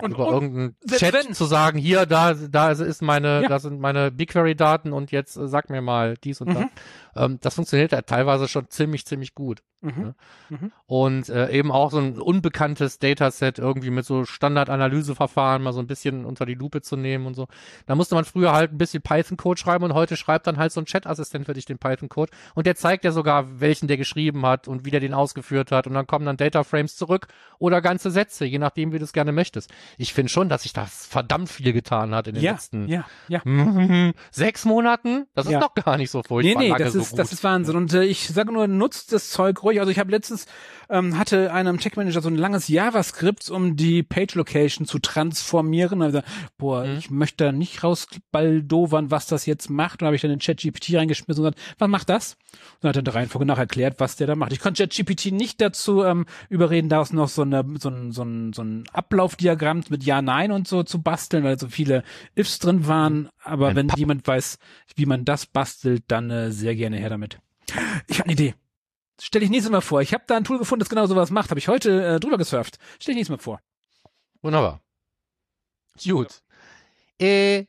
Und- 0.00 0.12
über 0.12 0.26
und 0.28 0.32
irgendeinen 0.34 0.76
Chat 0.98 1.14
wenn- 1.14 1.34
zu 1.34 1.44
sagen, 1.44 1.78
hier, 1.78 2.06
da, 2.06 2.34
da 2.34 2.70
ist 2.72 3.02
meine, 3.02 3.42
Ja. 3.42 3.48
da 3.48 3.58
sind 3.60 3.80
meine 3.80 4.10
BigQuery-Daten 4.10 4.92
und 4.92 5.12
jetzt 5.12 5.36
äh, 5.36 5.46
sag 5.48 5.70
mir 5.70 5.80
mal 5.82 6.16
dies 6.24 6.40
und 6.40 6.48
Mhm. 6.48 6.54
das. 6.54 6.64
Ähm, 7.16 7.38
das 7.40 7.54
funktioniert 7.54 7.92
ja 7.92 8.02
teilweise 8.02 8.48
schon 8.48 8.68
ziemlich, 8.70 9.06
ziemlich 9.06 9.34
gut. 9.34 9.62
Mhm. 9.80 10.14
Und 10.86 11.28
äh, 11.28 11.50
eben 11.50 11.72
auch 11.72 11.90
so 11.90 11.98
ein 11.98 12.16
unbekanntes 12.20 13.00
Dataset 13.00 13.58
irgendwie 13.58 13.90
mit 13.90 14.04
so 14.04 14.24
Standardanalyseverfahren 14.24 15.60
mal 15.60 15.72
so 15.72 15.80
ein 15.80 15.88
bisschen 15.88 16.24
unter 16.24 16.46
die 16.46 16.54
Lupe 16.54 16.82
zu 16.82 16.96
nehmen 16.96 17.26
und 17.26 17.34
so. 17.34 17.48
Da 17.86 17.94
musste 17.96 18.14
man 18.14 18.24
früher 18.24 18.52
halt 18.52 18.72
ein 18.72 18.78
bisschen 18.78 19.02
Python-Code 19.02 19.58
schreiben 19.60 19.82
und 19.84 19.94
heute 19.94 20.16
schreibt 20.16 20.46
dann 20.46 20.56
halt 20.56 20.70
so 20.70 20.80
ein 20.80 20.86
Chat-Assistent 20.86 21.46
für 21.46 21.54
dich 21.54 21.64
den 21.64 21.78
Python-Code 21.78 22.30
und 22.54 22.66
der 22.66 22.76
zeigt 22.76 23.02
dir 23.04 23.10
sogar, 23.10 23.60
welchen 23.60 23.88
der 23.88 23.96
geschrieben 23.96 24.46
hat 24.46 24.68
und 24.68 24.84
wie 24.84 24.90
der 24.90 25.00
den 25.00 25.14
ausgeführt 25.14 25.72
hat 25.72 25.86
und 25.88 25.94
dann 25.94 26.06
kommen 26.06 26.26
dann 26.26 26.36
Data-Frames 26.36 26.96
zurück 26.96 27.26
oder 27.58 27.80
ganze 27.82 28.12
Sätze, 28.12 28.44
je 28.44 28.58
nachdem, 28.58 28.92
wie 28.92 28.98
du 28.98 29.04
es 29.04 29.12
gerne 29.12 29.32
möchtest. 29.32 29.70
Ich 29.98 30.14
finde 30.14 30.30
schon, 30.30 30.48
dass 30.48 30.62
sich 30.62 30.72
das 30.72 31.06
verdammt 31.06 31.48
viel 31.48 31.72
getan 31.72 32.14
hat 32.14 32.28
in 32.28 32.34
den 32.34 32.44
Ja, 32.44 32.52
letzten 32.52 32.86
ja, 32.86 33.04
ja. 33.28 33.42
sechs 34.30 34.64
Monaten. 34.64 35.26
Das 35.34 35.46
ist 35.46 35.52
Ja. 35.52 35.60
doch 35.60 35.74
gar 35.74 35.96
nicht 35.96 36.10
so 36.10 36.18
Nee, 36.18 36.24
furchtbar 36.28 36.62
nee, 36.62 36.68
lange 36.68 36.84
das 36.84 36.92
ist, 37.02 37.18
das 37.18 37.32
ist 37.32 37.44
Wahnsinn. 37.44 37.76
Und 37.76 37.92
äh, 37.94 38.04
ich 38.04 38.28
sage 38.28 38.52
nur, 38.52 38.66
nutzt 38.68 39.12
das 39.12 39.30
Zeug 39.30 39.62
ruhig. 39.62 39.80
Also 39.80 39.90
ich 39.90 39.98
habe 39.98 40.10
letztens, 40.10 40.46
ähm, 40.88 41.18
hatte 41.18 41.52
einem 41.52 41.78
Tech 41.78 41.96
Manager 41.96 42.20
so 42.22 42.28
ein 42.28 42.36
langes 42.36 42.68
JavaScript, 42.68 43.50
um 43.50 43.76
die 43.76 44.02
Page 44.02 44.34
Location 44.34 44.86
zu 44.86 44.98
transformieren. 44.98 46.02
Also, 46.02 46.20
boah, 46.58 46.84
Mhm. 46.84 46.96
ich 46.98 47.10
möchte 47.10 47.44
da 47.44 47.52
nicht 47.52 47.82
rausbaldowern, 47.84 49.10
was 49.10 49.26
das 49.26 49.46
jetzt 49.46 49.70
macht. 49.70 50.02
Und 50.02 50.06
habe 50.06 50.16
ich 50.16 50.22
dann 50.22 50.30
in 50.30 50.38
ChatGPT 50.38 50.94
reingeschmissen 50.94 51.44
und 51.44 51.54
gesagt, 51.54 51.76
was 51.78 51.88
macht 51.88 52.08
das? 52.08 52.36
Und 52.52 52.58
dann 52.84 52.88
hat 52.90 52.96
er 52.96 53.02
der 53.02 53.14
Reihenfolge 53.14 53.46
nach 53.46 53.58
erklärt, 53.58 53.96
was 53.98 54.16
der 54.16 54.26
da 54.26 54.34
macht. 54.36 54.52
Ich 54.52 54.60
konnte 54.60 54.82
ChatGPT 54.82 55.32
nicht 55.32 55.60
dazu 55.60 56.02
ähm, 56.04 56.26
überreden, 56.48 56.88
daraus 56.88 57.12
noch 57.12 57.28
so, 57.28 57.42
eine, 57.42 57.64
so, 57.78 57.88
ein, 57.88 58.12
so, 58.12 58.22
ein, 58.22 58.52
so 58.52 58.62
ein 58.62 58.84
Ablaufdiagramm 58.92 59.82
mit 59.88 60.04
Ja, 60.04 60.20
Nein 60.22 60.52
und 60.52 60.68
so 60.68 60.82
zu 60.82 61.00
basteln, 61.02 61.44
weil 61.44 61.58
so 61.58 61.68
viele 61.68 62.02
Ifs 62.34 62.58
drin 62.58 62.86
waren. 62.86 63.28
Aber 63.44 63.68
Ein 63.68 63.76
wenn 63.76 63.86
Papp- 63.88 63.98
jemand 63.98 64.26
weiß, 64.26 64.58
wie 64.96 65.06
man 65.06 65.24
das 65.24 65.46
bastelt, 65.46 66.04
dann 66.08 66.30
äh, 66.30 66.52
sehr 66.52 66.74
gerne 66.76 66.96
her 66.98 67.10
damit. 67.10 67.38
Ich 68.06 68.18
habe 68.18 68.24
eine 68.24 68.32
Idee. 68.34 68.54
Stell 69.20 69.42
ich 69.42 69.50
nächstes 69.50 69.70
Mal 69.70 69.80
vor. 69.80 70.00
Ich 70.00 70.14
habe 70.14 70.24
da 70.26 70.36
ein 70.36 70.44
Tool 70.44 70.58
gefunden, 70.58 70.80
das 70.80 70.88
genau 70.88 71.06
sowas 71.06 71.30
macht. 71.30 71.50
Habe 71.50 71.58
ich 71.58 71.68
heute 71.68 72.14
äh, 72.16 72.20
drüber 72.20 72.38
gesurft. 72.38 72.78
Stell 73.00 73.12
ich 73.12 73.16
nächstes 73.16 73.36
Mal 73.36 73.42
vor. 73.42 73.60
Wunderbar. 74.42 74.80
Gut. 76.04 76.42
Äh, 77.20 77.66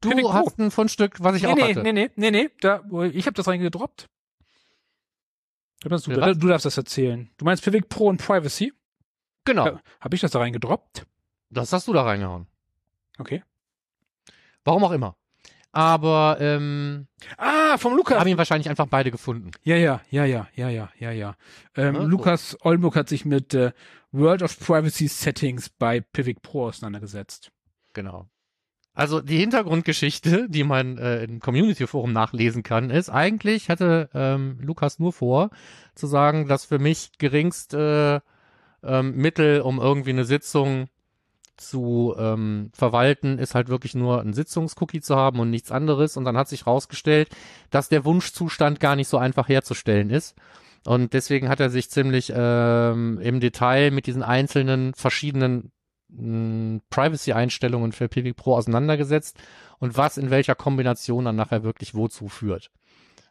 du 0.00 0.32
hast 0.32 0.58
ein 0.58 0.70
Fundstück, 0.70 1.16
was 1.20 1.36
ich 1.36 1.42
Nee, 1.42 1.48
auch 1.48 1.56
nee, 1.56 1.62
hatte. 1.74 1.82
nee, 1.82 1.92
nee, 1.92 2.10
nee, 2.16 2.30
nee. 2.30 2.50
Da, 2.60 2.82
wo- 2.88 3.02
ich 3.04 3.26
habe 3.26 3.34
das 3.34 3.46
reingedroppt. 3.46 4.08
Du, 5.82 5.88
du, 5.88 6.34
du 6.36 6.48
darfst 6.48 6.64
das 6.64 6.76
erzählen. 6.76 7.28
Du 7.38 7.44
meinst 7.44 7.64
Pivot 7.64 7.88
Pro 7.88 8.06
und 8.08 8.18
Privacy? 8.24 8.72
Genau. 9.44 9.66
Ja, 9.66 9.80
habe 10.00 10.14
ich 10.14 10.20
das 10.20 10.30
da 10.30 10.38
reingedroppt? 10.38 11.06
Das 11.50 11.72
hast 11.72 11.88
du 11.88 11.92
da 11.92 12.02
reingehauen. 12.02 12.46
Okay. 13.18 13.42
Warum 14.64 14.84
auch 14.84 14.92
immer. 14.92 15.16
Aber 15.72 16.36
ähm, 16.40 17.06
Ah, 17.38 17.78
vom 17.78 17.96
Lukas. 17.96 18.18
haben 18.20 18.28
ihn 18.28 18.36
wahrscheinlich 18.36 18.68
einfach 18.68 18.86
beide 18.86 19.10
gefunden. 19.10 19.52
Ja, 19.62 19.76
ja, 19.76 20.02
ja, 20.10 20.26
ja, 20.26 20.46
ja, 20.54 20.68
ja, 20.68 20.90
ja, 20.98 21.10
ja. 21.10 21.34
Ähm, 21.76 21.94
Ja, 21.94 22.00
so. 22.02 22.06
Lukas 22.06 22.58
Oldenburg 22.60 22.94
hat 22.96 23.08
sich 23.08 23.24
mit 23.24 23.54
äh, 23.54 23.72
World 24.12 24.42
of 24.42 24.58
Privacy 24.60 25.08
Settings 25.08 25.70
bei 25.70 26.00
Pivot 26.00 26.42
Pro 26.42 26.66
auseinandergesetzt. 26.66 27.50
Genau. 27.94 28.26
Also 28.94 29.22
die 29.22 29.38
Hintergrundgeschichte, 29.38 30.50
die 30.50 30.64
man 30.64 30.98
äh, 30.98 31.24
im 31.24 31.40
Community 31.40 31.86
Forum 31.86 32.12
nachlesen 32.12 32.62
kann, 32.62 32.90
ist 32.90 33.08
eigentlich 33.08 33.70
hatte 33.70 34.10
ähm, 34.12 34.58
Lukas 34.60 34.98
nur 34.98 35.14
vor 35.14 35.48
zu 35.94 36.06
sagen, 36.06 36.46
dass 36.46 36.66
für 36.66 36.78
mich 36.78 37.12
geringste 37.16 38.22
ähm, 38.82 39.16
Mittel, 39.16 39.62
um 39.62 39.78
irgendwie 39.78 40.10
eine 40.10 40.26
Sitzung 40.26 40.88
zu 41.56 42.14
ähm, 42.18 42.70
verwalten, 42.74 43.38
ist 43.38 43.54
halt 43.54 43.68
wirklich 43.68 43.94
nur 43.94 44.20
ein 44.20 44.32
Sitzungscookie 44.32 45.00
zu 45.00 45.16
haben 45.16 45.40
und 45.40 45.50
nichts 45.50 45.70
anderes. 45.70 46.16
Und 46.16 46.24
dann 46.24 46.36
hat 46.36 46.48
sich 46.48 46.66
rausgestellt, 46.66 47.28
dass 47.70 47.88
der 47.88 48.04
Wunschzustand 48.04 48.80
gar 48.80 48.96
nicht 48.96 49.08
so 49.08 49.18
einfach 49.18 49.48
herzustellen 49.48 50.10
ist. 50.10 50.36
Und 50.84 51.12
deswegen 51.12 51.48
hat 51.48 51.60
er 51.60 51.70
sich 51.70 51.90
ziemlich 51.90 52.32
ähm, 52.34 53.18
im 53.20 53.40
Detail 53.40 53.90
mit 53.90 54.06
diesen 54.06 54.22
einzelnen 54.22 54.94
verschiedenen 54.94 55.70
mh, 56.08 56.80
Privacy-Einstellungen 56.90 57.92
für 57.92 58.08
Pivot 58.08 58.36
Pro 58.36 58.56
auseinandergesetzt 58.56 59.38
und 59.78 59.96
was 59.96 60.18
in 60.18 60.30
welcher 60.30 60.54
Kombination 60.54 61.24
dann 61.24 61.36
nachher 61.36 61.62
wirklich 61.62 61.94
wozu 61.94 62.28
führt. 62.28 62.70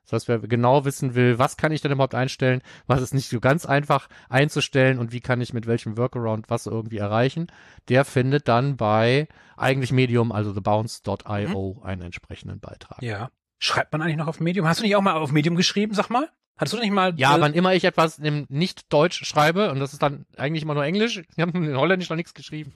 Das 0.04 0.14
heißt, 0.14 0.28
wer 0.28 0.40
genau 0.40 0.84
wissen 0.84 1.16
will, 1.16 1.40
was 1.40 1.58
kann 1.58 1.72
ich 1.72 1.82
denn 1.82 1.92
überhaupt 1.92 2.16
einstellen, 2.16 2.62
was 2.88 3.02
ist 3.02 3.14
nicht 3.14 3.30
so 3.30 3.40
ganz 3.40 3.66
einfach 3.66 4.10
einzustellen 4.30 5.00
und 5.00 5.12
wie 5.12 5.22
kann 5.22 5.42
ich 5.42 5.54
mit 5.54 5.68
welchem 5.68 5.98
Workaround 5.98 6.50
was 6.50 6.66
irgendwie 6.66 6.98
erreichen, 6.98 7.48
der 7.88 8.04
findet 8.06 8.48
dann 8.48 8.78
bei 8.78 9.28
eigentlich 9.58 9.92
Medium, 9.92 10.32
also 10.32 10.54
thebounce.io, 10.54 11.82
einen 11.84 12.02
entsprechenden 12.02 12.60
Beitrag. 12.60 13.02
Ja. 13.02 13.30
Schreibt 13.60 13.92
man 13.92 14.02
eigentlich 14.02 14.18
noch 14.18 14.28
auf 14.28 14.40
Medium? 14.40 14.68
Hast 14.68 14.80
du 14.80 14.84
nicht 14.84 14.96
auch 14.96 15.02
mal 15.02 15.14
auf 15.14 15.32
Medium 15.32 15.56
geschrieben, 15.56 15.94
sag 15.94 16.10
mal? 16.10 16.30
Hattest 16.58 16.76
du 16.76 16.80
nicht 16.80 16.92
mal? 16.92 17.14
Ja, 17.18 17.38
äh, 17.38 17.42
wann 17.42 17.54
immer 17.54 17.74
ich 17.74 17.84
etwas 17.86 18.20
im 18.20 18.46
Nicht-Deutsch 18.50 19.24
schreibe, 19.26 19.72
und 19.72 19.80
das 19.80 19.94
ist 19.94 20.02
dann 20.02 20.26
eigentlich 20.38 20.64
immer 20.64 20.74
nur 20.74 20.84
Englisch, 20.84 21.18
ich 21.36 21.40
habe 21.40 21.58
in 21.58 21.76
Holländisch 21.78 22.10
noch 22.10 22.18
nichts 22.18 22.34
geschrieben, 22.34 22.74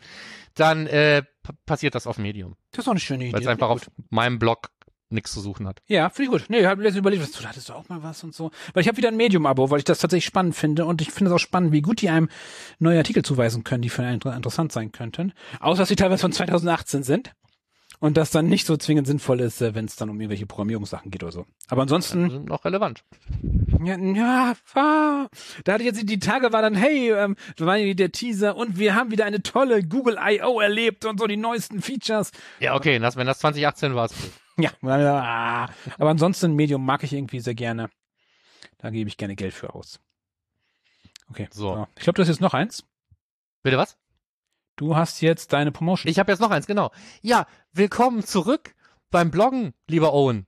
dann 0.56 0.88
äh, 0.88 1.24
passiert 1.66 1.96
das 1.96 2.08
auf 2.08 2.18
Medium, 2.18 2.56
Das 2.72 2.80
ist 2.80 2.88
doch 2.88 2.94
eine 2.94 3.00
schöne 3.00 3.26
Idee. 3.26 3.34
weil 3.34 3.42
es 3.42 3.48
einfach 3.48 3.70
auf 3.70 3.90
meinem 4.10 4.40
Blog 4.40 4.70
nichts 5.10 5.32
zu 5.32 5.41
suchen 5.41 5.68
hat. 5.68 5.82
Ja, 5.88 6.10
finde 6.10 6.24
ich 6.36 6.41
gut. 6.41 6.50
Nee, 6.50 6.60
ich 6.60 6.65
habe 6.65 6.82
letztens 6.82 7.00
überlegt, 7.00 7.24
was, 7.24 7.32
du 7.32 7.48
hattest 7.48 7.70
du 7.70 7.74
auch 7.74 7.88
mal 7.89 8.04
was 8.04 8.24
und 8.24 8.34
so. 8.34 8.52
Weil 8.74 8.82
ich 8.82 8.88
habe 8.88 8.98
wieder 8.98 9.10
ein 9.10 9.18
Medium-Abo, 9.18 9.70
weil 9.70 9.80
ich 9.80 9.86
das 9.86 10.00
tatsächlich 10.00 10.26
spannend 10.26 10.56
finde 10.56 10.86
und 10.86 11.02
ich 11.02 11.12
finde 11.12 11.30
es 11.32 11.36
auch 11.36 11.39
spannend, 11.39 11.72
wie 11.72 11.82
gut 11.82 12.02
die 12.02 12.10
einem 12.10 12.30
neue 12.80 12.98
Artikel 12.98 13.24
zuweisen 13.24 13.63
können, 13.63 13.82
die 13.82 13.89
für 13.89 14.02
einen 14.04 14.15
inter- 14.15 14.36
interessant 14.36 14.72
sein 14.72 14.91
könnten. 14.91 15.34
Außer, 15.60 15.84
dass 15.84 15.89
sie 15.89 15.96
teilweise 15.96 16.22
von 16.22 16.32
2018 16.32 17.04
sind 17.04 17.34
und 18.00 18.18
das 18.18 18.32
dann 18.32 18.48
nicht 18.48 18.65
so 18.65 18.78
zwingend 18.78 19.08
sinnvoll 19.08 19.39
ist, 19.39 19.62
äh, 19.62 19.74
wenn 19.76 19.86
es 19.86 19.96
dann 19.96 20.10
um 20.10 20.20
irgendwelche 20.20 20.46
Programmierungssachen 20.46 21.12
geht 21.12 21.24
oder 21.24 21.32
so. 21.32 21.46
Aber 21.70 21.84
ansonsten, 21.84 22.30
sind 22.30 22.46
noch 22.46 22.65
relevant. 22.65 23.04
ja, 23.84 23.98
ja 23.98 24.54
ah, 24.74 25.28
da 25.63 25.74
hatte 25.74 25.84
ich 25.84 25.88
jetzt 25.88 26.10
die 26.10 26.20
Tage 26.20 26.52
war 26.52 26.62
dann, 26.62 26.76
hey, 26.76 27.12
ähm, 27.12 27.36
da 27.58 27.65
war 27.65 27.78
der 27.78 28.12
Teaser 28.12 28.56
und 28.58 28.78
wir 28.80 28.96
haben 28.96 29.12
wieder 29.12 29.26
eine 29.26 29.41
tolle 29.41 29.84
Google 29.84 30.18
I.O. 30.20 30.60
erlebt 30.60 31.06
und 31.06 31.20
so 31.20 31.28
die 31.28 31.38
neuesten 31.38 31.82
Features. 31.82 32.32
Ja, 32.60 32.76
okay, 32.76 33.00
das, 33.00 33.15
wenn 33.15 33.28
das 33.28 33.39
2018 33.39 33.96
war, 33.96 34.06
ist 34.06 34.21
gut. 34.21 34.32
Ja, 34.58 34.71
ah. 34.83 35.69
aber 35.97 36.10
ansonsten 36.10 36.53
Medium 36.53 36.85
mag 36.85 37.03
ich 37.03 37.13
irgendwie 37.13 37.39
sehr 37.41 37.56
gerne. 37.56 37.89
Da 38.77 38.89
gebe 38.89 39.10
ich 39.10 39.17
gerne 39.17 39.35
Geld 39.35 39.53
für 39.53 39.73
aus. 39.73 39.99
Okay. 41.29 41.47
So. 41.51 41.87
Ich 41.95 42.03
glaube, 42.03 42.15
du 42.15 42.21
hast 42.21 42.29
jetzt 42.29 42.41
noch 42.41 42.53
eins. 42.53 42.85
Bitte 43.63 43.77
was? 43.77 43.97
Du 44.75 44.95
hast 44.95 45.21
jetzt 45.21 45.53
deine 45.53 45.71
Promotion. 45.71 46.10
Ich 46.10 46.19
habe 46.19 46.31
jetzt 46.31 46.39
noch 46.39 46.51
eins, 46.51 46.67
genau. 46.67 46.91
Ja, 47.21 47.47
willkommen 47.73 48.23
zurück 48.23 48.75
beim 49.10 49.31
Bloggen, 49.31 49.73
lieber 49.87 50.13
Owen. 50.13 50.47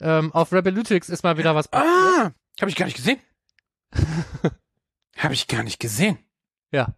Ähm, 0.00 0.32
auf 0.32 0.52
Rebelutyx 0.52 1.08
ist 1.08 1.22
mal 1.22 1.36
wieder 1.38 1.54
was 1.54 1.68
passiert. 1.68 1.92
ah, 1.92 2.32
habe 2.60 2.70
ich 2.70 2.76
gar 2.76 2.86
nicht 2.86 2.96
gesehen. 2.96 3.18
habe 5.16 5.34
ich 5.34 5.48
gar 5.48 5.62
nicht 5.62 5.80
gesehen. 5.80 6.18
Ja. 6.70 6.94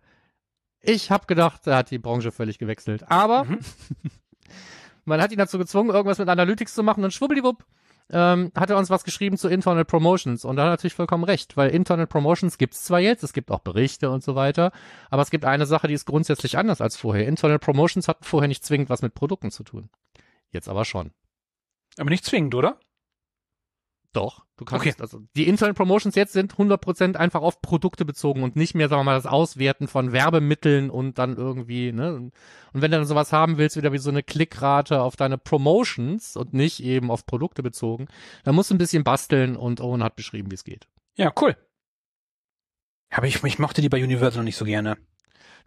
Ich 0.81 1.11
habe 1.11 1.27
gedacht, 1.27 1.67
er 1.67 1.77
hat 1.77 1.91
die 1.91 1.99
Branche 1.99 2.33
völlig 2.33 2.59
gewechselt. 2.59 3.11
Aber 3.11 3.45
Mhm. 3.45 3.61
man 5.09 5.21
hat 5.21 5.33
ihn 5.33 5.39
dazu 5.39 5.59
gezwungen, 5.59 5.91
irgendwas 5.91 6.19
mit 6.19 6.29
Analytics 6.29 6.75
zu 6.75 6.83
machen 6.83 7.05
und 7.05 7.13
schwubbeliwupp 7.13 7.65
ähm, 8.11 8.53
hat 8.55 8.71
er 8.71 8.79
uns 8.79 8.91
was 8.91 9.05
geschrieben 9.05 9.37
zu 9.37 9.49
Internal 9.49 9.85
Promotions 9.85 10.45
und 10.45 10.57
da 10.57 10.63
hat 10.63 10.69
er 10.69 10.73
natürlich 10.73 10.95
vollkommen 10.95 11.25
recht, 11.25 11.57
weil 11.57 11.71
Internal 11.71 12.07
Promotions 12.07 12.57
gibt's 12.57 12.85
zwar 12.85 13.01
jetzt, 13.01 13.23
es 13.23 13.33
gibt 13.33 13.51
auch 13.51 13.61
Berichte 13.61 14.11
und 14.11 14.23
so 14.23 14.35
weiter, 14.35 14.73
aber 15.11 15.23
es 15.23 15.31
gibt 15.31 15.45
eine 15.45 15.67
Sache, 15.67 15.89
die 15.89 15.95
ist 15.95 16.07
grundsätzlich 16.07 16.57
anders 16.57 16.81
als 16.81 16.97
vorher. 16.97 17.27
Internal 17.27 17.59
Promotions 17.59 18.09
hatten 18.09 18.25
vorher 18.25 18.49
nicht 18.49 18.65
zwingend 18.65 18.89
was 18.89 19.03
mit 19.03 19.15
Produkten 19.15 19.51
zu 19.51 19.63
tun. 19.63 19.91
Jetzt 20.51 20.69
aber 20.69 20.85
schon. 20.85 21.11
Aber 21.99 22.11
nicht 22.11 22.25
zwingend, 22.25 22.55
oder? 22.55 22.79
Doch, 24.19 24.45
du 24.57 24.65
kannst, 24.65 24.85
Okay. 24.87 24.95
also 25.01 25.21
die 25.37 25.47
Internal 25.47 25.75
Promotions 25.75 26.17
jetzt 26.17 26.33
sind 26.33 26.55
100% 26.55 27.15
einfach 27.17 27.41
auf 27.41 27.63
Produkte 27.63 28.05
bezogen 28.05 28.43
und 28.43 28.57
nicht 28.57 28.75
mehr, 28.75 28.89
sagen 28.89 29.01
wir 29.01 29.05
mal, 29.05 29.15
das 29.15 29.27
Auswerten 29.27 29.87
von 29.87 30.11
Werbemitteln 30.13 30.91
und 30.91 31.19
dann 31.19 31.37
irgendwie, 31.37 31.93
ne? 31.93 32.15
Und 32.15 32.35
und 32.73 32.83
wenn 32.83 32.91
du 32.91 32.97
dann 32.99 33.07
sowas 33.07 33.33
haben 33.33 33.59
willst, 33.59 33.77
wieder 33.77 33.93
wie 33.93 33.99
so 33.99 34.11
eine 34.11 34.23
Klickrate 34.25 35.01
auf 35.03 35.17
deine 35.17 35.39
Promotions 35.39 36.37
und 36.37 36.53
nicht 36.53 36.83
eben 36.83 37.11
auf 37.11 37.27
Produkte 37.27 37.63
bezogen, 37.63 38.09
dann 38.45 38.55
musst 38.57 38.71
du 38.71 38.75
ein 38.75 38.79
bisschen 38.79 39.05
basteln 39.05 39.57
und 39.57 39.81
Owen 39.81 40.03
hat 40.03 40.17
beschrieben, 40.17 40.51
wie 40.51 40.57
es 40.57 40.65
geht. 40.65 40.89
Ja, 41.17 41.33
cool. 41.41 41.57
Aber 43.11 43.27
ich, 43.27 43.43
ich 43.43 43.59
mochte 43.59 43.81
die 43.83 43.89
bei 43.89 44.03
Universal 44.03 44.41
noch 44.41 44.45
nicht 44.45 44.57
so 44.57 44.65
gerne. 44.65 44.99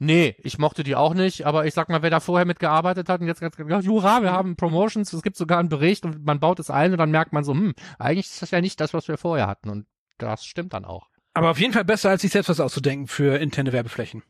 Nee, 0.03 0.35
ich 0.39 0.57
mochte 0.57 0.81
die 0.81 0.95
auch 0.95 1.13
nicht, 1.13 1.45
aber 1.45 1.67
ich 1.67 1.75
sag 1.75 1.87
mal, 1.87 2.01
wer 2.01 2.09
da 2.09 2.19
vorher 2.19 2.47
mitgearbeitet 2.47 3.07
hat 3.07 3.21
und 3.21 3.27
jetzt 3.27 3.39
ganz 3.39 3.55
gesagt, 3.55 3.87
hurra, 3.87 4.23
wir 4.23 4.31
haben 4.31 4.55
Promotions, 4.55 5.13
es 5.13 5.21
gibt 5.21 5.37
sogar 5.37 5.59
einen 5.59 5.69
Bericht 5.69 6.03
und 6.05 6.25
man 6.25 6.39
baut 6.39 6.59
es 6.59 6.71
ein 6.71 6.91
und 6.91 6.97
dann 6.97 7.11
merkt 7.11 7.33
man 7.33 7.43
so, 7.43 7.53
hm, 7.53 7.75
eigentlich 7.99 8.25
ist 8.25 8.41
das 8.41 8.49
ja 8.49 8.61
nicht 8.61 8.81
das, 8.81 8.95
was 8.95 9.07
wir 9.07 9.19
vorher 9.19 9.45
hatten 9.45 9.69
und 9.69 9.85
das 10.17 10.43
stimmt 10.43 10.73
dann 10.73 10.85
auch. 10.85 11.11
Aber 11.35 11.51
auf 11.51 11.59
jeden 11.59 11.71
Fall 11.71 11.85
besser, 11.85 12.09
als 12.09 12.23
sich 12.23 12.31
selbst 12.31 12.49
was 12.49 12.59
auszudenken 12.59 13.05
für 13.05 13.37
interne 13.37 13.73
Werbeflächen. 13.73 14.23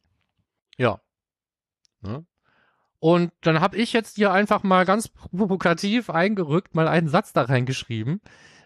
Ja. 0.76 1.00
Ne? 2.02 2.26
Und 3.00 3.32
dann 3.40 3.62
habe 3.62 3.78
ich 3.78 3.94
jetzt 3.94 4.18
hier 4.18 4.34
einfach 4.34 4.64
mal 4.64 4.84
ganz 4.84 5.08
provokativ 5.08 6.10
eingerückt, 6.10 6.76
mal 6.76 6.90
einen 6.90 7.08
Satz 7.08 7.32
da 7.32 7.44
reingeschrieben 7.44 8.20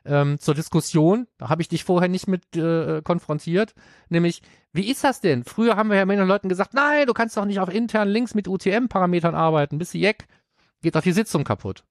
ähm, 0.05 0.39
zur 0.39 0.53
Diskussion. 0.53 1.27
Da 1.37 1.49
habe 1.49 1.61
ich 1.61 1.67
dich 1.67 1.83
vorher 1.83 2.09
nicht 2.09 2.27
mit 2.27 2.55
äh, 2.55 3.01
konfrontiert. 3.03 3.73
Nämlich, 4.09 4.41
wie 4.73 4.89
ist 4.89 5.03
das 5.03 5.21
denn? 5.21 5.43
Früher 5.43 5.75
haben 5.75 5.89
wir 5.89 5.97
ja 5.97 6.05
den 6.05 6.27
Leuten 6.27 6.49
gesagt, 6.49 6.73
nein, 6.73 7.07
du 7.07 7.13
kannst 7.13 7.37
doch 7.37 7.45
nicht 7.45 7.59
auf 7.59 7.73
internen 7.73 8.11
Links 8.11 8.35
mit 8.35 8.47
UTM-Parametern 8.47 9.35
arbeiten. 9.35 9.77
Bist 9.77 9.93
du 9.93 9.97
Jeck? 9.97 10.27
Geht 10.81 10.95
doch 10.95 11.01
die 11.01 11.11
Sitzung 11.11 11.43
kaputt. 11.43 11.83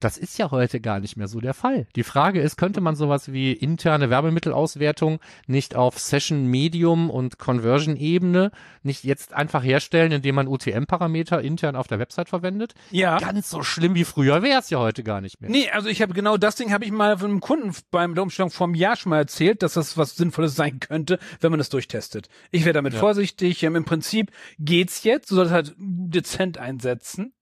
Das 0.00 0.16
ist 0.16 0.38
ja 0.38 0.50
heute 0.52 0.80
gar 0.80 1.00
nicht 1.00 1.16
mehr 1.16 1.26
so 1.26 1.40
der 1.40 1.54
Fall. 1.54 1.86
Die 1.96 2.04
Frage 2.04 2.40
ist, 2.40 2.56
könnte 2.56 2.80
man 2.80 2.94
sowas 2.94 3.32
wie 3.32 3.52
interne 3.52 4.10
Werbemittelauswertung 4.10 5.18
nicht 5.46 5.74
auf 5.74 5.98
Session 5.98 6.46
Medium 6.46 7.10
und 7.10 7.38
Conversion 7.38 7.96
Ebene 7.96 8.52
nicht 8.82 9.02
jetzt 9.04 9.32
einfach 9.34 9.64
herstellen, 9.64 10.12
indem 10.12 10.36
man 10.36 10.46
UTM-Parameter 10.46 11.40
intern 11.42 11.74
auf 11.74 11.88
der 11.88 11.98
Website 11.98 12.28
verwendet? 12.28 12.74
Ja. 12.90 13.18
Ganz 13.18 13.50
so 13.50 13.62
schlimm 13.62 13.94
wie 13.96 14.04
früher 14.04 14.42
wäre 14.42 14.60
es 14.60 14.70
ja 14.70 14.78
heute 14.78 15.02
gar 15.02 15.20
nicht 15.20 15.40
mehr. 15.40 15.50
Nee, 15.50 15.68
also 15.70 15.88
ich 15.88 16.00
habe 16.00 16.14
genau 16.14 16.36
das 16.36 16.54
Ding 16.54 16.72
habe 16.72 16.84
ich 16.84 16.92
mal 16.92 17.18
von 17.18 17.30
einem 17.30 17.40
Kunden 17.40 17.74
beim 17.90 18.14
der 18.14 18.22
Umstellung 18.22 18.50
vor 18.50 18.66
einem 18.68 18.74
Jahr 18.74 18.96
schon 18.96 19.10
mal 19.10 19.18
erzählt, 19.18 19.62
dass 19.62 19.74
das 19.74 19.96
was 19.96 20.14
Sinnvolles 20.16 20.54
sein 20.54 20.78
könnte, 20.78 21.18
wenn 21.40 21.50
man 21.50 21.58
das 21.58 21.70
durchtestet. 21.70 22.28
Ich 22.50 22.64
wäre 22.64 22.72
damit 22.74 22.92
Ja. 22.94 23.00
vorsichtig. 23.00 23.62
Ähm, 23.64 23.74
Im 23.74 23.84
Prinzip 23.84 24.30
geht's 24.58 25.02
jetzt. 25.02 25.30
Du 25.30 25.34
solltest 25.34 25.54
halt 25.54 25.74
dezent 25.78 26.58
einsetzen. 26.58 27.32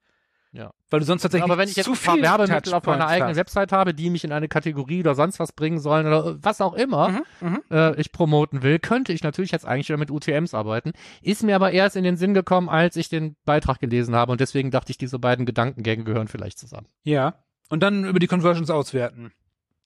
Weil 0.91 1.01
du 1.01 1.07
sonst 1.07 1.23
tatsächlich 1.23 1.43
Aber 1.51 1.59
wenn 1.59 1.69
ich 1.69 1.75
jetzt 1.75 1.87
zu 1.87 1.97
viel 1.97 2.23
Werbemittel 2.23 2.73
auf 2.73 2.85
meiner 2.87 3.09
eigenen 3.09 3.31
hast. 3.31 3.37
Website 3.39 3.73
habe, 3.73 3.93
die 3.93 4.09
mich 4.09 4.23
in 4.23 4.31
eine 4.31 4.47
Kategorie 4.47 5.01
oder 5.01 5.17
sonst 5.17 5.41
was 5.41 5.51
bringen 5.53 5.81
sollen 5.81 6.07
oder 6.07 6.37
was 6.43 6.61
auch 6.61 6.75
immer 6.75 7.09
Mhm, 7.09 7.23
mhm. 7.41 7.63
äh, 7.71 8.01
ich 8.01 8.13
promoten 8.13 8.63
will, 8.63 8.79
könnte 8.79 9.13
ich 9.13 9.25
natürlich 9.25 9.51
jetzt 9.51 9.67
eigentlich 9.67 9.89
wieder 9.89 9.99
mit 9.99 10.11
UTMs 10.13 10.55
arbeiten. 10.55 10.93
Ist 11.23 11.43
mir 11.43 11.57
aber 11.57 11.73
erst 11.73 11.97
in 11.97 12.05
den 12.05 12.17
Sinn 12.17 12.35
gekommen, 12.35 12.69
als 12.69 12.95
ich 12.97 13.09
den 13.09 13.35
Beitrag 13.45 13.81
gelesen 13.81 14.15
habe 14.15 14.31
und 14.31 14.41
deswegen 14.41 14.71
dachte 14.71 14.91
ich, 14.93 14.99
diese 14.99 15.19
beiden 15.19 15.45
Gedankengänge 15.45 16.05
gehören 16.05 16.29
vielleicht 16.29 16.59
zusammen. 16.59 16.87
Ja. 17.03 17.35
Und 17.69 17.83
dann 17.83 18.05
über 18.05 18.21
die 18.21 18.29
Conversions 18.29 18.71
auswerten. 18.71 19.33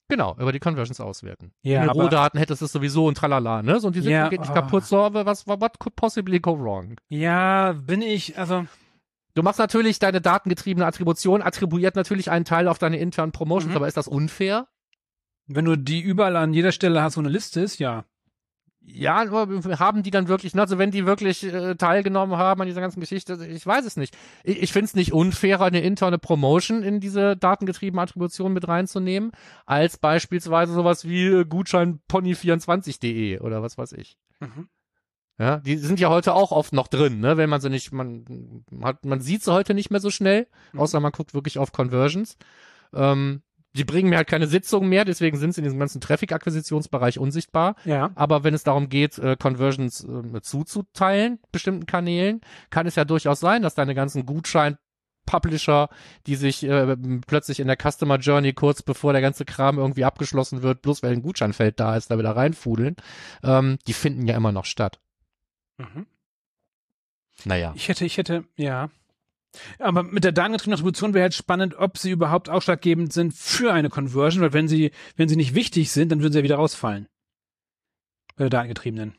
Genau, 0.07 0.35
über 0.37 0.51
die 0.51 0.59
Conversions 0.59 0.99
auswerten. 0.99 1.53
Ja, 1.63 1.81
den 1.81 1.89
aber- 1.89 2.03
Rohdaten 2.03 2.37
hättest 2.37 2.61
du 2.61 2.65
es 2.65 2.71
sowieso 2.73 3.05
und 3.07 3.15
tralala, 3.17 3.63
ne? 3.63 3.79
So, 3.79 3.87
und 3.87 3.95
die 3.95 4.01
Sitzung 4.01 4.13
Ja, 4.13 4.27
geht 4.29 4.41
nicht 4.41 4.51
oh. 4.51 4.53
kaputt, 4.53 4.83
so, 4.85 4.99
aber 5.01 5.25
was, 5.25 5.47
what 5.47 5.79
could 5.79 5.95
possibly 5.95 6.39
go 6.39 6.59
wrong? 6.59 6.97
Ja, 7.07 7.71
bin 7.73 8.01
ich, 8.01 8.37
also, 8.37 8.65
Du 9.33 9.43
machst 9.43 9.59
natürlich 9.59 9.99
deine 9.99 10.21
datengetriebene 10.21 10.85
Attribution, 10.85 11.41
attribuiert 11.41 11.95
natürlich 11.95 12.29
einen 12.31 12.45
Teil 12.45 12.67
auf 12.67 12.79
deine 12.79 12.97
internen 12.97 13.31
Promotions, 13.31 13.71
Mhm. 13.71 13.77
aber 13.77 13.87
ist 13.87 13.97
das 13.97 14.07
unfair? 14.07 14.67
wenn 15.53 15.65
du 15.65 15.75
die 15.75 15.99
überall 15.99 16.37
an 16.37 16.53
jeder 16.53 16.71
Stelle 16.71 17.01
hast, 17.01 17.15
so 17.15 17.19
eine 17.19 17.27
Liste 17.27 17.59
ist, 17.59 17.77
ja. 17.79 18.05
Ja, 18.79 19.17
aber 19.21 19.47
haben 19.79 20.01
die 20.01 20.09
dann 20.11 20.27
wirklich, 20.29 20.57
also 20.57 20.77
wenn 20.77 20.91
die 20.91 21.05
wirklich 21.05 21.43
äh, 21.43 21.75
teilgenommen 21.75 22.37
haben 22.37 22.61
an 22.61 22.67
dieser 22.67 22.79
ganzen 22.79 22.99
Geschichte, 23.01 23.33
ich 23.45 23.65
weiß 23.65 23.85
es 23.85 23.97
nicht. 23.97 24.17
Ich, 24.45 24.61
ich 24.63 24.71
finde 24.73 24.85
es 24.85 24.95
nicht 24.95 25.11
unfairer, 25.13 25.65
eine 25.65 25.81
interne 25.81 26.17
Promotion 26.19 26.83
in 26.83 26.99
diese 27.01 27.35
datengetriebene 27.35 28.01
Attribution 28.01 28.53
mit 28.53 28.67
reinzunehmen, 28.67 29.31
als 29.65 29.97
beispielsweise 29.97 30.73
sowas 30.73 31.05
wie 31.05 31.25
äh, 31.27 31.45
Gutschein 31.45 31.99
pony24.de 32.09 33.39
oder 33.39 33.61
was 33.61 33.77
weiß 33.77 33.91
ich. 33.93 34.17
Mhm. 34.39 34.67
Ja, 35.39 35.57
die 35.57 35.77
sind 35.77 35.99
ja 35.99 36.09
heute 36.09 36.33
auch 36.33 36.51
oft 36.51 36.71
noch 36.73 36.87
drin, 36.87 37.19
ne, 37.19 37.35
wenn 37.37 37.49
man 37.49 37.61
sie 37.61 37.69
nicht, 37.69 37.91
man 37.91 38.63
hat, 38.83 39.05
man 39.05 39.21
sieht 39.21 39.43
sie 39.43 39.51
heute 39.51 39.73
nicht 39.73 39.89
mehr 39.89 39.99
so 40.01 40.11
schnell, 40.11 40.47
Mhm. 40.73 40.79
außer 40.79 40.99
man 40.99 41.11
guckt 41.11 41.33
wirklich 41.33 41.57
auf 41.57 41.71
Conversions. 41.71 42.37
Ähm, 42.93 43.41
die 43.73 43.85
bringen 43.85 44.09
mir 44.09 44.17
halt 44.17 44.27
keine 44.27 44.47
Sitzungen 44.47 44.89
mehr, 44.89 45.05
deswegen 45.05 45.37
sind 45.37 45.53
sie 45.55 45.61
in 45.61 45.63
diesem 45.63 45.79
ganzen 45.79 46.01
Traffic-Akquisitionsbereich 46.01 47.17
unsichtbar. 47.19 47.75
Ja. 47.85 48.11
Aber 48.15 48.43
wenn 48.43 48.53
es 48.53 48.63
darum 48.63 48.89
geht, 48.89 49.17
äh, 49.17 49.37
Conversions 49.39 50.03
äh, 50.03 50.41
zuzuteilen, 50.41 51.39
bestimmten 51.51 51.85
Kanälen, 51.85 52.41
kann 52.69 52.85
es 52.85 52.95
ja 52.95 53.05
durchaus 53.05 53.39
sein, 53.39 53.61
dass 53.61 53.73
deine 53.75 53.95
ganzen 53.95 54.25
Gutschein 54.25 54.77
Publisher, 55.25 55.87
die 56.27 56.35
sich 56.35 56.63
äh, 56.63 56.97
plötzlich 57.25 57.59
in 57.59 57.67
der 57.67 57.77
Customer 57.77 58.17
Journey 58.17 58.53
kurz 58.53 58.81
bevor 58.81 59.13
der 59.13 59.21
ganze 59.21 59.45
Kram 59.45 59.77
irgendwie 59.77 60.03
abgeschlossen 60.03 60.61
wird, 60.63 60.81
bloß 60.81 61.01
weil 61.03 61.13
ein 61.13 61.21
Gutscheinfeld 61.21 61.79
da 61.79 61.95
ist, 61.95 62.11
da 62.11 62.17
wieder 62.17 62.35
reinfudeln, 62.35 62.95
ähm, 63.43 63.77
die 63.87 63.93
finden 63.93 64.27
ja 64.27 64.35
immer 64.35 64.51
noch 64.51 64.65
statt. 64.65 64.99
Mhm. 65.77 66.05
Naja. 67.45 67.73
Ich 67.75 67.87
hätte, 67.87 68.05
ich 68.05 68.17
hätte, 68.17 68.43
ja. 68.55 68.89
Aber 69.79 70.03
mit 70.03 70.23
der 70.23 70.31
datengetriebenen 70.31 70.75
Attribution 70.75 71.13
wäre 71.13 71.23
halt 71.23 71.33
spannend, 71.33 71.75
ob 71.75 71.97
sie 71.97 72.11
überhaupt 72.11 72.49
ausschlaggebend 72.49 73.11
sind 73.11 73.33
für 73.33 73.73
eine 73.73 73.89
Conversion, 73.89 74.41
weil 74.41 74.53
wenn 74.53 74.67
sie, 74.67 74.91
wenn 75.17 75.27
sie 75.27 75.35
nicht 75.35 75.55
wichtig 75.55 75.91
sind, 75.91 76.11
dann 76.11 76.21
würden 76.21 76.33
sie 76.33 76.39
ja 76.39 76.43
wieder 76.43 76.55
rausfallen. 76.55 77.07
Bei 78.35 78.45
der 78.45 78.49
datengetriebenen. 78.49 79.15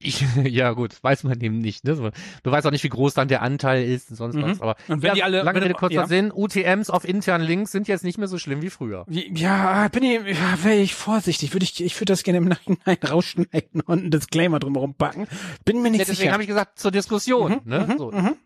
Ich, 0.00 0.20
ja 0.44 0.72
gut, 0.72 1.02
weiß 1.02 1.24
man 1.24 1.40
eben 1.40 1.58
nicht. 1.58 1.82
Ne? 1.84 2.12
Du 2.42 2.50
weißt 2.50 2.66
auch 2.66 2.70
nicht, 2.70 2.84
wie 2.84 2.88
groß 2.88 3.14
dann 3.14 3.26
der 3.26 3.42
Anteil 3.42 3.84
ist 3.84 4.10
und 4.10 4.16
sonst 4.16 4.36
Mhm. 4.36 4.42
was. 4.42 4.60
Aber 4.60 4.76
Und 4.86 5.02
wenn 5.02 5.08
ja, 5.08 5.14
die 5.14 5.22
alle, 5.24 5.42
lange 5.42 5.56
wenn- 5.56 5.62
Rede, 5.64 5.74
kurzer 5.74 5.94
ja. 5.94 6.06
Sinn, 6.06 6.30
UTMs 6.32 6.88
auf 6.88 7.04
internen 7.04 7.44
Links 7.44 7.72
sind 7.72 7.88
jetzt 7.88 8.04
nicht 8.04 8.16
mehr 8.16 8.28
so 8.28 8.38
schlimm 8.38 8.62
wie 8.62 8.70
früher. 8.70 9.04
Ja, 9.08 9.88
bin 9.88 10.04
ich, 10.04 10.20
ja, 10.38 10.62
wäre 10.64 10.76
ich 10.76 10.94
vorsichtig. 10.94 11.52
Würde 11.52 11.64
ich, 11.64 11.82
ich 11.82 11.96
würde 11.96 12.12
das 12.12 12.22
gerne 12.22 12.38
im 12.38 12.44
Nachhinein 12.44 12.96
rausschneiden 13.10 13.80
und 13.80 13.98
einen 14.02 14.10
Disclaimer 14.12 14.60
drumherum 14.60 14.94
packen. 14.94 15.26
Bin 15.64 15.82
mir 15.82 15.90
nicht 15.90 15.98
Ja, 16.00 16.04
deswegen 16.04 16.16
sicher. 16.18 16.32
habe 16.32 16.42
ich 16.44 16.48
gesagt, 16.48 16.78
zur 16.78 16.90
Diskussion. 16.92 17.60
Mhm, 17.64 17.70
ne? 17.70 17.86
mhm, 17.88 17.98
so. 17.98 18.12
mhm. 18.12 18.36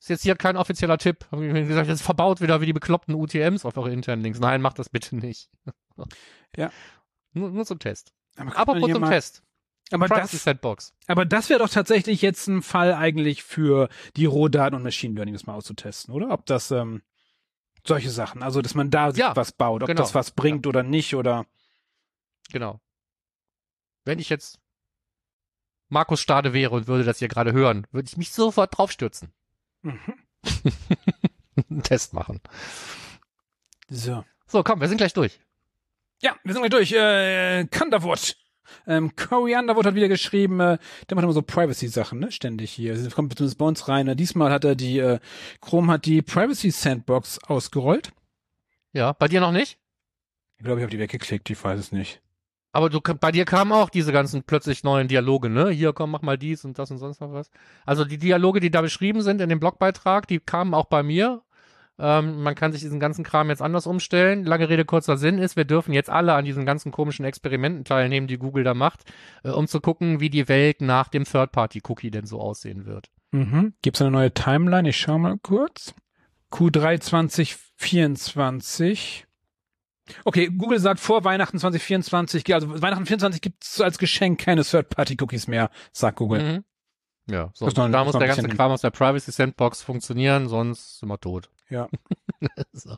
Ist 0.00 0.10
jetzt 0.10 0.22
hier 0.22 0.36
kein 0.36 0.56
offizieller 0.56 0.96
Tipp. 0.96 1.26
Hab 1.32 1.40
ich 1.40 1.52
mir 1.52 1.64
gesagt, 1.64 1.88
jetzt 1.88 2.02
verbaut 2.02 2.40
wieder 2.40 2.60
wie 2.60 2.66
die 2.66 2.72
bekloppten 2.72 3.16
UTMs 3.16 3.64
auf 3.64 3.76
eure 3.76 3.90
internen 3.92 4.22
Links. 4.22 4.38
Nein, 4.38 4.62
macht 4.62 4.78
das 4.78 4.88
bitte 4.90 5.16
nicht. 5.16 5.50
Ja. 6.56 6.70
Nur, 7.32 7.50
nur 7.50 7.66
zum 7.66 7.80
Test. 7.80 8.12
Aber, 8.36 8.76
hier 8.78 8.94
zum 8.94 9.04
Test. 9.06 9.42
Aber 9.90 10.06
Privacy 10.06 10.32
das, 10.36 10.44
Sandbox. 10.44 10.94
aber 11.06 11.24
das 11.24 11.48
wäre 11.48 11.58
doch 11.60 11.68
tatsächlich 11.70 12.20
jetzt 12.22 12.46
ein 12.46 12.62
Fall 12.62 12.92
eigentlich 12.94 13.42
für 13.42 13.88
die 14.16 14.26
Rohdaten 14.26 14.74
und 14.76 14.82
Machine 14.82 15.14
Learning, 15.14 15.34
das 15.34 15.46
mal 15.46 15.54
auszutesten, 15.54 16.12
oder? 16.14 16.30
Ob 16.30 16.46
das, 16.46 16.70
ähm, 16.70 17.02
solche 17.86 18.10
Sachen, 18.10 18.42
also, 18.42 18.60
dass 18.60 18.74
man 18.74 18.90
da 18.90 19.10
Ja, 19.10 19.34
was 19.36 19.52
baut, 19.52 19.82
ob 19.82 19.86
genau. 19.88 20.02
das 20.02 20.14
was 20.14 20.30
bringt 20.32 20.66
oder 20.66 20.82
nicht, 20.82 21.14
oder, 21.14 21.46
Genau. 22.52 22.80
Wenn 24.04 24.18
ich 24.18 24.28
jetzt 24.30 24.58
Markus 25.88 26.20
Stade 26.20 26.52
wäre 26.52 26.74
und 26.74 26.86
würde 26.86 27.04
das 27.04 27.18
hier 27.18 27.28
gerade 27.28 27.52
hören, 27.52 27.86
würde 27.92 28.08
ich 28.08 28.16
mich 28.16 28.30
sofort 28.32 28.76
draufstürzen. 28.76 29.32
mhm. 29.82 29.98
Einen 31.70 31.82
Test 31.82 32.12
machen. 32.14 32.40
so. 33.88 34.24
So, 34.46 34.62
komm, 34.62 34.80
wir 34.80 34.88
sind 34.88 34.96
gleich 34.98 35.12
durch. 35.12 35.40
Ja, 36.22 36.36
wir 36.42 36.54
sind 36.54 36.62
gleich 36.62 36.70
durch. 36.70 36.92
Äh, 36.92 37.66
Kanderwood. 37.66 38.34
Ähm, 38.86 39.14
Corey 39.16 39.56
Underwood 39.56 39.86
hat 39.86 39.94
wieder 39.94 40.08
geschrieben, 40.08 40.60
äh, 40.60 40.78
der 41.08 41.14
macht 41.14 41.24
immer 41.24 41.32
so 41.32 41.42
Privacy-Sachen, 41.42 42.18
ne, 42.18 42.32
ständig 42.32 42.70
hier. 42.70 42.94
Das 42.94 43.14
kommt 43.14 43.36
zumindest 43.36 43.58
bei 43.58 43.66
uns 43.66 43.88
rein. 43.88 44.08
Äh, 44.08 44.16
diesmal 44.16 44.50
hat 44.50 44.64
er 44.64 44.74
die, 44.74 44.98
äh, 44.98 45.18
Chrome 45.60 45.92
hat 45.92 46.06
die 46.06 46.22
Privacy 46.22 46.70
Sandbox 46.70 47.38
ausgerollt. 47.44 48.12
Ja, 48.92 49.12
bei 49.12 49.28
dir 49.28 49.40
noch 49.40 49.52
nicht? 49.52 49.78
Ich 50.56 50.64
glaube, 50.64 50.80
ich 50.80 50.82
habe 50.82 50.90
die 50.90 50.98
weggeklickt, 50.98 51.48
ich 51.50 51.62
weiß 51.62 51.78
es 51.78 51.92
nicht. 51.92 52.20
Aber 52.72 52.90
du, 52.90 53.00
bei 53.00 53.32
dir 53.32 53.44
kamen 53.44 53.72
auch 53.72 53.88
diese 53.88 54.12
ganzen 54.12 54.42
plötzlich 54.42 54.84
neuen 54.84 55.08
Dialoge, 55.08 55.48
ne? 55.48 55.70
Hier, 55.70 55.92
komm, 55.92 56.10
mach 56.10 56.22
mal 56.22 56.36
dies 56.36 56.64
und 56.64 56.78
das 56.78 56.90
und 56.90 56.98
sonst 56.98 57.20
noch 57.20 57.32
was. 57.32 57.50
Also 57.86 58.04
die 58.04 58.18
Dialoge, 58.18 58.60
die 58.60 58.70
da 58.70 58.82
beschrieben 58.82 59.22
sind 59.22 59.40
in 59.40 59.48
dem 59.48 59.58
Blogbeitrag, 59.58 60.26
die 60.26 60.38
kamen 60.38 60.74
auch 60.74 60.86
bei 60.86 61.02
mir. 61.02 61.42
Ähm, 62.00 62.42
man 62.42 62.54
kann 62.54 62.72
sich 62.72 62.80
diesen 62.82 63.00
ganzen 63.00 63.24
Kram 63.24 63.48
jetzt 63.50 63.62
anders 63.62 63.86
umstellen. 63.86 64.44
Lange 64.44 64.68
Rede, 64.68 64.84
kurzer 64.84 65.16
Sinn 65.16 65.38
ist, 65.38 65.56
wir 65.56 65.64
dürfen 65.64 65.92
jetzt 65.92 66.10
alle 66.10 66.34
an 66.34 66.44
diesen 66.44 66.64
ganzen 66.64 66.92
komischen 66.92 67.24
Experimenten 67.24 67.84
teilnehmen, 67.84 68.28
die 68.28 68.38
Google 68.38 68.62
da 68.64 68.74
macht, 68.74 69.04
äh, 69.42 69.50
um 69.50 69.66
zu 69.66 69.80
gucken, 69.80 70.20
wie 70.20 70.30
die 70.30 70.48
Welt 70.48 70.80
nach 70.80 71.08
dem 71.08 71.24
Third-Party-Cookie 71.24 72.10
denn 72.10 72.26
so 72.26 72.40
aussehen 72.40 72.86
wird. 72.86 73.08
Mhm. 73.32 73.74
Gibt's 73.82 74.00
eine 74.00 74.10
neue 74.12 74.32
Timeline? 74.32 74.88
Ich 74.88 74.96
schau 74.98 75.18
mal 75.18 75.38
kurz. 75.42 75.94
Q3 76.52 77.00
2024. 77.00 79.26
Okay, 80.24 80.46
Google 80.48 80.78
sagt 80.78 81.00
vor 81.00 81.24
Weihnachten 81.24 81.58
2024, 81.58 82.54
also 82.54 82.68
Weihnachten 82.70 83.04
2024 83.04 83.42
gibt 83.42 83.62
es 83.64 83.80
als 83.80 83.98
Geschenk 83.98 84.40
keine 84.40 84.62
Third-Party-Cookies 84.64 85.48
mehr, 85.48 85.70
sagt 85.92 86.16
Google. 86.16 86.42
Mhm. 86.42 86.64
Ja, 87.30 87.50
so. 87.52 87.66
Das 87.66 87.74
ist 87.74 87.76
noch 87.76 87.84
ein- 87.84 87.92
da 87.92 88.04
muss 88.04 88.16
der 88.16 88.26
ganze 88.26 88.48
Kram 88.48 88.72
aus 88.72 88.80
der 88.80 88.88
Privacy 88.90 89.30
Sandbox 89.32 89.82
funktionieren, 89.82 90.48
sonst 90.48 91.00
sind 91.00 91.10
wir 91.10 91.20
tot. 91.20 91.50
Ja. 91.70 91.88
so. 92.72 92.96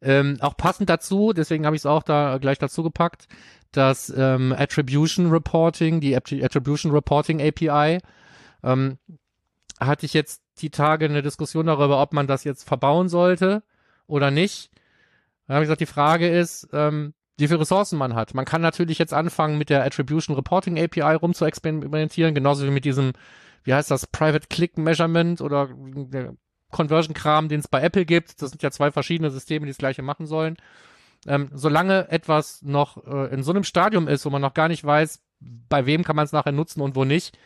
ähm, 0.00 0.38
auch 0.40 0.56
passend 0.56 0.88
dazu, 0.90 1.32
deswegen 1.32 1.66
habe 1.66 1.76
ich 1.76 1.82
es 1.82 1.86
auch 1.86 2.02
da 2.02 2.38
gleich 2.38 2.58
dazu 2.58 2.82
gepackt, 2.82 3.26
das 3.72 4.12
ähm, 4.16 4.54
Attribution 4.56 5.30
Reporting, 5.30 6.00
die 6.00 6.16
Attri- 6.16 6.44
Attribution 6.44 6.92
Reporting 6.92 7.40
API, 7.40 7.98
ähm, 8.62 8.98
hatte 9.80 10.06
ich 10.06 10.14
jetzt 10.14 10.42
die 10.58 10.70
Tage 10.70 11.04
eine 11.04 11.22
Diskussion 11.22 11.66
darüber, 11.66 12.00
ob 12.00 12.12
man 12.12 12.26
das 12.26 12.44
jetzt 12.44 12.64
verbauen 12.66 13.08
sollte 13.08 13.62
oder 14.06 14.30
nicht. 14.30 14.70
Dann 15.46 15.56
habe 15.56 15.64
ich 15.64 15.68
gesagt, 15.68 15.80
die 15.80 15.86
Frage 15.86 16.28
ist, 16.28 16.68
ähm, 16.72 17.14
wie 17.36 17.46
viele 17.46 17.60
Ressourcen 17.60 17.98
man 17.98 18.14
hat. 18.14 18.34
Man 18.34 18.44
kann 18.44 18.60
natürlich 18.60 18.98
jetzt 18.98 19.14
anfangen, 19.14 19.58
mit 19.58 19.70
der 19.70 19.84
Attribution 19.84 20.34
Reporting 20.34 20.78
API 20.78 21.14
rum 21.14 21.34
zu 21.34 21.44
experimentieren, 21.44 22.34
genauso 22.34 22.66
wie 22.66 22.70
mit 22.70 22.84
diesem, 22.84 23.12
wie 23.62 23.72
heißt 23.72 23.90
das, 23.90 24.06
Private 24.08 24.48
Click 24.48 24.76
Measurement 24.76 25.40
oder 25.40 25.68
der 25.72 26.34
Conversion-Kram, 26.70 27.48
den 27.48 27.60
es 27.60 27.68
bei 27.68 27.80
Apple 27.82 28.04
gibt. 28.04 28.40
Das 28.42 28.50
sind 28.50 28.62
ja 28.62 28.70
zwei 28.70 28.90
verschiedene 28.90 29.30
Systeme, 29.30 29.66
die 29.66 29.70
das 29.72 29.78
gleiche 29.78 30.02
machen 30.02 30.26
sollen. 30.26 30.56
Ähm, 31.26 31.50
solange 31.52 32.10
etwas 32.10 32.62
noch 32.62 33.04
äh, 33.06 33.32
in 33.34 33.42
so 33.42 33.50
einem 33.52 33.64
Stadium 33.64 34.06
ist, 34.08 34.24
wo 34.24 34.30
man 34.30 34.42
noch 34.42 34.54
gar 34.54 34.68
nicht 34.68 34.84
weiß, 34.84 35.20
bei 35.40 35.86
wem 35.86 36.04
kann 36.04 36.16
man 36.16 36.24
es 36.24 36.32
nachher 36.32 36.52
nutzen 36.52 36.80
und 36.80 36.94
wo 36.96 37.04
nicht, 37.04 37.36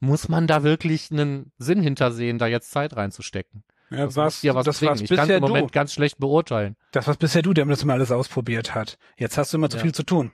muss 0.00 0.28
man 0.28 0.46
da 0.46 0.62
wirklich 0.62 1.10
einen 1.10 1.52
Sinn 1.58 1.80
hintersehen, 1.80 2.38
da 2.38 2.46
jetzt 2.46 2.70
Zeit 2.70 2.96
reinzustecken. 2.96 3.62
Ja, 3.90 4.06
Das 4.06 4.16
was, 4.16 4.42
ja 4.42 4.54
was 4.54 4.64
das 4.64 4.80
bringen. 4.80 5.02
Ich 5.02 5.10
kann 5.10 5.28
im 5.30 5.40
Moment 5.40 5.70
du. 5.70 5.72
ganz 5.72 5.92
schlecht 5.92 6.18
beurteilen. 6.18 6.76
Das 6.92 7.06
war's 7.06 7.18
bisher 7.18 7.42
du, 7.42 7.52
der 7.54 7.64
das 7.66 7.82
immer 7.82 7.92
alles 7.94 8.10
ausprobiert 8.10 8.74
hat. 8.74 8.98
Jetzt 9.16 9.38
hast 9.38 9.52
du 9.52 9.58
immer 9.58 9.70
zu 9.70 9.76
Ja. 9.76 9.82
viel 9.82 9.94
zu 9.94 10.02
tun. 10.02 10.32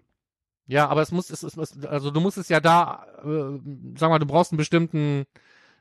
Ja, 0.66 0.88
aber 0.88 1.02
es 1.02 1.12
muss, 1.12 1.30
es, 1.30 1.42
es, 1.42 1.56
es, 1.56 1.84
also 1.86 2.10
du 2.10 2.20
musst 2.20 2.36
es 2.38 2.48
ja 2.48 2.60
da, 2.60 3.06
äh, 3.24 3.58
sag 3.96 4.10
mal, 4.10 4.18
du 4.18 4.26
brauchst 4.26 4.52
einen 4.52 4.58
bestimmten, 4.58 5.24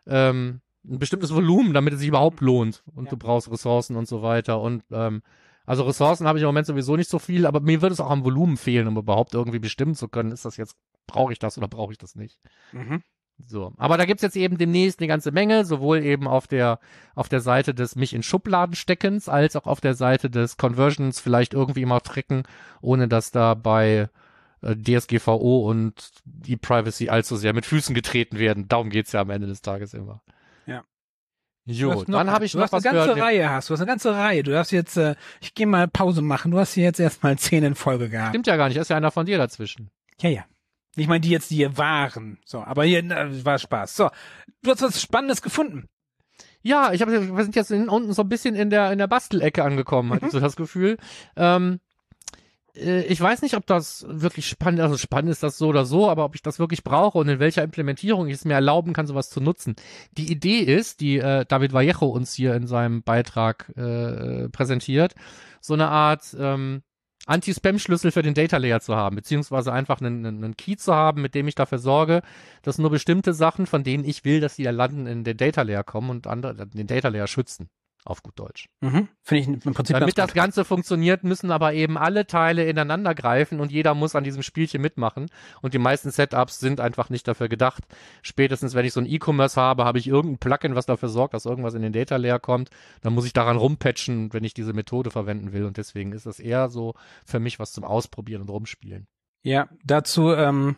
ähm, 0.07 0.61
ein 0.89 0.99
bestimmtes 0.99 1.33
Volumen, 1.33 1.73
damit 1.73 1.93
es 1.93 1.99
sich 1.99 2.09
überhaupt 2.09 2.41
lohnt. 2.41 2.83
Und 2.95 3.05
Ja. 3.05 3.09
du 3.11 3.17
brauchst 3.17 3.51
Ressourcen 3.51 3.95
und 3.95 4.07
so 4.07 4.21
weiter. 4.21 4.61
Und 4.61 4.83
ähm, 4.91 5.21
also 5.65 5.83
Ressourcen 5.83 6.27
habe 6.27 6.39
ich 6.39 6.43
im 6.43 6.47
Moment 6.47 6.67
sowieso 6.67 6.95
nicht 6.95 7.09
so 7.09 7.19
viel, 7.19 7.45
aber 7.45 7.59
mir 7.59 7.81
würde 7.81 7.93
es 7.93 7.99
auch 7.99 8.09
am 8.09 8.23
Volumen 8.23 8.57
fehlen, 8.57 8.87
um 8.87 8.97
überhaupt 8.97 9.33
irgendwie 9.33 9.59
bestimmen 9.59 9.95
zu 9.95 10.07
können, 10.07 10.31
ist 10.31 10.45
das 10.45 10.55
jetzt, 10.57 10.75
brauche 11.07 11.33
ich 11.33 11.39
das 11.39 11.57
oder 11.57 11.67
brauche 11.67 11.91
ich 11.91 11.97
das 11.97 12.15
nicht. 12.15 12.39
Mhm. 12.71 13.03
So, 13.45 13.73
aber 13.77 13.97
da 13.97 14.05
gibt's 14.05 14.23
jetzt 14.23 14.35
eben 14.35 14.57
demnächst 14.57 14.99
eine 14.99 15.07
ganze 15.07 15.31
Menge, 15.31 15.63
sowohl 15.63 16.03
eben 16.03 16.27
auf 16.27 16.47
der 16.47 16.79
auf 17.13 17.29
der 17.29 17.39
Seite 17.39 17.75
des 17.75 17.95
mich 17.95 18.13
in 18.15 18.23
Schubladen 18.23 18.73
steckens, 18.75 19.29
als 19.29 19.55
auch 19.55 19.67
auf 19.67 19.79
der 19.79 19.93
Seite 19.93 20.31
des 20.31 20.57
Conversions 20.57 21.19
vielleicht 21.19 21.53
irgendwie 21.53 21.85
mal 21.85 21.99
tricken, 21.99 22.43
ohne 22.81 23.07
dass 23.07 23.29
da 23.29 23.53
bei 23.53 24.09
äh, 24.63 24.75
DSGVO 24.75 25.69
und 25.69 26.09
die 26.25 26.57
Privacy 26.57 27.09
allzu 27.09 27.35
sehr 27.35 27.53
mit 27.53 27.67
Füßen 27.67 27.93
getreten 27.93 28.39
werden. 28.39 28.67
Darum 28.69 28.89
geht's 28.89 29.11
ja 29.11 29.21
am 29.21 29.29
Ende 29.29 29.45
des 29.45 29.61
Tages 29.61 29.93
immer. 29.93 30.21
Jo, 31.69 32.03
dann 32.05 32.31
habe 32.31 32.45
ich 32.45 32.53
du 32.53 32.59
noch 32.59 32.63
hast 32.63 32.71
was 32.71 32.85
eine 32.85 32.95
ganze 32.95 33.09
gehört. 33.13 33.27
Reihe 33.27 33.49
hast. 33.49 33.69
Du 33.69 33.73
hast 33.73 33.81
eine 33.81 33.87
ganze 33.87 34.15
Reihe. 34.15 34.41
Du 34.41 34.51
darfst 34.51 34.71
jetzt, 34.71 34.95
äh, 34.95 35.15
ich 35.41 35.53
gehe 35.53 35.67
mal 35.67 35.87
Pause 35.89 36.21
machen. 36.21 36.51
Du 36.51 36.59
hast 36.59 36.73
hier 36.73 36.85
jetzt 36.85 36.99
erstmal 36.99 37.37
zehn 37.37 37.61
in 37.63 37.75
Folge 37.75 38.09
gehabt. 38.09 38.29
Stimmt 38.29 38.47
ja 38.47 38.55
gar 38.55 38.69
nicht, 38.69 38.77
ist 38.77 38.89
ja 38.89 38.95
einer 38.95 39.11
von 39.11 39.25
dir 39.25 39.37
dazwischen. 39.37 39.89
Ja, 40.21 40.29
ja. 40.29 40.45
Ich 40.95 41.07
meine, 41.07 41.19
die 41.19 41.29
jetzt, 41.29 41.51
die 41.51 41.57
hier 41.57 41.77
waren. 41.77 42.39
So, 42.45 42.63
aber 42.63 42.85
hier 42.85 42.99
äh, 42.99 43.45
war 43.45 43.59
Spaß. 43.59 43.95
So, 43.95 44.09
du 44.63 44.71
hast 44.71 44.81
was 44.81 45.01
Spannendes 45.01 45.41
gefunden. 45.41 45.89
Ja, 46.61 46.91
ich 46.93 47.01
habe, 47.01 47.11
wir 47.35 47.43
sind 47.43 47.55
jetzt 47.55 47.71
in, 47.71 47.89
unten 47.89 48.13
so 48.13 48.23
ein 48.23 48.29
bisschen 48.29 48.55
in 48.55 48.69
der 48.69 48.91
in 48.91 48.97
der 48.97 49.07
Bastelecke 49.07 49.63
angekommen, 49.63 50.11
hatte 50.13 50.25
ich 50.25 50.31
so 50.31 50.39
das 50.39 50.55
Gefühl. 50.55 50.97
Ähm, 51.35 51.75
äh, 51.75 51.86
ich 52.77 53.19
weiß 53.19 53.41
nicht, 53.41 53.55
ob 53.55 53.65
das 53.65 54.05
wirklich 54.07 54.47
spannend, 54.47 54.81
also 54.81 54.97
spannend 54.97 55.31
ist 55.31 55.43
das 55.43 55.57
so 55.57 55.67
oder 55.67 55.85
so, 55.85 56.09
aber 56.09 56.25
ob 56.25 56.35
ich 56.35 56.41
das 56.41 56.59
wirklich 56.59 56.83
brauche 56.83 57.17
und 57.17 57.27
in 57.27 57.39
welcher 57.39 57.63
Implementierung 57.63 58.27
ich 58.27 58.35
es 58.35 58.45
mir 58.45 58.53
erlauben 58.53 58.93
kann, 58.93 59.07
sowas 59.07 59.29
zu 59.29 59.41
nutzen. 59.41 59.75
Die 60.17 60.31
Idee 60.31 60.59
ist, 60.59 61.01
die 61.01 61.17
äh, 61.17 61.45
David 61.45 61.73
Vallejo 61.73 62.05
uns 62.07 62.33
hier 62.33 62.55
in 62.55 62.67
seinem 62.67 63.03
Beitrag 63.03 63.69
äh, 63.75 64.49
präsentiert, 64.49 65.15
so 65.61 65.73
eine 65.73 65.89
Art 65.89 66.35
ähm, 66.39 66.83
Anti-Spam-Schlüssel 67.25 68.11
für 68.11 68.21
den 68.21 68.33
Data 68.33 68.57
Layer 68.57 68.79
zu 68.79 68.95
haben, 68.95 69.15
beziehungsweise 69.17 69.73
einfach 69.73 69.99
einen, 69.99 70.25
einen 70.25 70.43
einen 70.43 70.57
Key 70.57 70.77
zu 70.77 70.93
haben, 70.93 71.21
mit 71.21 71.35
dem 71.35 71.47
ich 71.47 71.55
dafür 71.55 71.77
sorge, 71.77 72.21
dass 72.61 72.77
nur 72.77 72.89
bestimmte 72.89 73.33
Sachen, 73.33 73.65
von 73.65 73.83
denen 73.83 74.05
ich 74.05 74.23
will, 74.23 74.39
dass 74.39 74.55
die 74.55 74.63
da 74.63 74.71
landen, 74.71 75.07
in 75.07 75.23
den 75.23 75.35
Data 75.35 75.63
Layer 75.63 75.83
kommen 75.83 76.09
und 76.09 76.27
andere 76.27 76.67
den 76.67 76.87
Data 76.87 77.09
Layer 77.09 77.27
schützen. 77.27 77.69
Auf 78.07 78.23
gut 78.23 78.39
Deutsch. 78.39 78.69
Mhm. 78.79 79.09
Finde 79.21 79.41
ich 79.41 79.65
im 79.65 79.73
Prinzip 79.73 79.99
Damit 79.99 80.15
ganz 80.15 80.29
das 80.29 80.33
Ganze 80.33 80.63
funktioniert, 80.63 81.25
müssen 81.25 81.51
aber 81.51 81.73
eben 81.73 81.97
alle 81.97 82.25
Teile 82.25 82.63
ineinander 82.63 83.13
greifen 83.13 83.59
und 83.59 83.69
jeder 83.69 83.95
muss 83.95 84.15
an 84.15 84.23
diesem 84.23 84.43
Spielchen 84.43 84.81
mitmachen. 84.81 85.25
Und 85.61 85.73
die 85.73 85.77
meisten 85.77 86.09
Setups 86.09 86.61
sind 86.61 86.79
einfach 86.79 87.09
nicht 87.09 87.27
dafür 87.27 87.49
gedacht. 87.49 87.83
Spätestens, 88.21 88.75
wenn 88.75 88.85
ich 88.85 88.93
so 88.93 89.01
ein 89.01 89.05
E-Commerce 89.05 89.59
habe, 89.59 89.83
habe 89.83 89.99
ich 89.99 90.07
irgendein 90.07 90.37
Plugin, 90.37 90.73
was 90.73 90.85
dafür 90.85 91.09
sorgt, 91.09 91.33
dass 91.33 91.45
irgendwas 91.45 91.73
in 91.73 91.81
den 91.81 91.91
Data 91.91 92.15
Layer 92.15 92.39
kommt. 92.39 92.69
Dann 93.01 93.13
muss 93.13 93.25
ich 93.25 93.33
daran 93.33 93.57
rumpatchen, 93.57 94.31
wenn 94.31 94.45
ich 94.45 94.53
diese 94.53 94.71
Methode 94.71 95.11
verwenden 95.11 95.51
will. 95.51 95.65
Und 95.65 95.75
deswegen 95.75 96.13
ist 96.13 96.25
das 96.25 96.39
eher 96.39 96.69
so 96.69 96.93
für 97.25 97.41
mich 97.41 97.59
was 97.59 97.73
zum 97.73 97.83
Ausprobieren 97.83 98.41
und 98.43 98.49
Rumspielen. 98.49 99.05
Ja, 99.43 99.67
dazu 99.83 100.31
ähm, 100.31 100.77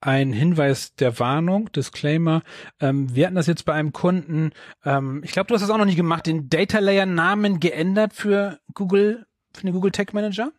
ein 0.00 0.32
Hinweis 0.32 0.94
der 0.94 1.18
Warnung, 1.18 1.70
Disclaimer. 1.72 2.42
Ähm, 2.80 3.14
wir 3.14 3.26
hatten 3.26 3.36
das 3.36 3.46
jetzt 3.46 3.64
bei 3.64 3.72
einem 3.74 3.92
Kunden, 3.92 4.52
ähm, 4.84 5.22
ich 5.24 5.32
glaube, 5.32 5.48
du 5.48 5.54
hast 5.54 5.62
das 5.62 5.70
auch 5.70 5.78
noch 5.78 5.84
nicht 5.84 5.96
gemacht, 5.96 6.26
den 6.26 6.48
Data 6.48 6.78
Layer 6.78 7.06
Namen 7.06 7.60
geändert 7.60 8.12
für 8.12 8.60
Google, 8.74 9.26
für 9.52 9.62
den 9.62 9.72
Google 9.72 9.90
Tech 9.92 10.12
Manager. 10.12 10.52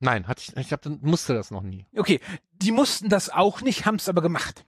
Nein, 0.00 0.26
hatte 0.26 0.42
ich, 0.46 0.56
ich 0.56 0.72
hab, 0.72 0.84
musste 1.02 1.34
das 1.34 1.50
noch 1.50 1.62
nie. 1.62 1.86
Okay, 1.96 2.20
die 2.52 2.72
mussten 2.72 3.08
das 3.08 3.30
auch 3.30 3.60
nicht, 3.60 3.86
haben 3.86 3.96
es 3.96 4.08
aber 4.08 4.22
gemacht. 4.22 4.64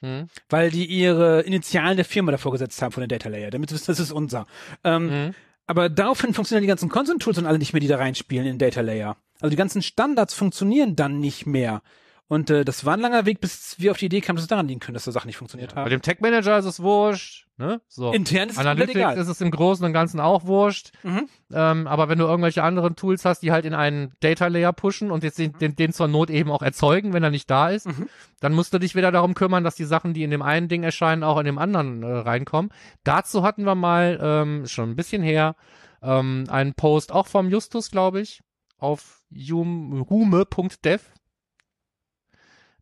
Hm? 0.00 0.28
Weil 0.48 0.70
die 0.70 0.86
ihre 0.86 1.42
Initialen 1.42 1.96
der 1.96 2.06
Firma 2.06 2.32
davor 2.32 2.52
gesetzt 2.52 2.80
haben 2.80 2.92
von 2.92 3.02
den 3.02 3.08
Data 3.08 3.28
Layer, 3.28 3.50
damit 3.50 3.72
wissen, 3.72 3.86
das 3.86 4.00
ist 4.00 4.12
unser. 4.12 4.46
Ähm, 4.84 5.10
Hm? 5.10 5.34
Aber 5.66 5.88
daraufhin 5.88 6.34
funktionieren 6.34 6.62
die 6.62 6.68
ganzen 6.68 6.88
Consent-Tools 6.88 7.38
und 7.38 7.46
alle 7.46 7.58
nicht 7.58 7.72
mehr, 7.72 7.78
die 7.78 7.86
da 7.86 7.96
reinspielen 7.96 8.44
in 8.44 8.58
Data 8.58 8.80
Layer. 8.80 9.16
Also 9.40 9.50
die 9.50 9.56
ganzen 9.56 9.82
Standards 9.82 10.34
funktionieren 10.34 10.96
dann 10.96 11.20
nicht 11.20 11.46
mehr. 11.46 11.82
Und 12.30 12.48
äh, 12.48 12.64
das 12.64 12.84
war 12.84 12.94
ein 12.94 13.00
langer 13.00 13.26
Weg, 13.26 13.40
bis 13.40 13.74
wir 13.78 13.90
auf 13.90 13.96
die 13.98 14.06
Idee 14.06 14.20
kamen, 14.20 14.36
dass 14.36 14.44
es 14.44 14.48
daran 14.48 14.68
liegen 14.68 14.78
könnte, 14.78 14.94
dass 14.94 15.04
da 15.04 15.10
Sachen 15.10 15.26
nicht 15.26 15.36
funktioniert 15.36 15.74
Bei 15.74 15.80
haben. 15.80 15.90
dem 15.90 16.00
Tech 16.00 16.20
Manager 16.20 16.56
ist 16.58 16.64
es 16.64 16.78
wurscht. 16.80 17.48
Ne? 17.56 17.80
So. 17.88 18.12
Intern 18.12 18.48
ist 18.48 18.54
es 18.54 18.58
Analytics 18.60 18.94
egal. 18.96 19.18
ist 19.18 19.26
es 19.26 19.40
im 19.40 19.50
Großen 19.50 19.84
und 19.84 19.92
Ganzen 19.92 20.20
auch 20.20 20.44
wurscht. 20.46 20.92
Mhm. 21.02 21.28
Ähm, 21.52 21.86
aber 21.88 22.08
wenn 22.08 22.18
du 22.20 22.26
irgendwelche 22.26 22.62
anderen 22.62 22.94
Tools 22.94 23.24
hast, 23.24 23.40
die 23.40 23.50
halt 23.50 23.64
in 23.64 23.74
einen 23.74 24.12
Data 24.20 24.46
Layer 24.46 24.72
pushen 24.72 25.10
und 25.10 25.24
jetzt 25.24 25.38
den, 25.40 25.54
den, 25.58 25.74
den 25.74 25.92
zur 25.92 26.06
Not 26.06 26.30
eben 26.30 26.52
auch 26.52 26.62
erzeugen, 26.62 27.12
wenn 27.14 27.24
er 27.24 27.30
nicht 27.30 27.50
da 27.50 27.68
ist, 27.70 27.88
Mhm. 27.88 28.08
dann 28.38 28.52
musst 28.52 28.72
du 28.72 28.78
dich 28.78 28.94
wieder 28.94 29.10
darum 29.10 29.34
kümmern, 29.34 29.64
dass 29.64 29.74
die 29.74 29.84
Sachen, 29.84 30.14
die 30.14 30.22
in 30.22 30.30
dem 30.30 30.40
einen 30.42 30.68
Ding 30.68 30.84
erscheinen, 30.84 31.24
auch 31.24 31.36
in 31.38 31.46
dem 31.46 31.58
anderen 31.58 32.04
äh, 32.04 32.06
reinkommen. 32.06 32.70
Dazu 33.02 33.42
hatten 33.42 33.64
wir 33.64 33.74
mal 33.74 34.20
ähm, 34.22 34.66
schon 34.66 34.90
ein 34.90 34.96
bisschen 34.96 35.22
her 35.24 35.56
ähm, 36.00 36.44
einen 36.48 36.74
Post 36.74 37.10
auch 37.10 37.26
vom 37.26 37.48
Justus, 37.50 37.90
glaube 37.90 38.20
ich, 38.20 38.40
auf 38.78 39.20
hum- 39.34 40.06
hume.dev. 40.08 41.02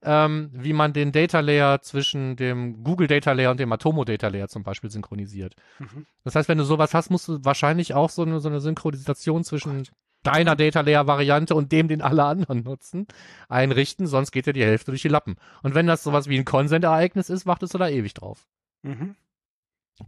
Ähm, 0.02 0.50
wie 0.52 0.72
man 0.72 0.92
den 0.92 1.12
Data 1.12 1.40
Layer 1.40 1.82
zwischen 1.82 2.36
dem 2.36 2.84
Google 2.84 3.06
Data 3.08 3.32
Layer 3.32 3.50
und 3.50 3.60
dem 3.60 3.72
Atomo 3.72 4.04
Data 4.04 4.28
Layer 4.28 4.48
zum 4.48 4.62
Beispiel 4.62 4.90
synchronisiert. 4.90 5.54
Mhm. 5.78 6.06
Das 6.24 6.34
heißt, 6.34 6.48
wenn 6.48 6.58
du 6.58 6.64
sowas 6.64 6.94
hast, 6.94 7.10
musst 7.10 7.28
du 7.28 7.44
wahrscheinlich 7.44 7.94
auch 7.94 8.10
so 8.10 8.22
eine, 8.22 8.40
so 8.40 8.48
eine 8.48 8.60
Synchronisation 8.60 9.44
zwischen 9.44 9.88
deiner 10.22 10.56
Data 10.56 10.80
Layer 10.80 11.06
Variante 11.06 11.54
und 11.54 11.72
dem, 11.72 11.88
den 11.88 12.02
alle 12.02 12.24
anderen 12.24 12.62
nutzen, 12.62 13.06
einrichten, 13.48 14.06
sonst 14.06 14.32
geht 14.32 14.46
dir 14.46 14.52
die 14.52 14.64
Hälfte 14.64 14.90
durch 14.90 15.02
die 15.02 15.08
Lappen. 15.08 15.36
Und 15.62 15.74
wenn 15.74 15.86
das 15.86 16.02
sowas 16.02 16.28
wie 16.28 16.38
ein 16.38 16.44
Consent-Ereignis 16.44 17.30
ist, 17.30 17.46
wartest 17.46 17.74
du 17.74 17.78
da 17.78 17.88
ewig 17.88 18.14
drauf. 18.14 18.46
Mhm. 18.82 19.16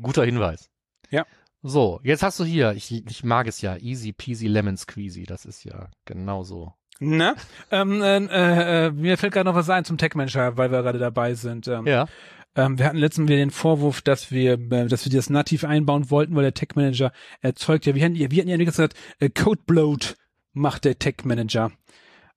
Guter 0.01 0.25
Hinweis. 0.25 0.71
Ja. 1.11 1.27
So, 1.63 2.01
jetzt 2.03 2.23
hast 2.23 2.41
du 2.41 2.45
hier, 2.45 2.73
ich, 2.73 2.91
ich 2.91 3.25
mag 3.25 3.47
es 3.47 3.61
ja, 3.61 3.77
easy 3.77 4.13
peasy 4.13 4.47
lemon 4.47 4.77
squeezy, 4.77 5.25
das 5.25 5.45
ist 5.45 5.65
ja 5.65 5.91
genau 6.07 6.43
so. 6.43 6.73
Na, 7.03 7.35
ähm, 7.71 8.03
äh, 8.03 8.87
äh, 8.87 8.91
mir 8.93 9.17
fällt 9.17 9.33
gerade 9.33 9.49
noch 9.49 9.55
was 9.55 9.71
ein 9.71 9.85
zum 9.87 9.97
Tech 9.97 10.15
Manager, 10.15 10.57
weil 10.59 10.71
wir 10.71 10.83
gerade 10.83 10.99
dabei 10.99 11.33
sind. 11.35 11.67
Ähm, 11.67 11.87
Ja. 11.87 12.07
ähm, 12.55 12.79
wir 12.79 12.85
hatten 12.85 12.99
letztens 12.99 13.27
wieder 13.29 13.39
den 13.39 13.51
Vorwurf, 13.51 14.03
dass 14.03 14.31
wir, 14.31 14.53
äh, 14.71 14.87
dass 14.87 15.07
wir 15.07 15.13
das 15.13 15.31
nativ 15.31 15.65
einbauen 15.65 16.11
wollten, 16.11 16.35
weil 16.37 16.43
der 16.43 16.55
Tech 16.55 16.71
Manager 16.75 17.11
erzeugt 17.41 17.87
ja, 17.87 17.95
wir 17.95 18.05
hatten, 18.05 18.17
wir 18.17 18.27
hatten 18.27 18.49
ja 18.49 18.57
gesagt, 18.59 18.95
äh, 19.19 19.31
Code 19.31 19.63
Bloat 19.67 20.15
macht 20.53 20.85
der 20.85 20.99
Tech 20.99 21.25
Manager. 21.25 21.73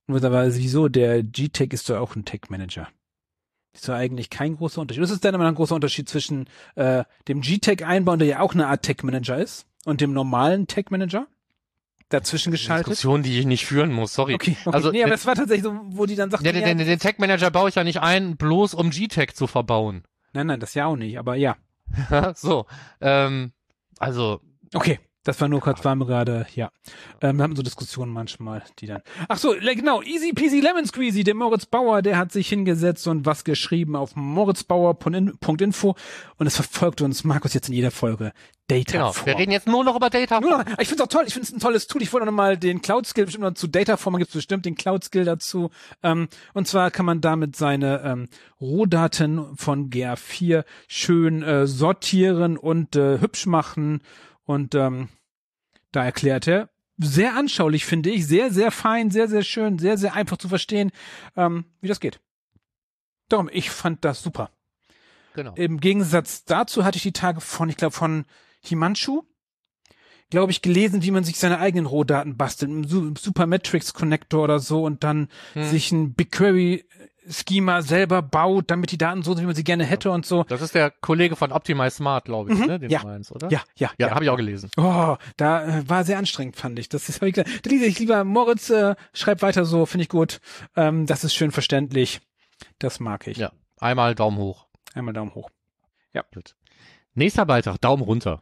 Und 0.07 0.23
aber 0.23 0.45
wieso? 0.55 0.87
Der 0.87 1.23
G-Tech 1.23 1.71
ist 1.71 1.89
doch 1.89 1.99
auch 1.99 2.15
ein 2.15 2.25
Tech 2.25 2.41
Manager. 2.49 2.87
Ist 3.73 3.89
doch 3.89 3.93
eigentlich 3.95 4.29
kein 4.29 4.55
großer 4.55 4.79
Unterschied. 4.81 5.03
Das 5.03 5.11
ist 5.11 5.25
dann 5.25 5.33
immer 5.35 5.47
ein 5.47 5.55
großer 5.55 5.75
Unterschied 5.75 6.07
zwischen 6.07 6.47
äh, 6.75 7.03
dem 7.27 7.41
G-Tech 7.41 7.85
einbauen, 7.85 8.19
der 8.19 8.27
ja 8.27 8.39
auch 8.39 8.53
eine 8.53 8.67
Art 8.67 8.83
Tech 8.83 8.97
Manager 9.03 9.37
ist, 9.37 9.65
und 9.85 9.99
dem 9.99 10.13
normalen 10.13 10.67
Tech 10.67 10.85
Manager. 10.89 11.27
Dazwischen 12.13 12.51
geschaltet. 12.51 12.87
Diskussion, 12.87 13.23
die 13.23 13.39
ich 13.39 13.45
nicht 13.45 13.65
führen 13.65 13.91
muss, 13.91 14.13
sorry. 14.13 14.35
Okay, 14.35 14.55
okay. 14.65 14.75
Also, 14.75 14.91
nee, 14.91 15.03
aber 15.03 15.13
es 15.13 15.25
war 15.25 15.35
tatsächlich 15.35 15.63
so, 15.63 15.79
wo 15.85 16.05
die 16.05 16.15
dann 16.15 16.29
sagten, 16.29 16.45
Ja, 16.45 16.51
den, 16.51 16.63
den, 16.63 16.77
den 16.77 16.99
Tech 16.99 17.15
Manager 17.17 17.49
baue 17.51 17.69
ich 17.69 17.75
ja 17.75 17.83
nicht 17.83 18.01
ein, 18.01 18.37
bloß 18.37 18.73
um 18.73 18.89
G-Tech 18.91 19.33
zu 19.33 19.47
verbauen. 19.47 20.03
nein, 20.33 20.47
nein, 20.47 20.59
das 20.59 20.73
ja 20.73 20.85
auch 20.85 20.95
nicht, 20.95 21.17
aber 21.17 21.35
ja. 21.35 21.57
so, 22.35 22.65
ähm, 23.01 23.51
also 23.99 24.41
Okay, 24.73 24.99
Das 25.23 25.39
war 25.39 25.47
nur 25.47 25.61
kurz, 25.61 25.85
waren 25.85 25.99
wir 25.99 26.05
gerade, 26.05 26.45
ja. 26.53 26.69
Ähm, 27.21 27.37
wir 27.37 27.43
haben 27.43 27.55
so 27.55 27.63
Diskussionen 27.63 28.11
manchmal, 28.11 28.63
die 28.79 28.87
dann. 28.87 29.01
Ach 29.29 29.37
so, 29.37 29.55
genau, 29.59 30.01
Easy 30.01 30.33
Peasy 30.33 30.59
Lemon 30.59 30.85
Squeezy, 30.85 31.23
der 31.23 31.35
Moritz 31.35 31.65
Bauer, 31.65 32.01
der 32.01 32.17
hat 32.17 32.31
sich 32.33 32.49
hingesetzt 32.49 33.07
und 33.07 33.25
was 33.25 33.45
geschrieben 33.45 33.95
auf 33.95 34.15
moritzbauer.info 34.17 35.95
und 36.37 36.47
es 36.47 36.55
verfolgt 36.55 37.01
uns, 37.01 37.23
Markus, 37.23 37.53
jetzt 37.53 37.69
in 37.69 37.75
jeder 37.75 37.91
Folge. 37.91 38.33
Data 38.67 38.91
Genau. 38.93 39.11
Form. 39.11 39.25
Wir 39.25 39.37
reden 39.37 39.51
jetzt 39.51 39.67
nur 39.67 39.83
noch 39.83 39.95
über 39.95 40.09
Data. 40.09 40.39
Nur 40.39 40.51
noch, 40.51 40.65
ich 40.79 40.87
finde 40.87 40.95
es 40.95 41.01
auch 41.01 41.07
toll, 41.07 41.25
ich 41.27 41.33
finde 41.33 41.47
es 41.47 41.53
ein 41.53 41.59
tolles 41.59 41.87
Tool. 41.87 42.01
Ich 42.01 42.13
wollte 42.13 42.23
auch 42.23 42.31
noch 42.31 42.33
mal 42.33 42.57
den 42.57 42.81
Cloud 42.81 43.05
Skill 43.05 43.25
bestimmt 43.25 43.43
noch 43.43 43.53
zu 43.53 43.67
Dataform 43.67 44.15
gibt 44.17 44.29
es 44.29 44.35
bestimmt 44.35 44.65
den 44.65 44.75
Cloud 44.75 45.03
Skill 45.03 45.25
dazu. 45.25 45.69
Ähm, 46.01 46.29
und 46.53 46.67
zwar 46.67 46.89
kann 46.89 47.05
man 47.05 47.19
damit 47.19 47.55
seine 47.57 48.01
ähm, 48.03 48.29
Rohdaten 48.61 49.57
von 49.57 49.89
GA4 49.89 50.63
schön 50.87 51.43
äh, 51.43 51.67
sortieren 51.67 52.57
und 52.57 52.95
äh, 52.95 53.19
hübsch 53.19 53.45
machen. 53.45 54.01
Und 54.45 54.75
ähm, 54.75 55.09
da 55.91 56.03
erklärt 56.03 56.47
er 56.47 56.69
sehr 56.97 57.35
anschaulich, 57.35 57.85
finde 57.85 58.09
ich, 58.11 58.27
sehr, 58.27 58.51
sehr 58.51 58.71
fein, 58.71 59.09
sehr, 59.09 59.27
sehr 59.27 59.43
schön, 59.43 59.79
sehr, 59.79 59.97
sehr 59.97 60.13
einfach 60.13 60.37
zu 60.37 60.47
verstehen, 60.49 60.91
ähm, 61.35 61.65
wie 61.81 61.87
das 61.87 61.99
geht. 61.99 62.19
Darum, 63.29 63.49
ich 63.51 63.69
fand 63.71 64.05
das 64.05 64.21
super. 64.21 64.51
Genau. 65.33 65.53
Im 65.55 65.79
Gegensatz 65.79 66.43
dazu 66.45 66.85
hatte 66.85 66.97
ich 66.97 67.03
die 67.03 67.11
Tage 67.13 67.41
von, 67.41 67.69
ich 67.69 67.77
glaube, 67.77 67.95
von 67.95 68.25
Himanshu, 68.61 69.23
glaube 70.29 70.51
ich, 70.51 70.61
gelesen, 70.61 71.01
wie 71.03 71.11
man 71.11 71.23
sich 71.23 71.39
seine 71.39 71.59
eigenen 71.59 71.85
Rohdaten 71.87 72.37
bastelt, 72.37 72.71
im 72.71 72.83
Su- 72.83 73.13
Supermetrics 73.17 73.93
Connector 73.93 74.43
oder 74.43 74.59
so 74.59 74.83
und 74.83 75.03
dann 75.03 75.29
Hm. 75.53 75.63
sich 75.63 75.91
ein 75.91 76.13
BigQuery 76.13 76.85
Schema 77.29 77.81
selber 77.81 78.21
baut, 78.21 78.69
damit 78.71 78.91
die 78.91 78.97
Daten 78.97 79.23
so 79.23 79.33
sind, 79.33 79.43
wie 79.43 79.47
man 79.47 79.55
sie 79.55 79.63
gerne 79.63 79.85
hätte 79.85 80.11
und 80.11 80.25
so. 80.25 80.43
Das 80.43 80.61
ist 80.61 80.75
der 80.75 80.91
Kollege 80.91 81.35
von 81.35 81.51
Optimize 81.51 81.91
Smart, 81.97 82.25
glaube 82.25 82.51
ich, 82.53 82.59
Mhm, 82.59 82.65
ne, 82.65 82.79
den 82.79 82.89
ja. 82.89 82.99
du 82.99 83.07
meinst, 83.07 83.31
oder? 83.31 83.49
Ja, 83.49 83.61
ja, 83.75 83.91
Ja, 83.97 84.11
habe 84.11 84.23
ich 84.25 84.29
auch 84.29 84.37
gelesen. 84.37 84.69
Oh, 84.77 85.15
da 85.37 85.79
äh, 85.79 85.89
war 85.89 86.03
sehr 86.03 86.17
anstrengend, 86.17 86.55
fand 86.55 86.77
ich. 86.79 86.89
Das 86.89 87.09
ist, 87.09 87.21
hab 87.21 87.27
ich 87.27 87.35
gesagt. 87.35 87.65
Da 87.65 87.69
lese 87.69 87.85
ich 87.85 87.99
lieber 87.99 88.23
Moritz, 88.23 88.69
äh, 88.69 88.95
schreib 89.13 89.41
weiter 89.41 89.65
so, 89.65 89.85
finde 89.85 90.03
ich 90.03 90.09
gut. 90.09 90.41
Ähm, 90.75 91.05
das 91.05 91.23
ist 91.23 91.33
schön 91.33 91.51
verständlich. 91.51 92.21
Das 92.79 92.99
mag 92.99 93.27
ich. 93.27 93.37
Ja. 93.37 93.51
Einmal 93.79 94.15
Daumen 94.15 94.37
hoch. 94.37 94.67
Einmal 94.93 95.13
Daumen 95.13 95.33
hoch. 95.35 95.49
Gut. 96.33 96.55
Nächster 97.15 97.45
Beitrag, 97.45 97.79
Daumen 97.81 98.01
runter. 98.03 98.41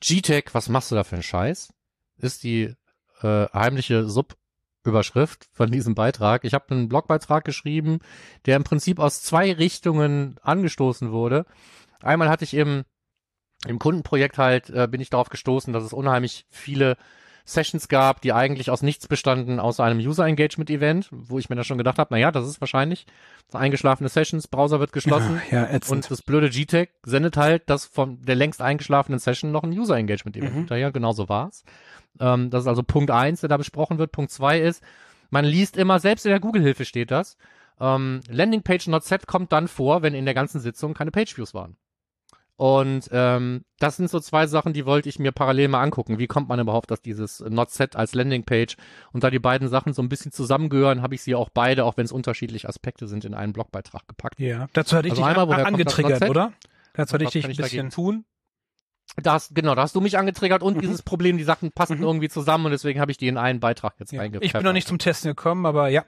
G-Tech, 0.00 0.46
was 0.52 0.68
machst 0.68 0.90
du 0.90 0.94
da 0.96 1.04
für 1.04 1.16
einen 1.16 1.22
Scheiß? 1.22 1.72
Ist 2.18 2.42
die 2.42 2.74
äh, 3.22 3.46
heimliche 3.52 4.08
Sub-Überschrift 4.84 5.48
von 5.52 5.70
diesem 5.70 5.94
Beitrag. 5.94 6.44
Ich 6.44 6.52
habe 6.54 6.66
einen 6.70 6.88
Blogbeitrag 6.88 7.44
geschrieben, 7.44 8.00
der 8.46 8.56
im 8.56 8.64
Prinzip 8.64 8.98
aus 8.98 9.22
zwei 9.22 9.52
Richtungen 9.52 10.36
angestoßen 10.42 11.10
wurde. 11.10 11.46
Einmal 12.00 12.28
hatte 12.28 12.44
ich 12.44 12.54
im, 12.54 12.84
im 13.66 13.78
Kundenprojekt 13.78 14.36
halt, 14.36 14.70
äh, 14.70 14.86
bin 14.90 15.00
ich 15.00 15.10
darauf 15.10 15.30
gestoßen, 15.30 15.72
dass 15.72 15.84
es 15.84 15.92
unheimlich 15.94 16.46
viele 16.50 16.96
Sessions 17.46 17.88
gab, 17.88 18.22
die 18.22 18.32
eigentlich 18.32 18.70
aus 18.70 18.80
nichts 18.80 19.06
bestanden, 19.06 19.60
außer 19.60 19.84
einem 19.84 19.98
User 19.98 20.26
Engagement 20.26 20.70
Event, 20.70 21.08
wo 21.10 21.38
ich 21.38 21.50
mir 21.50 21.56
da 21.56 21.64
schon 21.64 21.76
gedacht 21.76 21.98
habe, 21.98 22.14
naja, 22.14 22.30
das 22.30 22.48
ist 22.48 22.60
wahrscheinlich 22.60 23.06
so 23.52 23.58
eingeschlafene 23.58 24.08
Sessions, 24.08 24.48
Browser 24.48 24.80
wird 24.80 24.92
geschlossen. 24.92 25.42
Ja, 25.50 25.68
ja. 25.70 25.78
Und 25.88 26.10
das 26.10 26.22
blöde 26.22 26.48
GTEC 26.48 26.90
sendet 27.04 27.36
halt 27.36 27.64
das 27.66 27.84
von 27.84 28.22
der 28.22 28.34
längst 28.34 28.62
eingeschlafenen 28.62 29.18
Session 29.18 29.52
noch 29.52 29.62
ein 29.62 29.72
User 29.78 29.96
Engagement 29.96 30.36
Event 30.36 30.52
Mhm. 30.54 30.58
hinterher. 30.60 30.90
Genauso 30.90 31.28
war's. 31.28 31.64
Ähm, 32.18 32.48
das 32.48 32.62
ist 32.62 32.68
also 32.68 32.82
Punkt 32.82 33.10
eins, 33.10 33.40
der 33.40 33.48
da 33.50 33.58
besprochen 33.58 33.98
wird. 33.98 34.12
Punkt 34.12 34.30
zwei 34.30 34.58
ist, 34.60 34.82
man 35.30 35.44
liest 35.44 35.76
immer, 35.76 35.98
selbst 35.98 36.24
in 36.24 36.30
der 36.30 36.40
Google-Hilfe 36.40 36.84
steht 36.86 37.10
das, 37.10 37.36
ähm, 37.80 38.20
Landingpage 38.28 38.86
not 38.86 39.04
set 39.04 39.26
kommt 39.26 39.52
dann 39.52 39.68
vor, 39.68 40.02
wenn 40.02 40.14
in 40.14 40.24
der 40.24 40.34
ganzen 40.34 40.60
Sitzung 40.60 40.94
keine 40.94 41.10
Pageviews 41.10 41.52
waren. 41.52 41.76
Und 42.56 43.08
ähm, 43.10 43.64
das 43.80 43.96
sind 43.96 44.08
so 44.08 44.20
zwei 44.20 44.46
Sachen, 44.46 44.72
die 44.72 44.86
wollte 44.86 45.08
ich 45.08 45.18
mir 45.18 45.32
parallel 45.32 45.66
mal 45.68 45.82
angucken. 45.82 46.18
Wie 46.20 46.28
kommt 46.28 46.48
man 46.48 46.60
überhaupt, 46.60 46.88
dass 46.90 47.02
dieses 47.02 47.40
Not 47.40 47.70
Set 47.70 47.96
als 47.96 48.14
Landingpage 48.14 48.76
und 49.12 49.24
da 49.24 49.30
die 49.30 49.40
beiden 49.40 49.68
Sachen 49.68 49.92
so 49.92 50.02
ein 50.02 50.08
bisschen 50.08 50.30
zusammengehören, 50.30 51.02
habe 51.02 51.16
ich 51.16 51.22
sie 51.22 51.34
auch 51.34 51.50
beide, 51.50 51.84
auch 51.84 51.96
wenn 51.96 52.04
es 52.04 52.12
unterschiedliche 52.12 52.68
Aspekte 52.68 53.08
sind, 53.08 53.24
in 53.24 53.34
einen 53.34 53.52
Blogbeitrag 53.52 54.06
gepackt. 54.06 54.38
Ja, 54.38 54.68
dazu 54.72 54.96
hatte 54.96 55.08
ich 55.08 55.12
Also 55.14 55.22
dich 55.22 55.30
einmal, 55.30 55.50
an- 55.52 55.58
das 55.58 55.66
angetriggert, 55.66 56.28
oder? 56.30 56.52
Dazu 56.92 57.14
hatte 57.14 57.24
ich 57.24 57.30
dich 57.30 57.44
ein 57.44 57.56
bisschen. 57.56 57.90
tun? 57.90 58.24
Da 59.16 59.32
hast, 59.34 59.54
genau, 59.54 59.74
da 59.74 59.82
hast 59.82 59.94
du 59.96 60.00
mich 60.00 60.16
angetriggert 60.16 60.62
und 60.62 60.76
Mhm. 60.76 60.80
dieses 60.80 61.02
Problem, 61.02 61.36
die 61.38 61.44
Sachen 61.44 61.72
passen 61.72 61.98
Mhm. 61.98 62.04
irgendwie 62.04 62.28
zusammen 62.28 62.66
und 62.66 62.70
deswegen 62.70 63.00
habe 63.00 63.10
ich 63.10 63.18
die 63.18 63.26
in 63.28 63.36
einen 63.36 63.58
Beitrag 63.60 63.94
jetzt 63.98 64.12
Ja. 64.12 64.20
reingepackt. 64.20 64.46
Ich 64.46 64.52
bin 64.52 64.62
noch 64.62 64.72
nicht 64.72 64.86
zum 64.88 64.98
Testen 64.98 65.28
gekommen, 65.30 65.66
aber 65.66 65.88
ja. 65.88 66.04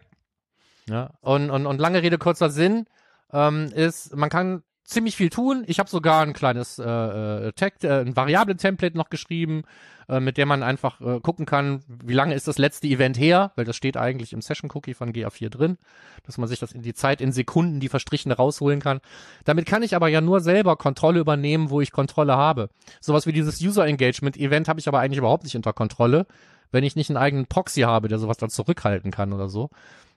Ja, 0.89 1.11
und, 1.21 1.51
und, 1.51 1.67
und 1.67 1.79
lange 1.81 2.03
Rede, 2.03 2.19
kurzer 2.19 2.51
Sinn, 2.51 2.87
ähm, 3.33 3.67
ist, 3.75 4.15
man 4.15 4.31
kann 4.31 4.63
ziemlich 4.87 5.17
viel 5.17 5.31
tun. 5.31 5.65
Ich 5.67 5.79
habe 5.79 5.91
sogar 5.91 6.23
ein 6.23 6.33
kleines 6.33 6.79
äh, 6.79 6.85
äh, 6.85 7.53
Tag, 7.53 7.83
äh, 7.83 8.01
ein 8.01 8.17
Variablen-Template 8.17 8.97
noch 8.97 9.11
geschrieben, 9.11 9.65
äh, 10.09 10.21
mit 10.21 10.37
der 10.37 10.47
man 10.47 10.63
einfach 10.63 11.01
äh, 11.01 11.21
gucken 11.21 11.45
kann, 11.45 11.83
wie 11.89 12.15
lange 12.15 12.35
ist 12.35 12.47
das 12.47 12.57
letzte 12.57 12.87
Event 12.87 13.19
her, 13.19 13.51
weil 13.57 13.65
das 13.65 13.75
steht 13.75 13.97
eigentlich 13.97 14.33
im 14.33 14.41
Session-Cookie 14.41 14.95
von 14.95 15.13
GA4 15.13 15.49
drin, 15.51 15.79
dass 16.25 16.39
man 16.39 16.49
sich 16.49 16.61
das 16.61 16.73
in 16.73 16.83
die 16.83 16.95
Zeit 16.95 17.21
in 17.21 17.33
Sekunden, 17.33 17.81
die 17.81 17.89
verstrichene 17.89 18.37
rausholen 18.37 18.81
kann. 18.81 19.01
Damit 19.45 19.67
kann 19.67 19.83
ich 19.83 19.97
aber 19.97 20.09
ja 20.09 20.21
nur 20.21 20.41
selber 20.41 20.77
Kontrolle 20.77 21.19
übernehmen, 21.19 21.71
wo 21.71 21.81
ich 21.81 21.91
Kontrolle 21.91 22.37
habe. 22.37 22.71
Sowas 23.01 23.27
wie 23.27 23.33
dieses 23.33 23.61
User-Engagement-Event 23.61 24.69
habe 24.69 24.79
ich 24.79 24.87
aber 24.87 25.01
eigentlich 25.01 25.19
überhaupt 25.19 25.43
nicht 25.43 25.57
unter 25.57 25.73
Kontrolle, 25.73 26.27
wenn 26.71 26.85
ich 26.85 26.95
nicht 26.95 27.11
einen 27.11 27.17
eigenen 27.17 27.47
Proxy 27.47 27.81
habe, 27.81 28.07
der 28.07 28.19
sowas 28.19 28.37
dann 28.37 28.51
zurückhalten 28.51 29.11
kann 29.11 29.33
oder 29.33 29.49
so. 29.49 29.71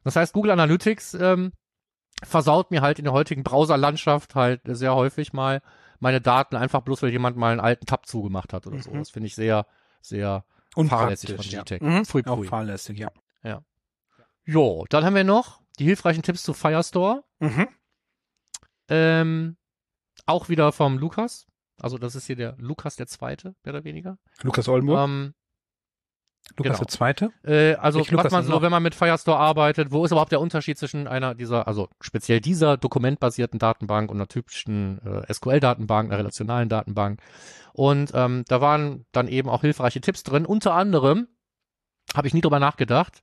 Das 0.03 0.15
heißt, 0.15 0.33
Google 0.33 0.51
Analytics 0.51 1.15
ähm, 1.15 1.51
versaut 2.23 2.71
mir 2.71 2.81
halt 2.81 2.99
in 2.99 3.05
der 3.05 3.13
heutigen 3.13 3.43
Browserlandschaft 3.43 4.35
halt 4.35 4.61
sehr 4.65 4.95
häufig 4.95 5.33
mal 5.33 5.61
meine 5.99 6.21
Daten, 6.21 6.55
einfach 6.55 6.81
bloß, 6.81 7.01
weil 7.01 7.11
jemand 7.11 7.37
mal 7.37 7.51
einen 7.51 7.59
alten 7.59 7.85
Tab 7.85 8.05
zugemacht 8.05 8.53
hat 8.53 8.67
oder 8.67 8.79
so. 8.81 8.91
Mhm. 8.91 8.99
Das 8.99 9.09
finde 9.09 9.27
ich 9.27 9.35
sehr, 9.35 9.65
sehr 10.01 10.45
Unpraktisch. 10.75 11.29
fahrlässig 11.29 11.35
von 11.35 11.45
ja. 11.45 11.61
GTEC. 11.63 11.81
Mhm. 11.81 12.05
Pfui, 12.05 12.25
Auch 12.25 12.43
fahrlässig, 12.45 12.97
ja. 12.99 13.11
Jo, 14.49 14.85
dann 14.89 15.05
haben 15.05 15.13
wir 15.13 15.23
noch 15.23 15.61
die 15.77 15.83
hilfreichen 15.83 16.23
Tipps 16.23 16.41
zu 16.41 16.55
Firestore. 16.55 17.23
Mhm. 17.37 17.67
Ähm, 18.87 19.57
auch 20.25 20.49
wieder 20.49 20.71
vom 20.71 20.97
Lukas. 20.97 21.45
Also 21.79 21.99
das 21.99 22.15
ist 22.15 22.25
hier 22.25 22.35
der 22.35 22.55
Lukas 22.57 22.95
der 22.95 23.05
Zweite, 23.05 23.53
mehr 23.63 23.75
oder 23.75 23.83
weniger. 23.83 24.17
Lukas 24.41 24.67
Oldenburg. 24.67 25.07
Ähm, 25.07 25.35
Lukas 26.57 26.73
genau. 26.73 26.77
der 26.79 26.87
Zweite. 26.87 27.31
Äh, 27.43 27.75
also 27.75 27.99
Lukas 27.99 28.25
was 28.25 28.31
man 28.31 28.43
denn 28.43 28.51
so, 28.51 28.61
wenn 28.61 28.71
man 28.71 28.83
mit 28.83 28.95
Firestore 28.95 29.37
arbeitet, 29.37 29.91
wo 29.91 30.03
ist 30.03 30.11
überhaupt 30.11 30.31
der 30.31 30.41
Unterschied 30.41 30.77
zwischen 30.77 31.07
einer 31.07 31.35
dieser, 31.35 31.67
also 31.67 31.89
speziell 32.01 32.41
dieser 32.41 32.77
dokumentbasierten 32.77 33.59
Datenbank 33.59 34.09
und 34.11 34.17
einer 34.17 34.27
typischen 34.27 34.99
äh, 35.05 35.33
SQL-Datenbank, 35.33 36.09
einer 36.09 36.19
relationalen 36.19 36.69
Datenbank. 36.69 37.21
Und 37.73 38.11
ähm, 38.13 38.43
da 38.47 38.61
waren 38.61 39.05
dann 39.11 39.27
eben 39.27 39.49
auch 39.49 39.61
hilfreiche 39.61 40.01
Tipps 40.01 40.23
drin. 40.23 40.45
Unter 40.45 40.73
anderem 40.73 41.27
habe 42.15 42.27
ich 42.27 42.33
nie 42.33 42.41
drüber 42.41 42.59
nachgedacht. 42.59 43.21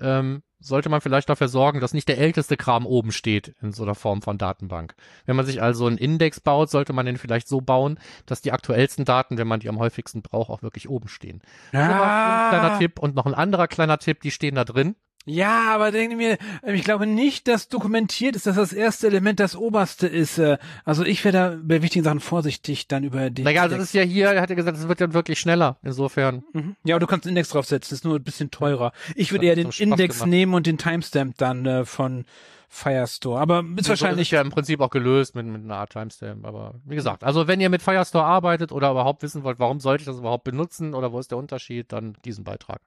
Ähm, 0.00 0.42
sollte 0.58 0.88
man 0.88 1.00
vielleicht 1.00 1.28
dafür 1.28 1.48
sorgen, 1.48 1.80
dass 1.80 1.92
nicht 1.92 2.08
der 2.08 2.18
älteste 2.18 2.56
Kram 2.56 2.86
oben 2.86 3.12
steht 3.12 3.54
in 3.60 3.72
so 3.72 3.82
einer 3.82 3.94
Form 3.94 4.22
von 4.22 4.38
Datenbank. 4.38 4.94
Wenn 5.26 5.36
man 5.36 5.44
sich 5.44 5.60
also 5.60 5.86
einen 5.86 5.98
Index 5.98 6.40
baut, 6.40 6.70
sollte 6.70 6.94
man 6.94 7.04
den 7.04 7.18
vielleicht 7.18 7.48
so 7.48 7.60
bauen, 7.60 7.98
dass 8.24 8.40
die 8.40 8.52
aktuellsten 8.52 9.04
Daten, 9.04 9.36
wenn 9.36 9.46
man 9.46 9.60
die 9.60 9.68
am 9.68 9.78
häufigsten 9.78 10.22
braucht, 10.22 10.50
auch 10.50 10.62
wirklich 10.62 10.88
oben 10.88 11.08
stehen. 11.08 11.42
Mal 11.72 12.02
ein 12.02 12.48
kleiner 12.50 12.78
Tipp 12.78 12.98
und 12.98 13.14
noch 13.14 13.26
ein 13.26 13.34
anderer 13.34 13.68
kleiner 13.68 13.98
Tipp, 13.98 14.22
die 14.22 14.30
stehen 14.30 14.54
da 14.54 14.64
drin. 14.64 14.96
Ja, 15.26 15.74
aber 15.74 15.90
denke 15.90 16.16
mir, 16.16 16.36
ich 16.66 16.84
glaube 16.84 17.06
nicht, 17.06 17.48
dass 17.48 17.68
dokumentiert 17.68 18.36
ist, 18.36 18.46
dass 18.46 18.56
das 18.56 18.74
erste 18.74 19.06
Element 19.06 19.40
das 19.40 19.56
oberste 19.56 20.06
ist. 20.06 20.36
äh, 20.38 20.58
Also 20.84 21.02
ich 21.04 21.24
wäre 21.24 21.32
da 21.32 21.58
bei 21.62 21.80
wichtigen 21.80 22.04
Sachen 22.04 22.20
vorsichtig 22.20 22.88
dann 22.88 23.04
über 23.04 23.30
den. 23.30 23.44
Naja, 23.44 23.62
das 23.62 23.72
Index. 23.72 23.84
ist 23.88 23.94
ja 23.94 24.02
hier, 24.02 24.28
er 24.32 24.42
hat 24.42 24.50
ja 24.50 24.56
gesagt, 24.56 24.76
es 24.76 24.86
wird 24.86 25.00
dann 25.00 25.14
wirklich 25.14 25.40
schneller. 25.40 25.78
Insofern. 25.82 26.44
Mhm. 26.52 26.76
Ja, 26.84 26.94
aber 26.96 27.00
du 27.00 27.06
kannst 27.06 27.24
einen 27.26 27.30
Index 27.36 27.48
draufsetzen, 27.48 27.94
ist 27.94 28.04
nur 28.04 28.16
ein 28.16 28.22
bisschen 28.22 28.50
teurer. 28.50 28.92
Ich 29.14 29.32
würde 29.32 29.46
Das 29.46 29.56
eher 29.56 29.64
den 29.64 29.70
Index 29.90 30.16
gemacht. 30.16 30.28
nehmen 30.30 30.52
und 30.54 30.66
den 30.66 30.76
Timestamp 30.76 31.38
dann 31.38 31.64
äh, 31.64 31.84
von 31.86 32.26
Firestore. 32.68 33.40
Aber 33.40 33.60
ist 33.60 33.66
So 33.68 33.76
ist 33.76 33.88
wahrscheinlich 33.88 34.28
es 34.28 34.32
ja 34.32 34.40
im 34.42 34.50
Prinzip 34.50 34.80
auch 34.80 34.90
gelöst 34.90 35.34
mit, 35.36 35.46
mit 35.46 35.62
einer 35.62 35.76
Art 35.76 35.92
Timestamp. 35.92 36.44
Aber 36.44 36.74
wie 36.84 36.96
gesagt, 36.96 37.24
also 37.24 37.46
wenn 37.48 37.60
ihr 37.60 37.70
mit 37.70 37.80
Firestore 37.80 38.24
arbeitet 38.24 38.72
oder 38.72 38.90
überhaupt 38.90 39.22
wissen 39.22 39.42
wollt, 39.42 39.58
warum 39.58 39.80
sollte 39.80 40.02
ich 40.02 40.06
das 40.06 40.18
überhaupt 40.18 40.44
benutzen 40.44 40.92
oder 40.92 41.12
wo 41.12 41.18
ist 41.18 41.30
der 41.30 41.38
Unterschied, 41.38 41.92
dann 41.92 42.16
diesen 42.26 42.44
Beitrag. 42.44 42.80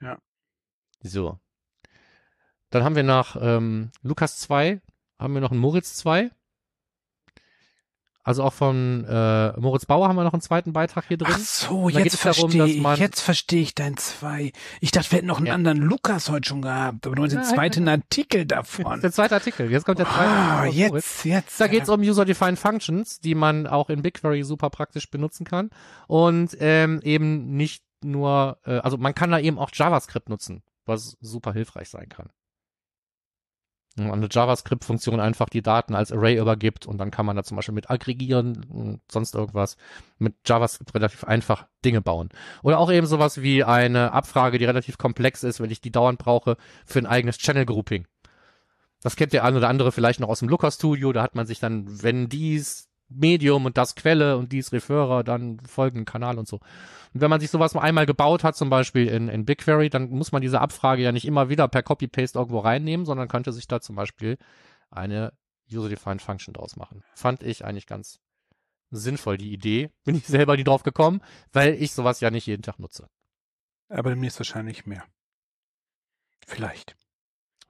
Ja. 0.00 0.16
So. 1.02 1.38
Dann 2.72 2.84
haben 2.84 2.96
wir 2.96 3.02
nach 3.02 3.36
ähm, 3.40 3.90
Lukas 4.02 4.38
2, 4.38 4.80
haben 5.18 5.34
wir 5.34 5.40
noch 5.40 5.50
einen 5.50 5.60
Moritz 5.60 5.94
2. 5.96 6.30
Also 8.24 8.44
auch 8.44 8.52
von 8.52 9.04
äh, 9.04 9.60
Moritz 9.60 9.84
Bauer 9.84 10.08
haben 10.08 10.14
wir 10.14 10.22
noch 10.22 10.32
einen 10.32 10.42
zweiten 10.42 10.72
Beitrag 10.72 11.06
hier 11.08 11.16
drin. 11.16 11.34
Ach 11.34 11.38
so, 11.38 11.88
jetzt 11.88 12.02
geht's 12.04 12.16
verstehe 12.16 12.66
ich, 12.66 12.98
jetzt 12.98 13.20
verstehe 13.20 13.62
ich 13.62 13.74
dein 13.74 13.96
zwei. 13.96 14.52
Ich 14.80 14.92
dachte, 14.92 15.10
wir 15.10 15.16
hätten 15.18 15.26
noch 15.26 15.38
einen 15.38 15.46
Ja. 15.48 15.54
anderen 15.54 15.78
Lukas 15.78 16.30
heute 16.30 16.48
schon 16.48 16.62
gehabt, 16.62 17.04
aber 17.04 17.16
du 17.16 17.24
hast 17.24 17.32
den 17.32 17.42
zweiten 17.42 17.88
Artikel 17.88 18.46
davon. 18.46 19.00
der 19.02 19.10
zweite 19.10 19.34
Artikel. 19.34 19.70
Jetzt 19.72 19.84
kommt 19.84 19.98
der 19.98 20.06
zweite 20.06 20.30
Artikel 20.30 20.82
von 20.82 20.88
Moritz. 20.92 21.24
jetzt, 21.24 21.24
jetzt. 21.24 21.60
Da 21.60 21.66
geht 21.66 21.82
es 21.82 21.88
um 21.88 22.00
User-Defined 22.00 22.60
Functions, 22.60 23.18
die 23.18 23.34
man 23.34 23.66
auch 23.66 23.90
in 23.90 24.02
BigQuery 24.02 24.44
super 24.44 24.70
praktisch 24.70 25.10
benutzen 25.10 25.44
kann. 25.44 25.70
Und 26.06 26.56
ähm, 26.60 27.00
eben 27.02 27.56
nicht 27.56 27.82
nur, 28.04 28.58
äh, 28.64 28.78
also 28.78 28.98
man 28.98 29.16
kann 29.16 29.32
da 29.32 29.40
eben 29.40 29.58
auch 29.58 29.70
JavaScript 29.72 30.28
nutzen, 30.28 30.62
was 30.86 31.16
super 31.20 31.52
hilfreich 31.52 31.90
sein 31.90 32.08
kann. 32.08 32.30
Eine 33.96 34.28
JavaScript-Funktion 34.30 35.20
einfach 35.20 35.48
die 35.48 35.62
Daten 35.62 35.94
als 35.94 36.12
Array 36.12 36.38
übergibt 36.38 36.86
und 36.86 36.98
dann 36.98 37.10
kann 37.10 37.26
man 37.26 37.36
da 37.36 37.42
zum 37.42 37.56
Beispiel 37.56 37.74
mit 37.74 37.90
aggregieren 37.90 38.64
und 38.68 39.00
sonst 39.10 39.34
irgendwas 39.34 39.76
mit 40.18 40.34
JavaScript 40.46 40.94
relativ 40.94 41.24
einfach 41.24 41.66
Dinge 41.84 42.00
bauen. 42.00 42.28
Oder 42.62 42.78
auch 42.78 42.90
eben 42.90 43.06
sowas 43.06 43.42
wie 43.42 43.64
eine 43.64 44.12
Abfrage, 44.12 44.58
die 44.58 44.64
relativ 44.64 44.98
komplex 44.98 45.42
ist, 45.42 45.60
wenn 45.60 45.70
ich 45.70 45.80
die 45.80 45.92
dauernd 45.92 46.18
brauche 46.18 46.56
für 46.86 46.98
ein 46.98 47.06
eigenes 47.06 47.38
Channel-Grouping. 47.38 48.06
Das 49.02 49.16
kennt 49.16 49.32
der 49.32 49.44
ein 49.44 49.56
oder 49.56 49.68
andere 49.68 49.92
vielleicht 49.92 50.20
noch 50.20 50.28
aus 50.28 50.38
dem 50.38 50.48
Looker 50.48 50.70
Studio, 50.70 51.12
da 51.12 51.22
hat 51.22 51.34
man 51.34 51.46
sich 51.46 51.58
dann, 51.58 52.02
wenn 52.02 52.28
dies 52.28 52.88
Medium 53.16 53.64
und 53.64 53.76
das 53.76 53.94
Quelle 53.94 54.36
und 54.36 54.52
dies 54.52 54.72
Referrer, 54.72 55.24
dann 55.24 55.60
folgenden 55.60 56.04
Kanal 56.04 56.38
und 56.38 56.48
so. 56.48 56.56
Und 57.14 57.20
wenn 57.20 57.30
man 57.30 57.40
sich 57.40 57.50
sowas 57.50 57.74
mal 57.74 57.82
einmal 57.82 58.06
gebaut 58.06 58.44
hat, 58.44 58.56
zum 58.56 58.70
Beispiel 58.70 59.08
in, 59.08 59.28
in 59.28 59.44
BigQuery, 59.44 59.90
dann 59.90 60.10
muss 60.10 60.32
man 60.32 60.42
diese 60.42 60.60
Abfrage 60.60 61.02
ja 61.02 61.12
nicht 61.12 61.26
immer 61.26 61.48
wieder 61.48 61.68
per 61.68 61.82
Copy-Paste 61.82 62.38
irgendwo 62.38 62.60
reinnehmen, 62.60 63.04
sondern 63.06 63.28
könnte 63.28 63.52
sich 63.52 63.66
da 63.68 63.80
zum 63.80 63.96
Beispiel 63.96 64.38
eine 64.90 65.32
User-Defined 65.70 66.22
Function 66.22 66.54
draus 66.54 66.76
machen. 66.76 67.02
Fand 67.14 67.42
ich 67.42 67.64
eigentlich 67.64 67.86
ganz 67.86 68.20
sinnvoll, 68.90 69.36
die 69.36 69.52
Idee. 69.52 69.90
Bin 70.04 70.16
ich 70.16 70.26
selber 70.26 70.56
nie 70.56 70.64
drauf 70.64 70.82
gekommen, 70.82 71.20
weil 71.52 71.74
ich 71.74 71.92
sowas 71.92 72.20
ja 72.20 72.30
nicht 72.30 72.46
jeden 72.46 72.62
Tag 72.62 72.78
nutze. 72.78 73.08
Aber 73.88 74.10
demnächst 74.10 74.38
wahrscheinlich 74.38 74.86
mehr. 74.86 75.04
Vielleicht. 76.46 76.96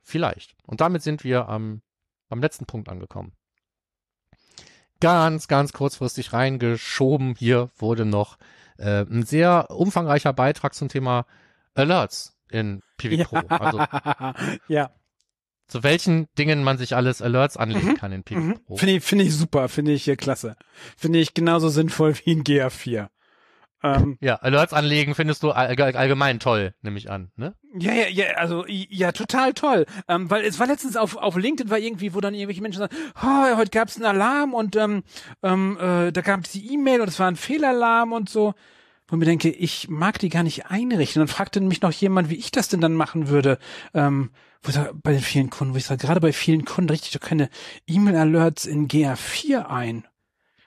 Vielleicht. 0.03 0.55
Und 0.65 0.81
damit 0.81 1.03
sind 1.03 1.25
wir 1.25 1.49
am, 1.49 1.83
am 2.29 2.41
letzten 2.41 2.67
Punkt 2.67 2.89
angekommen 2.89 3.33
ganz, 5.03 5.49
ganz 5.49 5.73
kurzfristig 5.73 6.33
reingeschoben. 6.33 7.35
Hier 7.39 7.71
wurde 7.77 8.05
noch 8.07 8.39
äh, 8.79 9.03
ein 9.03 9.25
sehr 9.25 9.71
umfangreicher 9.71 10.33
Beitrag 10.33 10.75
zum 10.75 10.89
Thema 10.89 11.27
Alerts 11.75 12.35
in 12.51 12.81
PV 12.97 13.25
Pro. 13.25 13.37
Ja. 13.37 13.57
Also 13.59 13.85
ja. 14.69 14.91
zu 15.69 15.83
welchen 15.83 16.27
Dingen 16.39 16.63
man 16.63 16.79
sich 16.79 16.95
alles 16.97 17.21
Alerts 17.23 17.57
anlegen 17.57 17.89
Mhm. 17.89 17.97
kann 17.97 18.13
in 18.13 18.23
PV 18.25 18.41
Mhm. 18.41 18.65
Pro. 18.65 18.77
Finde 18.77 18.95
ich, 18.97 19.05
finde 19.05 19.25
ich 19.25 19.35
super, 19.37 19.69
finde 19.69 19.93
ich 19.93 20.07
äh, 20.09 20.17
klasse. 20.17 20.57
Finde 20.97 21.19
ich 21.19 21.35
genauso 21.35 21.69
sinnvoll 21.69 22.15
wie 22.25 22.33
ein 22.35 22.45
GA4. 22.45 23.09
Ähm, 23.83 24.19
Ja, 24.21 24.37
Alerts 24.37 24.73
anlegen 24.73 25.15
findest 25.15 25.43
du 25.43 25.51
all, 25.51 25.75
allgemein 25.77 26.39
toll, 26.41 26.75
nehme 26.83 26.99
ich 26.99 27.11
an, 27.11 27.31
ne? 27.37 27.55
ja, 27.79 27.93
ja, 27.93 28.07
ja, 28.09 28.25
also 28.37 28.65
ja, 28.69 29.13
total 29.13 29.55
toll. 29.55 29.87
Ähm, 30.09 30.31
weil 30.31 30.45
es 30.45 30.59
war 30.59 30.67
letztens 30.67 30.97
auf, 30.97 31.17
auf 31.17 31.37
LinkedIn 31.37 31.71
war 31.71 31.79
irgendwie, 31.79 32.15
wo 32.15 32.21
dann 32.21 32.35
irgendwelche 32.35 32.63
Menschen 32.63 32.79
sagen, 32.81 32.95
oh, 33.23 33.57
heute 33.57 33.71
gab 33.71 33.89
es 33.89 33.97
einen 33.97 34.07
Alarm 34.07 34.55
und 34.55 34.77
ähm, 34.77 35.03
ähm, 35.43 35.79
äh, 35.81 36.13
da 36.13 36.21
gab 36.21 36.45
es 36.45 36.53
die 36.53 36.73
E-Mail 36.73 37.01
und 37.01 37.09
es 37.09 37.19
war 37.19 37.29
ein 37.29 37.37
Fehlalarm 37.37 38.13
und 38.13 38.29
so. 38.29 38.55
Wo 39.09 39.17
ich 39.17 39.19
mir 39.19 39.27
denke, 39.27 39.51
ich 39.51 39.89
mag 39.91 40.19
die 40.19 40.29
gar 40.29 40.43
nicht 40.43 40.67
einrichten. 40.67 41.21
Und 41.21 41.29
fragte 41.29 41.61
mich 41.61 41.83
noch 41.83 41.93
jemand, 41.93 42.31
wie 42.31 42.37
ich 42.37 42.51
das 42.51 42.69
denn 42.69 42.81
dann 42.81 42.95
machen 42.95 43.29
würde. 43.29 43.59
Ähm, 43.93 44.31
wo 44.63 44.69
ich 44.69 44.75
sag, 44.75 44.93
bei 45.03 45.13
den 45.13 45.21
vielen 45.21 45.51
Kunden, 45.51 45.75
wo 45.75 45.79
ich 45.79 45.85
sage, 45.85 46.07
gerade 46.07 46.21
bei 46.21 46.33
vielen 46.33 46.65
Kunden 46.65 46.89
richte 46.89 47.09
ich 47.09 47.13
doch 47.13 47.27
keine 47.27 47.51
E-Mail-Alerts 47.87 48.65
in 48.65 48.89
GA4 48.89 49.67
ein. 49.67 50.07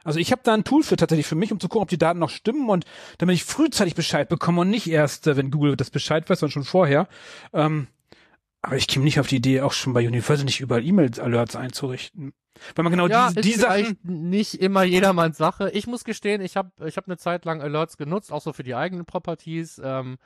Also 0.06 0.20
ich 0.20 0.32
habe 0.32 0.42
da 0.46 0.54
ein 0.54 0.64
Tool 0.64 0.84
für 0.84 0.96
tatsächlich 0.96 1.26
für 1.28 1.36
mich, 1.36 1.52
um 1.52 1.60
zu 1.60 1.68
gucken, 1.68 1.82
ob 1.84 1.90
die 1.90 1.98
Daten 1.98 2.20
noch 2.20 2.30
stimmen 2.30 2.70
und 2.70 2.86
damit 3.18 3.36
ich 3.36 3.44
frühzeitig 3.44 3.96
Bescheid 3.96 4.30
bekomme 4.30 4.62
und 4.62 4.70
nicht 4.70 4.88
erst, 4.88 5.28
äh, 5.28 5.36
wenn 5.36 5.52
Google 5.52 5.76
das 5.76 5.90
Bescheid 5.90 6.30
weiß, 6.30 6.40
sondern 6.40 6.54
schon 6.54 6.64
vorher. 6.64 7.08
Ähm, 7.52 7.88
aber 8.62 8.78
ich 8.78 8.88
käme 8.88 9.04
nicht 9.04 9.20
auf 9.20 9.28
die 9.28 9.38
Idee, 9.38 9.62
auch 9.62 9.74
schon 9.74 9.94
bei 9.94 10.08
Universal 10.08 10.46
nicht 10.46 10.62
überall 10.62 10.86
E-Mail-Alerts 10.86 11.56
einzurichten. 11.56 12.34
Weil 12.76 12.84
man 12.84 12.92
genau 12.92 13.08
ja, 13.08 13.28
diese, 13.30 13.40
ist 13.40 13.46
die 13.46 13.60
Sachen. 13.60 14.00
nicht 14.04 14.62
immer 14.62 14.84
jedermanns 14.84 15.38
Sache. 15.38 15.72
Ich 15.72 15.88
muss 15.88 16.04
gestehen, 16.04 16.42
ich 16.42 16.56
habe 16.56 16.72
ich 16.86 16.98
hab 16.98 17.08
eine 17.08 17.18
Zeit 17.18 17.44
lang 17.44 17.62
Alerts 17.62 17.98
genutzt, 17.98 18.32
auch 18.32 18.42
so 18.42 18.54
für 18.54 18.64
die 18.64 18.76
eigenen 18.76 19.06
Properties. 19.06 19.82
Ähm, 19.84 20.18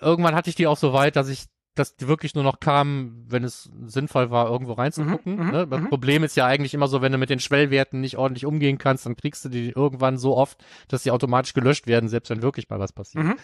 irgendwann 0.00 0.34
hatte 0.34 0.50
ich 0.50 0.56
die 0.56 0.66
auch 0.66 0.76
so 0.76 0.92
weit, 0.92 1.16
dass 1.16 1.28
ich 1.28 1.46
dass 1.78 1.96
die 1.96 2.08
wirklich 2.08 2.34
nur 2.34 2.42
noch 2.42 2.58
kamen, 2.58 3.26
wenn 3.28 3.44
es 3.44 3.70
sinnvoll 3.84 4.30
war, 4.30 4.48
irgendwo 4.48 4.72
reinzugucken. 4.72 5.36
Mhm, 5.36 5.44
mhm, 5.44 5.50
ne? 5.50 5.66
Das 5.66 5.80
mhm. 5.80 5.88
Problem 5.88 6.24
ist 6.24 6.36
ja 6.36 6.46
eigentlich 6.46 6.74
immer 6.74 6.88
so, 6.88 7.02
wenn 7.02 7.12
du 7.12 7.18
mit 7.18 7.30
den 7.30 7.38
Schwellwerten 7.38 8.00
nicht 8.00 8.16
ordentlich 8.16 8.46
umgehen 8.46 8.78
kannst, 8.78 9.06
dann 9.06 9.16
kriegst 9.16 9.44
du 9.44 9.48
die 9.48 9.70
irgendwann 9.70 10.18
so 10.18 10.36
oft, 10.36 10.64
dass 10.88 11.02
sie 11.02 11.10
automatisch 11.10 11.54
gelöscht 11.54 11.86
werden, 11.86 12.08
selbst 12.08 12.30
wenn 12.30 12.42
wirklich 12.42 12.68
mal 12.68 12.80
was 12.80 12.92
passiert. 12.92 13.24
Mhm. 13.24 13.36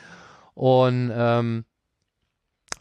Und 0.55 1.13
ähm, 1.15 1.65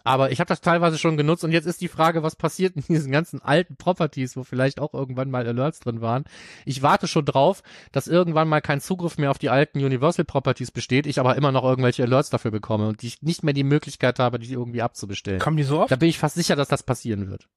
aber 0.03 0.31
ich 0.31 0.39
habe 0.39 0.47
das 0.47 0.61
teilweise 0.61 0.97
schon 0.97 1.17
genutzt 1.17 1.43
und 1.43 1.51
jetzt 1.51 1.65
ist 1.65 1.81
die 1.81 1.87
Frage, 1.87 2.23
was 2.23 2.35
passiert 2.35 2.75
in 2.75 2.83
diesen 2.87 3.11
ganzen 3.11 3.41
alten 3.41 3.75
Properties, 3.75 4.35
wo 4.37 4.43
vielleicht 4.43 4.79
auch 4.79 4.93
irgendwann 4.93 5.29
mal 5.29 5.47
Alerts 5.47 5.79
drin 5.79 6.01
waren. 6.01 6.25
Ich 6.65 6.81
warte 6.81 7.07
schon 7.07 7.25
drauf, 7.25 7.63
dass 7.91 8.07
irgendwann 8.07 8.47
mal 8.47 8.61
kein 8.61 8.81
Zugriff 8.81 9.17
mehr 9.17 9.31
auf 9.31 9.39
die 9.39 9.49
alten 9.49 9.83
Universal 9.83 10.25
Properties 10.25 10.71
besteht, 10.71 11.05
ich 11.05 11.19
aber 11.19 11.35
immer 11.35 11.51
noch 11.51 11.63
irgendwelche 11.63 12.03
Alerts 12.03 12.29
dafür 12.29 12.51
bekomme 12.51 12.87
und 12.87 13.03
ich 13.03 13.21
nicht 13.21 13.43
mehr 13.43 13.53
die 13.53 13.63
Möglichkeit 13.63 14.19
habe, 14.19 14.39
die 14.39 14.51
irgendwie 14.51 14.81
abzubestellen. 14.81 15.39
Kommen 15.39 15.57
die 15.57 15.63
so 15.63 15.81
oft? 15.81 15.91
Da 15.91 15.95
bin 15.95 16.09
ich 16.09 16.19
fast 16.19 16.35
sicher, 16.35 16.55
dass 16.55 16.67
das 16.67 16.83
passieren 16.83 17.29
wird. 17.29 17.47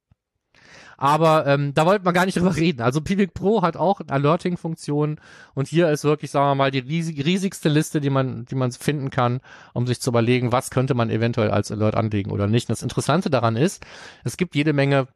Aber 0.96 1.46
ähm, 1.46 1.74
da 1.74 1.86
wollten 1.86 2.04
wir 2.04 2.12
gar 2.12 2.26
nicht 2.26 2.36
drüber 2.38 2.56
reden. 2.56 2.82
Also 2.82 3.00
Pivik 3.00 3.34
Pro 3.34 3.62
hat 3.62 3.76
auch 3.76 4.00
Alerting-Funktionen 4.06 5.20
und 5.54 5.68
hier 5.68 5.90
ist 5.90 6.04
wirklich, 6.04 6.30
sagen 6.30 6.50
wir 6.50 6.54
mal, 6.54 6.70
die 6.70 6.80
riesig, 6.80 7.24
riesigste 7.24 7.68
Liste, 7.68 8.00
die 8.00 8.10
man, 8.10 8.44
die 8.46 8.54
man 8.54 8.72
finden 8.72 9.10
kann, 9.10 9.40
um 9.72 9.86
sich 9.86 10.00
zu 10.00 10.10
überlegen, 10.10 10.52
was 10.52 10.70
könnte 10.70 10.94
man 10.94 11.10
eventuell 11.10 11.50
als 11.50 11.70
Alert 11.70 11.94
anlegen 11.94 12.30
oder 12.30 12.46
nicht. 12.46 12.68
Und 12.68 12.74
das 12.74 12.82
Interessante 12.82 13.30
daran 13.30 13.56
ist, 13.56 13.84
es 14.24 14.36
gibt 14.36 14.54
jede 14.54 14.72
Menge 14.72 15.08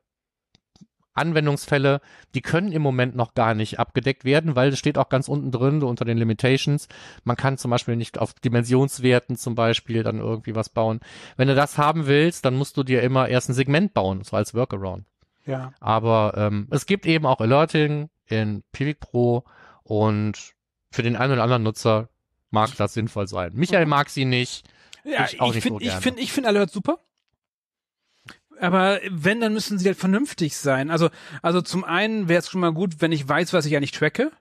Anwendungsfälle, 1.18 2.00
die 2.34 2.40
können 2.40 2.72
im 2.72 2.80
Moment 2.80 3.14
noch 3.14 3.34
gar 3.34 3.54
nicht 3.54 3.78
abgedeckt 3.78 4.24
werden, 4.24 4.56
weil 4.56 4.70
es 4.70 4.78
steht 4.78 4.96
auch 4.96 5.08
ganz 5.08 5.28
unten 5.28 5.50
drin, 5.50 5.80
so 5.80 5.88
unter 5.88 6.04
den 6.04 6.16
Limitations. 6.16 6.88
Man 7.24 7.36
kann 7.36 7.58
zum 7.58 7.70
Beispiel 7.70 7.96
nicht 7.96 8.18
auf 8.18 8.32
Dimensionswerten 8.34 9.36
zum 9.36 9.54
Beispiel 9.54 10.02
dann 10.02 10.18
irgendwie 10.18 10.54
was 10.54 10.68
bauen. 10.68 11.00
Wenn 11.36 11.48
du 11.48 11.54
das 11.54 11.76
haben 11.76 12.06
willst, 12.06 12.44
dann 12.44 12.54
musst 12.54 12.76
du 12.76 12.84
dir 12.84 13.02
immer 13.02 13.28
erst 13.28 13.50
ein 13.50 13.54
Segment 13.54 13.92
bauen, 13.92 14.22
so 14.22 14.36
als 14.36 14.54
Workaround. 14.54 15.04
Ja. 15.48 15.72
Aber 15.80 16.34
ähm, 16.36 16.68
es 16.70 16.84
gibt 16.84 17.06
eben 17.06 17.24
auch 17.24 17.40
Alerting 17.40 18.10
in 18.26 18.62
Pivik 18.70 19.00
Pro 19.00 19.44
und 19.82 20.52
für 20.90 21.02
den 21.02 21.16
einen 21.16 21.32
oder 21.32 21.42
anderen 21.42 21.62
Nutzer 21.62 22.10
mag 22.50 22.76
das 22.76 22.92
sinnvoll 22.92 23.26
sein. 23.26 23.52
Michael 23.54 23.86
mag 23.86 24.10
sie 24.10 24.26
nicht. 24.26 24.68
Ja, 25.04 25.24
Ich 25.24 25.40
auch 25.40 25.54
ich 25.54 25.62
finde, 25.62 25.84
so 25.84 25.90
ich 25.90 25.94
finde, 25.94 26.20
ich 26.20 26.32
finde 26.32 26.50
Alerts 26.50 26.74
super. 26.74 26.98
Aber 28.60 29.00
wenn, 29.08 29.40
dann 29.40 29.54
müssen 29.54 29.78
sie 29.78 29.86
halt 29.86 29.96
vernünftig 29.96 30.56
sein. 30.56 30.90
Also, 30.90 31.08
also 31.42 31.62
zum 31.62 31.84
einen 31.84 32.28
wäre 32.28 32.40
es 32.40 32.50
schon 32.50 32.60
mal 32.60 32.72
gut, 32.72 33.00
wenn 33.00 33.12
ich 33.12 33.26
weiß, 33.26 33.52
was 33.54 33.64
ich 33.64 33.74
eigentlich 33.76 33.92
tracke. 33.92 34.32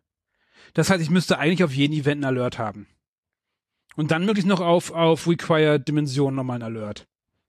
Das 0.74 0.90
heißt, 0.90 1.02
ich 1.02 1.10
müsste 1.10 1.40
eigentlich 1.40 1.64
auf 1.64 1.74
jeden 1.74 1.94
Event 1.94 2.26
einen 2.26 2.38
Alert 2.38 2.58
haben. 2.58 2.88
Und 3.96 4.12
dann 4.12 4.26
möglichst 4.26 4.48
noch 4.48 4.60
auf, 4.60 4.92
auf 4.92 5.28
Required 5.28 5.88
Dimension 5.88 6.36
nochmal 6.36 6.62
einen 6.62 6.76
Alert. 6.76 7.08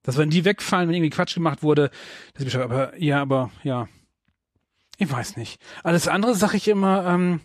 Dass 0.08 0.16
wenn 0.16 0.30
die 0.30 0.46
wegfallen, 0.46 0.88
wenn 0.88 0.94
irgendwie 0.94 1.10
Quatsch 1.10 1.34
gemacht 1.34 1.62
wurde, 1.62 1.90
das 2.32 2.46
ist 2.46 2.56
aber, 2.56 2.96
ja, 2.98 3.20
aber, 3.20 3.50
ja. 3.62 3.88
Ich 4.96 5.12
weiß 5.12 5.36
nicht. 5.36 5.60
Alles 5.84 6.08
andere 6.08 6.34
sage 6.34 6.56
ich 6.56 6.66
immer, 6.66 7.04
ähm, 7.04 7.40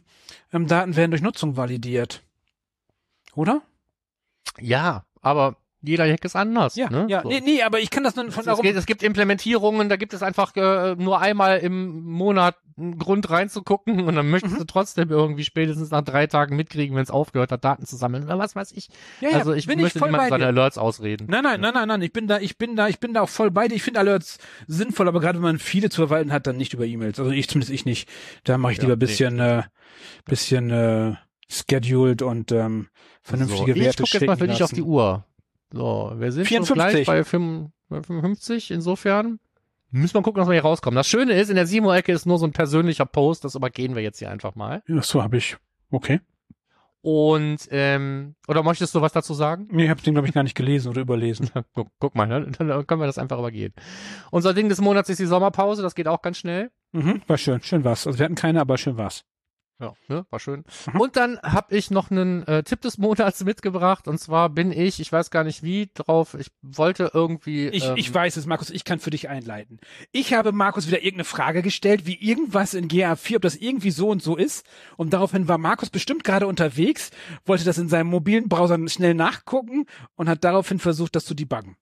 ähm, 0.54 0.68
Daten 0.68 0.96
werden 0.96 1.12
durch 1.12 1.22
Nutzung 1.22 1.58
validiert. 1.58 2.24
Oder? 3.36 3.64
Ja, 4.62 5.04
aber 5.20 5.58
jeder 5.84 6.06
Hack 6.10 6.24
ist 6.26 6.36
anders. 6.36 6.76
Ja, 6.76 6.90
ne? 6.90 7.06
ja. 7.10 7.22
So. 7.22 7.30
Nee, 7.30 7.42
nee, 7.44 7.62
aber 7.62 7.80
ich 7.80 7.90
kann 7.90 8.04
das 8.04 8.16
nur 8.16 8.32
von 8.32 8.40
Es, 8.40 8.46
darum. 8.46 8.62
gibt, 8.64 8.78
es 8.78 8.86
gibt 8.86 9.04
Implementierungen, 9.04 9.90
da 9.90 9.96
gibt 9.98 10.14
es 10.14 10.24
einfach 10.24 10.56
äh, 10.56 10.96
nur 10.96 11.20
einmal 11.20 11.60
im 11.60 12.04
Monat 12.04 12.56
einen 12.76 12.98
Grund 12.98 13.30
reinzugucken 13.30 14.02
und 14.02 14.16
dann 14.16 14.30
möchtest 14.32 14.56
Mhm. 14.56 14.60
du 14.60 14.64
trotzdem 14.66 15.10
irgendwie 15.12 15.44
spätestens 15.44 15.92
nach 15.92 16.02
drei 16.02 16.26
Tagen 16.26 16.56
mitkriegen, 16.56 16.96
wenn 16.96 17.04
es 17.04 17.12
aufgehört 17.12 17.52
hat, 17.52 17.64
Daten 17.64 17.86
zu 17.86 17.96
sammeln 17.98 18.24
oder 18.24 18.40
was 18.40 18.56
weiß 18.56 18.72
ich. 18.72 18.88
Ja, 19.22 19.30
ja, 19.30 19.38
also 19.38 19.54
ich 19.54 19.68
bin 19.68 19.80
möchte 19.80 20.00
voll 20.00 20.10
niemandem 20.10 20.32
seine. 20.32 20.46
Alerts 20.48 20.80
ausreden. 20.80 21.28
Nein, 21.30 21.44
nein, 21.44 21.62
nein, 21.62 21.74
nein, 21.76 21.88
nein. 21.88 22.02
Ich 22.02 22.12
bin 22.14 22.26
da, 22.28 22.40
ich 22.40 22.58
bin 22.58 22.76
da, 22.76 22.88
ich 22.88 23.00
bin 23.00 23.14
da 23.14 23.22
auch 23.22 23.30
voll 23.30 23.52
bei 23.52 23.68
dir. 23.68 23.76
Ich 23.76 23.84
finde 23.84 24.00
Alerts 24.00 24.40
sinnvoll, 24.66 25.08
aber 25.08 25.20
gerade 25.20 25.38
wenn 25.38 25.44
man 25.44 25.60
viele 25.60 25.90
zu 25.90 26.02
verwalten 26.02 26.32
hat, 26.32 26.48
dann 26.48 26.58
nicht 26.58 26.74
über 26.74 26.86
E-Mails. 26.86 27.20
Also 27.20 27.30
ich 27.30 27.48
zumindest 27.48 27.72
ich 27.72 27.86
nicht. 27.86 28.10
Da 28.44 28.58
mache 28.58 28.72
ich 28.72 28.78
Ja, 28.80 28.86
lieber 28.86 28.96
nee. 28.96 29.00
bisschen, 29.02 29.40
äh, 29.40 29.64
bisschen 30.26 30.72
äh, 30.72 31.14
scheduled 31.50 32.22
und 32.24 32.52
ähm, 32.52 32.88
vernünftige 33.22 33.74
so, 33.74 33.78
ich 33.78 33.86
Werte 33.86 34.04
gucke 34.04 34.18
jetzt 34.18 34.26
mal 34.28 34.38
für 34.38 34.48
dich 34.48 34.64
auf 34.64 34.72
die. 34.72 34.82
Uhr. 34.82 35.26
So, 35.74 36.14
wir 36.16 36.32
sind 36.32 36.48
schon 36.48 36.66
54. 36.66 36.76
gleich 36.76 37.06
bei 37.08 37.24
5 37.24 37.72
bei 37.90 38.04
55, 38.04 38.70
insofern 38.72 39.40
müssen 39.90 40.14
wir 40.14 40.22
gucken, 40.22 40.40
dass 40.40 40.48
wir 40.48 40.54
hier 40.54 40.62
rauskommen. 40.62 40.96
Das 40.96 41.08
Schöne 41.08 41.34
ist, 41.34 41.50
in 41.50 41.56
der 41.56 41.66
Simo-Ecke 41.66 42.12
ist 42.12 42.28
nur 42.28 42.38
so 42.38 42.46
ein 42.46 42.52
persönlicher 42.52 43.06
Post, 43.06 43.44
das 43.44 43.56
übergehen 43.56 43.96
wir 43.96 44.04
jetzt 44.04 44.20
hier 44.20 44.30
einfach 44.30 44.54
mal. 44.56 44.84
Ja, 44.88 45.02
so 45.02 45.22
habe 45.24 45.38
ich. 45.38 45.58
Okay. 45.90 46.22
Und, 47.02 47.68
ähm, 47.72 48.36
oder 48.48 48.64
möchtest 48.64 48.94
du 48.94 49.02
was 49.02 49.14
dazu 49.14 49.34
sagen? 49.34 49.68
Nee, 49.72 49.86
ich 49.86 49.90
habe 49.90 50.02
den 50.02 50.14
glaube 50.14 50.28
ich 50.28 50.34
gar 50.34 50.44
nicht 50.44 50.56
gelesen 50.56 50.90
oder 50.90 51.02
überlesen. 51.02 51.50
Guck, 51.74 51.90
guck 52.00 52.16
mal, 52.16 52.28
ne? 52.28 52.50
dann 52.58 52.88
können 52.88 53.02
wir 53.02 53.08
das 53.08 53.18
einfach 53.18 53.40
übergehen. 53.40 53.74
Unser 54.30 54.54
Ding 54.54 54.70
des 54.70 54.80
Monats 54.80 55.10
ist 55.10 55.20
die 55.20 55.26
Sommerpause, 55.26 55.82
das 55.82 55.96
geht 55.96 56.08
auch 56.08 56.22
ganz 56.22 56.38
schnell. 56.38 56.70
Mhm, 56.92 57.24
war 57.26 57.38
schön, 57.40 57.62
schön 57.64 57.84
was. 57.84 58.06
Also 58.06 58.20
wir 58.20 58.26
hatten 58.26 58.36
keine, 58.36 58.62
aber 58.62 58.78
schön 58.78 58.98
was. 58.98 59.26
Ja, 59.84 59.94
ne? 60.08 60.26
war 60.30 60.40
schön. 60.40 60.64
Mhm. 60.92 61.02
Und 61.02 61.16
dann 61.16 61.40
habe 61.42 61.76
ich 61.76 61.92
noch 61.92 62.10
einen 62.10 62.48
äh, 62.48 62.64
Tipp 62.64 62.82
des 62.82 62.98
Monats 62.98 63.44
mitgebracht. 63.44 64.08
Und 64.08 64.18
zwar 64.18 64.50
bin 64.50 64.72
ich, 64.72 65.00
ich 65.00 65.12
weiß 65.12 65.30
gar 65.30 65.44
nicht 65.44 65.64
wie, 65.64 65.90
drauf, 65.94 66.36
ich 66.40 66.48
wollte 66.62 67.12
irgendwie. 67.14 67.68
Ich, 67.68 67.86
ähm, 67.86 67.96
ich 67.98 68.14
weiß 68.14 68.38
es, 68.38 68.46
Markus, 68.46 68.70
ich 68.70 68.86
kann 68.86 69.00
für 69.00 69.10
dich 69.10 69.30
einleiten. 69.30 69.80
Ich 70.12 70.34
habe 70.34 70.52
Markus 70.52 70.88
wieder 70.88 71.00
irgendeine 71.00 71.26
Frage 71.26 71.62
gestellt, 71.62 72.06
wie 72.06 72.16
irgendwas 72.16 72.74
in 72.74 72.88
GA4, 72.88 73.36
ob 73.38 73.42
das 73.42 73.56
irgendwie 73.56 73.92
so 73.92 74.10
und 74.10 74.24
so 74.24 74.38
ist. 74.38 74.66
Und 74.98 75.14
daraufhin 75.14 75.48
war 75.48 75.58
Markus 75.58 75.90
bestimmt 75.90 76.24
gerade 76.24 76.48
unterwegs, 76.48 77.12
wollte 77.46 77.66
das 77.66 77.78
in 77.78 77.90
seinem 77.90 78.08
mobilen 78.08 78.48
Browser 78.48 78.80
schnell 78.88 79.14
nachgucken 79.14 79.86
und 80.16 80.30
hat 80.30 80.44
daraufhin 80.44 80.80
versucht, 80.80 81.16
das 81.16 81.26
zu 81.26 81.34
debuggen. 81.34 81.76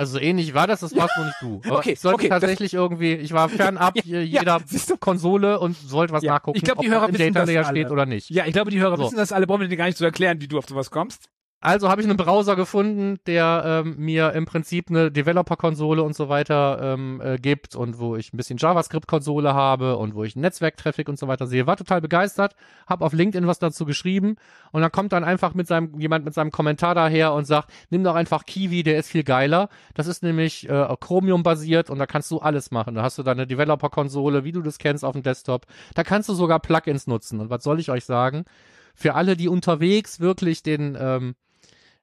Also 0.00 0.14
so 0.14 0.18
ähnlich 0.18 0.54
war 0.54 0.66
das, 0.66 0.80
das 0.80 0.96
warst 0.96 1.14
nur 1.18 1.26
nicht 1.26 1.36
du. 1.42 1.60
Aber 1.66 1.80
Okay, 1.80 1.92
ich 1.92 2.00
sollte 2.00 2.14
okay, 2.20 2.28
tatsächlich 2.30 2.72
irgendwie, 2.72 3.12
ich 3.12 3.32
war 3.32 3.50
fernab 3.50 3.96
Ja, 3.96 4.02
je- 4.02 4.16
ja, 4.22 4.40
jeder 4.40 4.60
du? 4.60 4.96
Konsole 4.96 5.60
und 5.60 5.76
sollte 5.76 6.14
was 6.14 6.22
Ja, 6.22 6.32
nachgucken, 6.32 6.56
ich 6.56 6.64
glaub, 6.64 6.78
die 6.78 6.88
ob 6.88 6.94
Hörer 6.94 7.08
das 7.12 7.20
im 7.20 7.34
Data 7.34 7.44
Layer 7.44 7.64
steht 7.64 7.90
oder 7.90 8.06
nicht. 8.06 8.30
Ja, 8.30 8.46
ich 8.46 8.52
glaube, 8.54 8.70
die 8.70 8.80
Hörer 8.80 8.96
So. 8.96 9.04
wissen 9.04 9.16
das 9.16 9.30
alle. 9.30 9.46
Brauchen 9.46 9.60
wir 9.60 9.68
dir 9.68 9.76
gar 9.76 9.84
nicht 9.84 9.98
zu 9.98 10.04
erklären, 10.06 10.40
wie 10.40 10.48
du 10.48 10.56
auf 10.56 10.66
sowas 10.66 10.90
kommst. 10.90 11.28
Also 11.62 11.90
habe 11.90 12.00
ich 12.00 12.08
einen 12.08 12.16
Browser 12.16 12.56
gefunden, 12.56 13.18
der 13.26 13.82
ähm, 13.84 13.96
mir 13.98 14.32
im 14.32 14.46
Prinzip 14.46 14.88
eine 14.88 15.10
Developer-Konsole 15.10 16.02
und 16.02 16.16
so 16.16 16.30
weiter 16.30 16.78
ähm, 16.80 17.20
äh, 17.22 17.36
gibt 17.36 17.76
und 17.76 17.98
wo 17.98 18.16
ich 18.16 18.32
ein 18.32 18.38
bisschen 18.38 18.56
JavaScript-Konsole 18.56 19.52
habe 19.52 19.98
und 19.98 20.14
wo 20.14 20.24
ich 20.24 20.36
Netzwerktraffic 20.36 21.06
und 21.10 21.18
so 21.18 21.28
weiter 21.28 21.46
sehe. 21.46 21.66
War 21.66 21.76
total 21.76 22.00
begeistert, 22.00 22.56
habe 22.86 23.04
auf 23.04 23.12
LinkedIn 23.12 23.46
was 23.46 23.58
dazu 23.58 23.84
geschrieben 23.84 24.36
und 24.72 24.80
dann 24.80 24.90
kommt 24.90 25.12
dann 25.12 25.22
einfach 25.22 25.52
mit 25.52 25.66
seinem 25.66 26.00
jemand 26.00 26.24
mit 26.24 26.32
seinem 26.32 26.50
Kommentar 26.50 26.94
daher 26.94 27.34
und 27.34 27.44
sagt, 27.44 27.70
nimm 27.90 28.04
doch 28.04 28.14
einfach 28.14 28.46
Kiwi, 28.46 28.82
der 28.82 28.98
ist 28.98 29.10
viel 29.10 29.24
geiler. 29.24 29.68
Das 29.92 30.06
ist 30.06 30.22
nämlich 30.22 30.66
äh, 30.66 30.96
Chromium-basiert 30.98 31.90
und 31.90 31.98
da 31.98 32.06
kannst 32.06 32.30
du 32.30 32.38
alles 32.38 32.70
machen. 32.70 32.94
Da 32.94 33.02
hast 33.02 33.18
du 33.18 33.22
deine 33.22 33.46
Developer-Konsole, 33.46 34.44
wie 34.44 34.52
du 34.52 34.62
das 34.62 34.78
kennst 34.78 35.04
auf 35.04 35.12
dem 35.12 35.22
Desktop. 35.22 35.66
Da 35.94 36.04
kannst 36.04 36.30
du 36.30 36.32
sogar 36.32 36.58
Plugins 36.58 37.06
nutzen. 37.06 37.38
Und 37.38 37.50
was 37.50 37.62
soll 37.62 37.80
ich 37.80 37.90
euch 37.90 38.06
sagen? 38.06 38.46
Für 38.94 39.14
alle, 39.14 39.36
die 39.36 39.48
unterwegs 39.48 40.20
wirklich 40.20 40.62
den 40.62 40.96
ähm, 40.98 41.34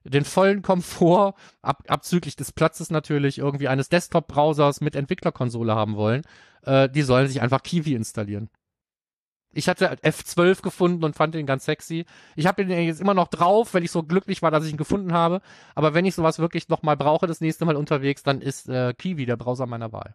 den 0.08 0.24
vollen 0.24 0.62
Komfort, 0.62 1.34
ab, 1.62 1.82
abzüglich 1.88 2.36
des 2.36 2.52
Platzes 2.52 2.90
natürlich, 2.90 3.38
irgendwie 3.38 3.68
eines 3.68 3.88
Desktop-Browsers 3.88 4.80
mit 4.80 4.96
Entwicklerkonsole 4.96 5.74
haben 5.74 5.96
wollen, 5.96 6.22
äh, 6.62 6.88
die 6.88 7.02
sollen 7.02 7.28
sich 7.28 7.40
einfach 7.40 7.62
Kiwi 7.62 7.94
installieren. 7.94 8.50
Ich 9.52 9.68
hatte 9.68 9.90
F12 9.90 10.62
gefunden 10.62 11.04
und 11.04 11.16
fand 11.16 11.34
den 11.34 11.46
ganz 11.46 11.64
sexy. 11.64 12.04
Ich 12.36 12.46
habe 12.46 12.64
den 12.64 12.86
jetzt 12.86 13.00
immer 13.00 13.14
noch 13.14 13.28
drauf, 13.28 13.72
weil 13.72 13.82
ich 13.82 13.90
so 13.90 14.02
glücklich 14.02 14.42
war, 14.42 14.50
dass 14.50 14.64
ich 14.64 14.72
ihn 14.72 14.76
gefunden 14.76 15.12
habe. 15.12 15.40
Aber 15.74 15.94
wenn 15.94 16.04
ich 16.04 16.14
sowas 16.14 16.38
wirklich 16.38 16.68
noch 16.68 16.82
mal 16.82 16.96
brauche, 16.96 17.26
das 17.26 17.40
nächste 17.40 17.64
Mal 17.64 17.76
unterwegs, 17.76 18.22
dann 18.22 18.40
ist 18.42 18.68
äh, 18.68 18.92
Kiwi 18.92 19.24
der 19.24 19.36
Browser 19.36 19.66
meiner 19.66 19.90
Wahl. 19.92 20.14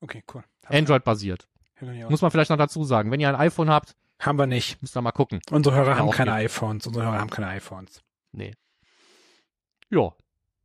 Okay, 0.00 0.22
cool. 0.34 0.44
Android-basiert. 0.66 1.48
Haben 1.80 1.98
Muss 2.10 2.22
man 2.22 2.30
vielleicht 2.30 2.50
noch 2.50 2.58
dazu 2.58 2.84
sagen. 2.84 3.10
Wenn 3.10 3.20
ihr 3.20 3.28
ein 3.28 3.36
iPhone 3.36 3.70
habt, 3.70 3.96
wir 4.24 4.46
nicht. 4.46 4.80
müsst 4.82 4.96
ihr 4.96 5.02
mal 5.02 5.12
gucken. 5.12 5.40
Unsere 5.50 5.76
Hörer 5.76 5.92
Ja, 5.92 5.98
haben 5.98 6.10
keine 6.10 6.32
iPhones. 6.32 6.86
Unsere 6.86 7.06
Hörer 7.06 7.18
haben 7.18 7.30
keine 7.30 7.48
iPhones. 7.48 8.02
Nee. 8.32 8.54
Ja, 9.90 10.12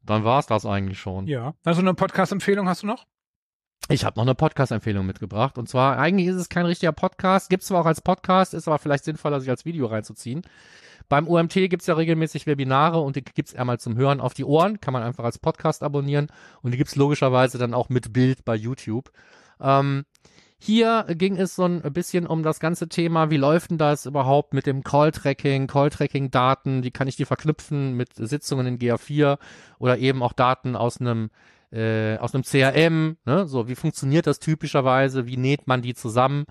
dann 0.03 0.23
war's 0.23 0.47
das 0.47 0.65
eigentlich 0.65 0.99
schon. 0.99 1.27
Ja. 1.27 1.53
Also 1.63 1.81
eine 1.81 1.93
Podcast-Empfehlung 1.93 2.67
hast 2.67 2.83
du 2.83 2.87
noch? 2.87 3.05
Ich 3.89 4.05
habe 4.05 4.17
noch 4.17 4.23
eine 4.23 4.35
Podcast-Empfehlung 4.35 5.05
mitgebracht. 5.05 5.57
Und 5.57 5.67
zwar, 5.67 5.97
eigentlich 5.97 6.27
ist 6.27 6.35
es 6.35 6.49
kein 6.49 6.65
richtiger 6.65 6.93
Podcast, 6.93 7.49
gibt's 7.49 7.67
zwar 7.67 7.81
auch 7.81 7.85
als 7.85 8.01
Podcast, 8.01 8.53
ist 8.53 8.67
aber 8.67 8.79
vielleicht 8.79 9.03
sinnvoller, 9.03 9.39
sich 9.39 9.49
als 9.49 9.65
Video 9.65 9.87
reinzuziehen. 9.87 10.43
Beim 11.09 11.27
OMT 11.27 11.53
gibt's 11.69 11.87
ja 11.87 11.95
regelmäßig 11.95 12.47
Webinare 12.47 12.99
und 12.99 13.17
die 13.17 13.23
gibt's 13.23 13.55
einmal 13.55 13.79
zum 13.79 13.97
Hören 13.97 14.21
auf 14.21 14.33
die 14.33 14.45
Ohren, 14.45 14.79
kann 14.79 14.93
man 14.93 15.03
einfach 15.03 15.25
als 15.25 15.37
Podcast 15.37 15.83
abonnieren 15.83 16.27
und 16.61 16.71
die 16.71 16.77
gibt's 16.77 16.95
logischerweise 16.95 17.57
dann 17.57 17.73
auch 17.73 17.89
mit 17.89 18.13
Bild 18.13 18.45
bei 18.45 18.55
YouTube. 18.55 19.11
Ähm, 19.59 20.05
hier 20.65 21.05
ging 21.09 21.35
es 21.37 21.55
so 21.55 21.65
ein 21.65 21.81
bisschen 21.91 22.25
um 22.25 22.41
das 22.41 22.61
ganze 22.61 22.87
Thema, 22.87 23.29
wie 23.29 23.37
läuft 23.37 23.71
denn 23.71 23.77
das 23.77 24.05
überhaupt 24.05 24.53
mit 24.53 24.65
dem 24.65 24.81
Call-Tracking, 24.81 25.67
Call-Tracking-Daten, 25.67 26.83
wie 26.83 26.91
kann 26.91 27.09
ich 27.09 27.17
die 27.17 27.25
verknüpfen 27.25 27.97
mit 27.97 28.15
Sitzungen 28.15 28.65
in 28.65 28.79
GA4 28.79 29.39
oder 29.77 29.97
eben 29.97 30.23
auch 30.23 30.31
Daten 30.31 30.77
aus 30.77 31.01
einem 31.01 31.31
äh, 31.73 32.17
aus 32.17 32.33
einem 32.33 32.43
CRM, 32.43 33.17
ne? 33.25 33.45
so 33.45 33.67
wie 33.67 33.75
funktioniert 33.75 34.25
das 34.25 34.39
typischerweise, 34.39 35.27
wie 35.27 35.37
näht 35.37 35.67
man 35.67 35.81
die 35.81 35.95
zusammen 35.95 36.45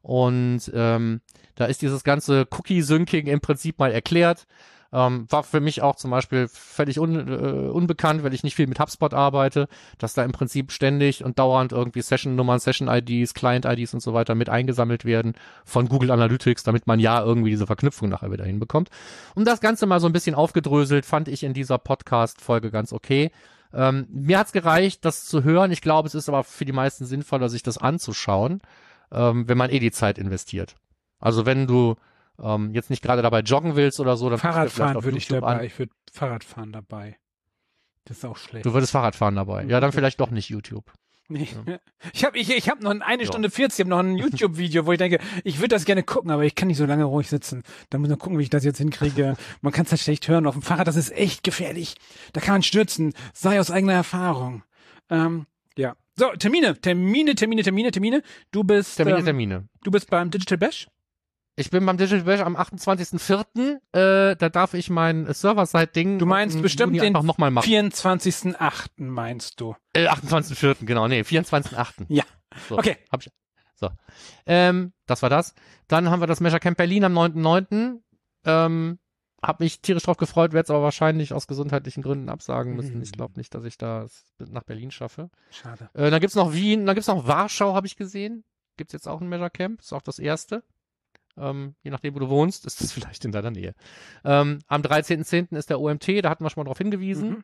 und 0.00 0.70
ähm, 0.72 1.20
da 1.54 1.66
ist 1.66 1.82
dieses 1.82 2.04
ganze 2.04 2.46
Cookie-Syncing 2.50 3.26
im 3.26 3.40
Prinzip 3.40 3.78
mal 3.78 3.92
erklärt. 3.92 4.46
Ähm, 4.90 5.26
war 5.28 5.42
für 5.42 5.60
mich 5.60 5.82
auch 5.82 5.96
zum 5.96 6.10
Beispiel 6.10 6.48
völlig 6.48 6.98
un, 6.98 7.28
äh, 7.28 7.68
unbekannt, 7.68 8.24
weil 8.24 8.32
ich 8.32 8.42
nicht 8.42 8.54
viel 8.54 8.66
mit 8.66 8.80
HubSpot 8.80 9.12
arbeite, 9.12 9.68
dass 9.98 10.14
da 10.14 10.24
im 10.24 10.32
Prinzip 10.32 10.72
ständig 10.72 11.22
und 11.22 11.38
dauernd 11.38 11.72
irgendwie 11.72 12.00
Session-Nummern, 12.00 12.58
Session-IDs, 12.58 13.34
Client-IDs 13.34 13.92
und 13.92 14.00
so 14.00 14.14
weiter 14.14 14.34
mit 14.34 14.48
eingesammelt 14.48 15.04
werden 15.04 15.34
von 15.66 15.88
Google 15.88 16.10
Analytics, 16.10 16.62
damit 16.62 16.86
man 16.86 17.00
ja 17.00 17.22
irgendwie 17.22 17.50
diese 17.50 17.66
Verknüpfung 17.66 18.08
nachher 18.08 18.32
wieder 18.32 18.46
hinbekommt. 18.46 18.88
Und 19.34 19.46
das 19.46 19.60
Ganze 19.60 19.84
mal 19.84 20.00
so 20.00 20.06
ein 20.06 20.14
bisschen 20.14 20.34
aufgedröselt, 20.34 21.04
fand 21.04 21.28
ich 21.28 21.42
in 21.42 21.52
dieser 21.52 21.76
Podcast-Folge 21.76 22.70
ganz 22.70 22.94
okay. 22.94 23.30
Ähm, 23.74 24.06
mir 24.10 24.38
hat's 24.38 24.52
gereicht, 24.52 25.04
das 25.04 25.26
zu 25.26 25.44
hören. 25.44 25.70
Ich 25.70 25.82
glaube, 25.82 26.08
es 26.08 26.14
ist 26.14 26.30
aber 26.30 26.44
für 26.44 26.64
die 26.64 26.72
meisten 26.72 27.04
sinnvoller, 27.04 27.50
sich 27.50 27.62
das 27.62 27.76
anzuschauen, 27.76 28.62
ähm, 29.12 29.46
wenn 29.48 29.58
man 29.58 29.68
eh 29.68 29.80
die 29.80 29.90
Zeit 29.90 30.16
investiert. 30.16 30.76
Also 31.20 31.44
wenn 31.44 31.66
du 31.66 31.96
ähm, 32.40 32.74
jetzt 32.74 32.90
nicht 32.90 33.02
gerade 33.02 33.22
dabei 33.22 33.40
joggen 33.40 33.76
willst 33.76 34.00
oder 34.00 34.16
so, 34.16 34.28
dann 34.30 34.38
Fahrradfahren 34.38 35.02
würde 35.04 35.18
ich 35.18 35.28
dabei. 35.28 35.58
an. 35.58 35.64
Ich 35.64 35.78
würde 35.78 35.92
Fahrradfahren 36.12 36.72
dabei. 36.72 37.16
Das 38.04 38.18
ist 38.18 38.24
auch 38.24 38.36
schlecht. 38.36 38.64
Du 38.64 38.72
würdest 38.72 38.92
Fahrradfahren 38.92 39.36
dabei. 39.36 39.64
Ja, 39.64 39.80
dann 39.80 39.92
vielleicht 39.92 40.20
doch 40.20 40.30
nicht 40.30 40.48
YouTube. 40.48 40.90
Nee. 41.28 41.46
Ich 42.14 42.24
habe 42.24 42.38
ich, 42.38 42.50
ich 42.56 42.70
hab 42.70 42.80
noch 42.80 42.90
eine 43.00 43.22
Ja. 43.22 43.28
Stunde 43.28 43.50
40, 43.50 43.78
ich 43.78 43.80
habe 43.80 43.90
noch 43.90 43.98
ein 43.98 44.16
YouTube-Video, 44.16 44.86
wo 44.86 44.92
ich 44.92 44.98
denke, 44.98 45.18
ich 45.44 45.58
würde 45.58 45.68
das 45.74 45.84
gerne 45.84 46.02
gucken, 46.02 46.30
aber 46.30 46.44
ich 46.44 46.54
kann 46.54 46.68
nicht 46.68 46.78
so 46.78 46.86
lange 46.86 47.04
ruhig 47.04 47.28
sitzen. 47.28 47.64
Da 47.90 47.98
muss 47.98 48.08
ich 48.08 48.12
noch 48.12 48.18
gucken, 48.18 48.38
wie 48.38 48.44
ich 48.44 48.50
das 48.50 48.64
jetzt 48.64 48.78
hinkriege. 48.78 49.36
Man 49.60 49.72
kann 49.72 49.84
es 49.84 49.90
halt 49.90 50.00
schlecht 50.00 50.26
hören. 50.28 50.46
Auf 50.46 50.54
dem 50.54 50.62
Fahrrad, 50.62 50.86
das 50.88 50.96
ist 50.96 51.10
echt 51.12 51.44
gefährlich. 51.44 51.96
Da 52.32 52.40
kann 52.40 52.54
man 52.54 52.62
stürzen. 52.62 53.12
Sei 53.34 53.60
aus 53.60 53.70
eigener 53.70 53.92
Erfahrung. 53.92 54.62
Ähm, 55.10 55.46
ja. 55.76 55.96
So, 56.16 56.30
Termine, 56.30 56.80
Termine, 56.80 57.34
Termine, 57.34 57.62
Termine, 57.62 57.90
Termine. 57.90 58.22
Du 58.52 58.64
bist, 58.64 58.96
Termine, 58.96 59.18
ähm, 59.18 59.24
Termine. 59.24 59.68
du 59.84 59.90
bist 59.90 60.08
beim 60.08 60.30
Digital 60.30 60.56
Bash? 60.58 60.88
Ich 61.58 61.70
bin 61.70 61.84
beim 61.84 61.96
Digital 61.96 62.22
Bash 62.22 62.40
am 62.40 62.56
28.04. 62.56 63.80
Äh, 63.92 64.36
da 64.36 64.48
darf 64.48 64.74
ich 64.74 64.90
mein 64.90 65.32
Server-Side-Ding 65.32 66.20
Du 66.20 66.26
meinst 66.26 66.54
im 66.54 66.62
bestimmt 66.62 66.94
Juni 66.94 67.00
den 67.00 67.16
einfach 67.16 67.26
nochmal 67.26 67.50
machen. 67.50 67.68
24.8. 67.68 68.90
meinst 68.98 69.60
du? 69.60 69.74
Äh, 69.92 70.06
28.04. 70.06 70.84
genau, 70.84 71.08
nee, 71.08 71.22
24.08. 71.22 72.06
Ja. 72.08 72.22
So, 72.68 72.78
Okay. 72.78 72.96
Hab 73.10 73.22
ich. 73.22 73.32
So. 73.74 73.90
Ähm, 74.46 74.92
das 75.06 75.22
war 75.22 75.30
das. 75.30 75.54
Dann 75.88 76.10
haben 76.10 76.20
wir 76.20 76.28
das 76.28 76.38
Measure 76.38 76.60
Camp 76.60 76.76
Berlin 76.76 77.02
am 77.02 77.18
9.9. 77.18 78.02
Ähm, 78.44 79.00
hab 79.42 79.58
mich 79.58 79.80
tierisch 79.80 80.04
drauf 80.04 80.16
gefreut, 80.16 80.52
werde 80.52 80.64
es 80.66 80.70
aber 80.70 80.82
wahrscheinlich 80.84 81.32
aus 81.32 81.48
gesundheitlichen 81.48 82.04
Gründen 82.04 82.28
absagen 82.28 82.76
müssen. 82.76 82.98
Mhm. 82.98 83.02
Ich 83.02 83.10
glaube 83.10 83.34
nicht, 83.36 83.52
dass 83.54 83.64
ich 83.64 83.76
das 83.78 84.24
nach 84.38 84.62
Berlin 84.62 84.92
schaffe. 84.92 85.28
Schade. 85.50 85.90
Äh, 85.94 86.10
dann 86.10 86.20
gibt's 86.20 86.36
noch 86.36 86.52
Wien, 86.52 86.86
dann 86.86 86.94
gibt's 86.94 87.08
noch 87.08 87.26
Warschau, 87.26 87.74
habe 87.74 87.88
ich 87.88 87.96
gesehen. 87.96 88.44
Gibt's 88.76 88.92
jetzt 88.92 89.08
auch 89.08 89.20
ein 89.20 89.28
Measure 89.28 89.50
Camp, 89.50 89.80
ist 89.80 89.92
auch 89.92 90.02
das 90.02 90.20
erste. 90.20 90.62
Ähm, 91.40 91.74
je 91.82 91.90
nachdem, 91.90 92.14
wo 92.14 92.18
du 92.18 92.28
wohnst, 92.28 92.66
ist 92.66 92.80
das 92.80 92.92
vielleicht 92.92 93.24
in 93.24 93.32
deiner 93.32 93.50
Nähe. 93.50 93.74
Ähm, 94.24 94.60
am 94.66 94.82
13.10. 94.82 95.56
ist 95.56 95.70
der 95.70 95.80
OMT, 95.80 96.24
da 96.24 96.30
hatten 96.30 96.44
wir 96.44 96.50
schon 96.50 96.62
mal 96.62 96.68
drauf 96.68 96.78
hingewiesen. 96.78 97.30
Mhm. 97.30 97.42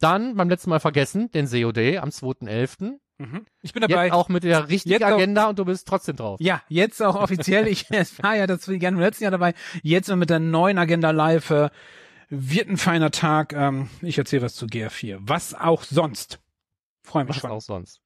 Dann 0.00 0.34
beim 0.36 0.48
letzten 0.48 0.70
Mal 0.70 0.80
vergessen, 0.80 1.30
den 1.30 1.46
SEO 1.46 1.72
Day 1.72 1.98
am 1.98 2.08
2.11. 2.08 2.98
Mhm. 3.18 3.46
Ich 3.62 3.72
bin 3.72 3.80
dabei. 3.80 4.06
Jetzt 4.06 4.12
auch 4.14 4.28
mit 4.28 4.42
der 4.42 4.68
richtigen 4.68 4.92
Jetzt 4.94 5.04
auch- 5.04 5.12
Agenda 5.12 5.48
und 5.48 5.58
du 5.58 5.64
bist 5.64 5.86
trotzdem 5.86 6.16
drauf. 6.16 6.40
Ja, 6.40 6.62
jetzt 6.68 7.00
auch 7.00 7.14
offiziell. 7.14 7.68
Ich 7.68 7.88
war 8.22 8.34
ja 8.36 8.46
das 8.46 8.66
gerne 8.66 8.96
im 8.96 9.00
letzten 9.00 9.24
Jahr 9.24 9.30
dabei. 9.30 9.54
Jetzt 9.82 10.08
mit 10.14 10.30
der 10.30 10.40
neuen 10.40 10.78
Agenda 10.78 11.10
live. 11.12 11.50
Äh, 11.50 11.70
wird 12.30 12.68
ein 12.68 12.76
feiner 12.76 13.10
Tag. 13.12 13.52
Ähm, 13.52 13.88
ich 14.02 14.18
erzähle 14.18 14.42
was 14.42 14.54
zu 14.56 14.66
GR4. 14.66 15.18
Was 15.20 15.54
auch 15.54 15.84
sonst. 15.84 16.40
Freue 17.02 17.24
mich 17.24 17.36
Was 17.36 17.42
schon. 17.42 17.50
auch 17.52 17.60
sonst. 17.60 18.00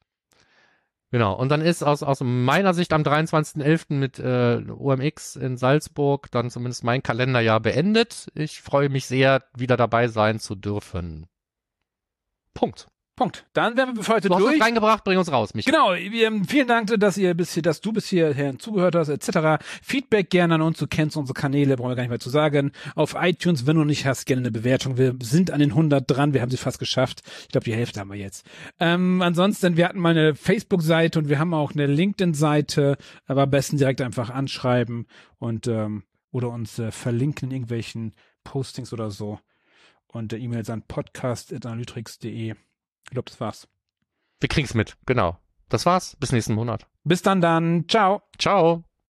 Genau. 1.11 1.34
Und 1.34 1.48
dann 1.48 1.62
ist 1.62 1.82
aus, 1.82 2.02
aus 2.02 2.20
meiner 2.20 2.74
Sicht 2.74 2.92
am 2.92 3.02
23.11. 3.02 3.94
mit 3.94 4.18
äh, 4.18 4.62
OMX 4.70 5.36
in 5.36 5.56
Salzburg 5.56 6.30
dann 6.30 6.50
zumindest 6.50 6.84
mein 6.84 7.02
Kalenderjahr 7.02 7.61
beendet. 7.61 8.28
Ich 8.34 8.61
freue 8.61 8.90
mich 8.90 9.06
sehr, 9.06 9.42
wieder 9.56 9.76
dabei 9.76 10.09
sein 10.09 10.38
zu 10.38 10.54
dürfen. 10.54 11.26
Punkt. 12.52 12.88
Punkt. 13.18 13.44
Dann 13.52 13.76
wären 13.76 13.96
wir 13.96 14.02
für 14.04 14.14
heute 14.14 14.28
Du 14.28 14.34
hast 14.34 14.42
uns 14.42 14.52
durch. 14.52 14.62
reingebracht, 14.62 15.02
bring 15.02 15.18
uns 15.18 15.30
raus, 15.32 15.52
Michael. 15.52 15.72
Genau, 15.72 15.92
ähm, 15.94 16.44
vielen 16.44 16.68
Dank, 16.68 16.88
dass 17.00 17.18
ihr 17.18 17.34
bis 17.34 17.52
hier, 17.52 17.64
dass 17.64 17.80
du 17.80 17.92
bis 17.92 18.06
hierher 18.06 18.56
zugehört 18.58 18.94
hast, 18.94 19.08
etc. 19.08 19.62
Feedback 19.82 20.30
gerne 20.30 20.54
an 20.54 20.62
uns, 20.62 20.78
du 20.78 20.86
kennst 20.86 21.16
unsere 21.16 21.34
Kanäle, 21.34 21.76
brauchen 21.76 21.90
wir 21.90 21.96
gar 21.96 22.04
nicht 22.04 22.10
mehr 22.10 22.20
zu 22.20 22.30
sagen. 22.30 22.70
Auf 22.94 23.16
iTunes, 23.18 23.66
wenn 23.66 23.76
du 23.76 23.82
nicht 23.84 24.06
hast, 24.06 24.24
gerne 24.24 24.42
eine 24.42 24.52
Bewertung. 24.52 24.96
Wir 24.98 25.16
sind 25.20 25.50
an 25.50 25.58
den 25.58 25.70
100 25.70 26.04
dran, 26.08 26.32
wir 26.32 26.40
haben 26.42 26.50
sie 26.50 26.56
fast 26.56 26.78
geschafft. 26.78 27.22
Ich 27.42 27.48
glaube, 27.48 27.64
die 27.64 27.74
Hälfte 27.74 27.98
haben 27.98 28.10
wir 28.10 28.16
jetzt. 28.16 28.46
Ähm, 28.78 29.20
ansonsten, 29.20 29.76
wir 29.76 29.88
hatten 29.88 29.98
mal 29.98 30.10
eine 30.10 30.36
Facebook-Seite 30.36 31.18
und 31.18 31.28
wir 31.28 31.40
haben 31.40 31.52
auch 31.54 31.72
eine 31.72 31.86
LinkedIn-Seite, 31.86 32.96
aber 33.26 33.42
am 33.42 33.50
besten 33.50 33.78
direkt 33.78 34.00
einfach 34.00 34.30
anschreiben 34.30 35.06
und 35.38 35.66
ähm, 35.66 36.04
oder 36.30 36.50
uns 36.50 36.78
äh, 36.78 36.92
verlinken 36.92 37.48
in 37.48 37.56
irgendwelchen 37.56 38.14
Postings 38.44 38.92
oder 38.92 39.10
so. 39.10 39.40
Und 40.06 40.32
äh, 40.32 40.36
E-Mails 40.38 40.70
an 40.70 40.82
podcast.analytrix.de. 40.86 42.54
Ich 43.09 43.12
glaube, 43.12 43.30
das 43.30 43.40
war's. 43.40 43.68
Wir 44.40 44.48
kriegen's 44.48 44.74
mit. 44.74 44.96
Genau. 45.06 45.38
Das 45.68 45.86
war's. 45.86 46.16
Bis 46.20 46.32
nächsten 46.32 46.54
Monat. 46.54 46.86
Bis 47.04 47.22
dann 47.22 47.40
dann. 47.40 47.86
Ciao. 47.88 48.22
Ciao. 48.38 48.84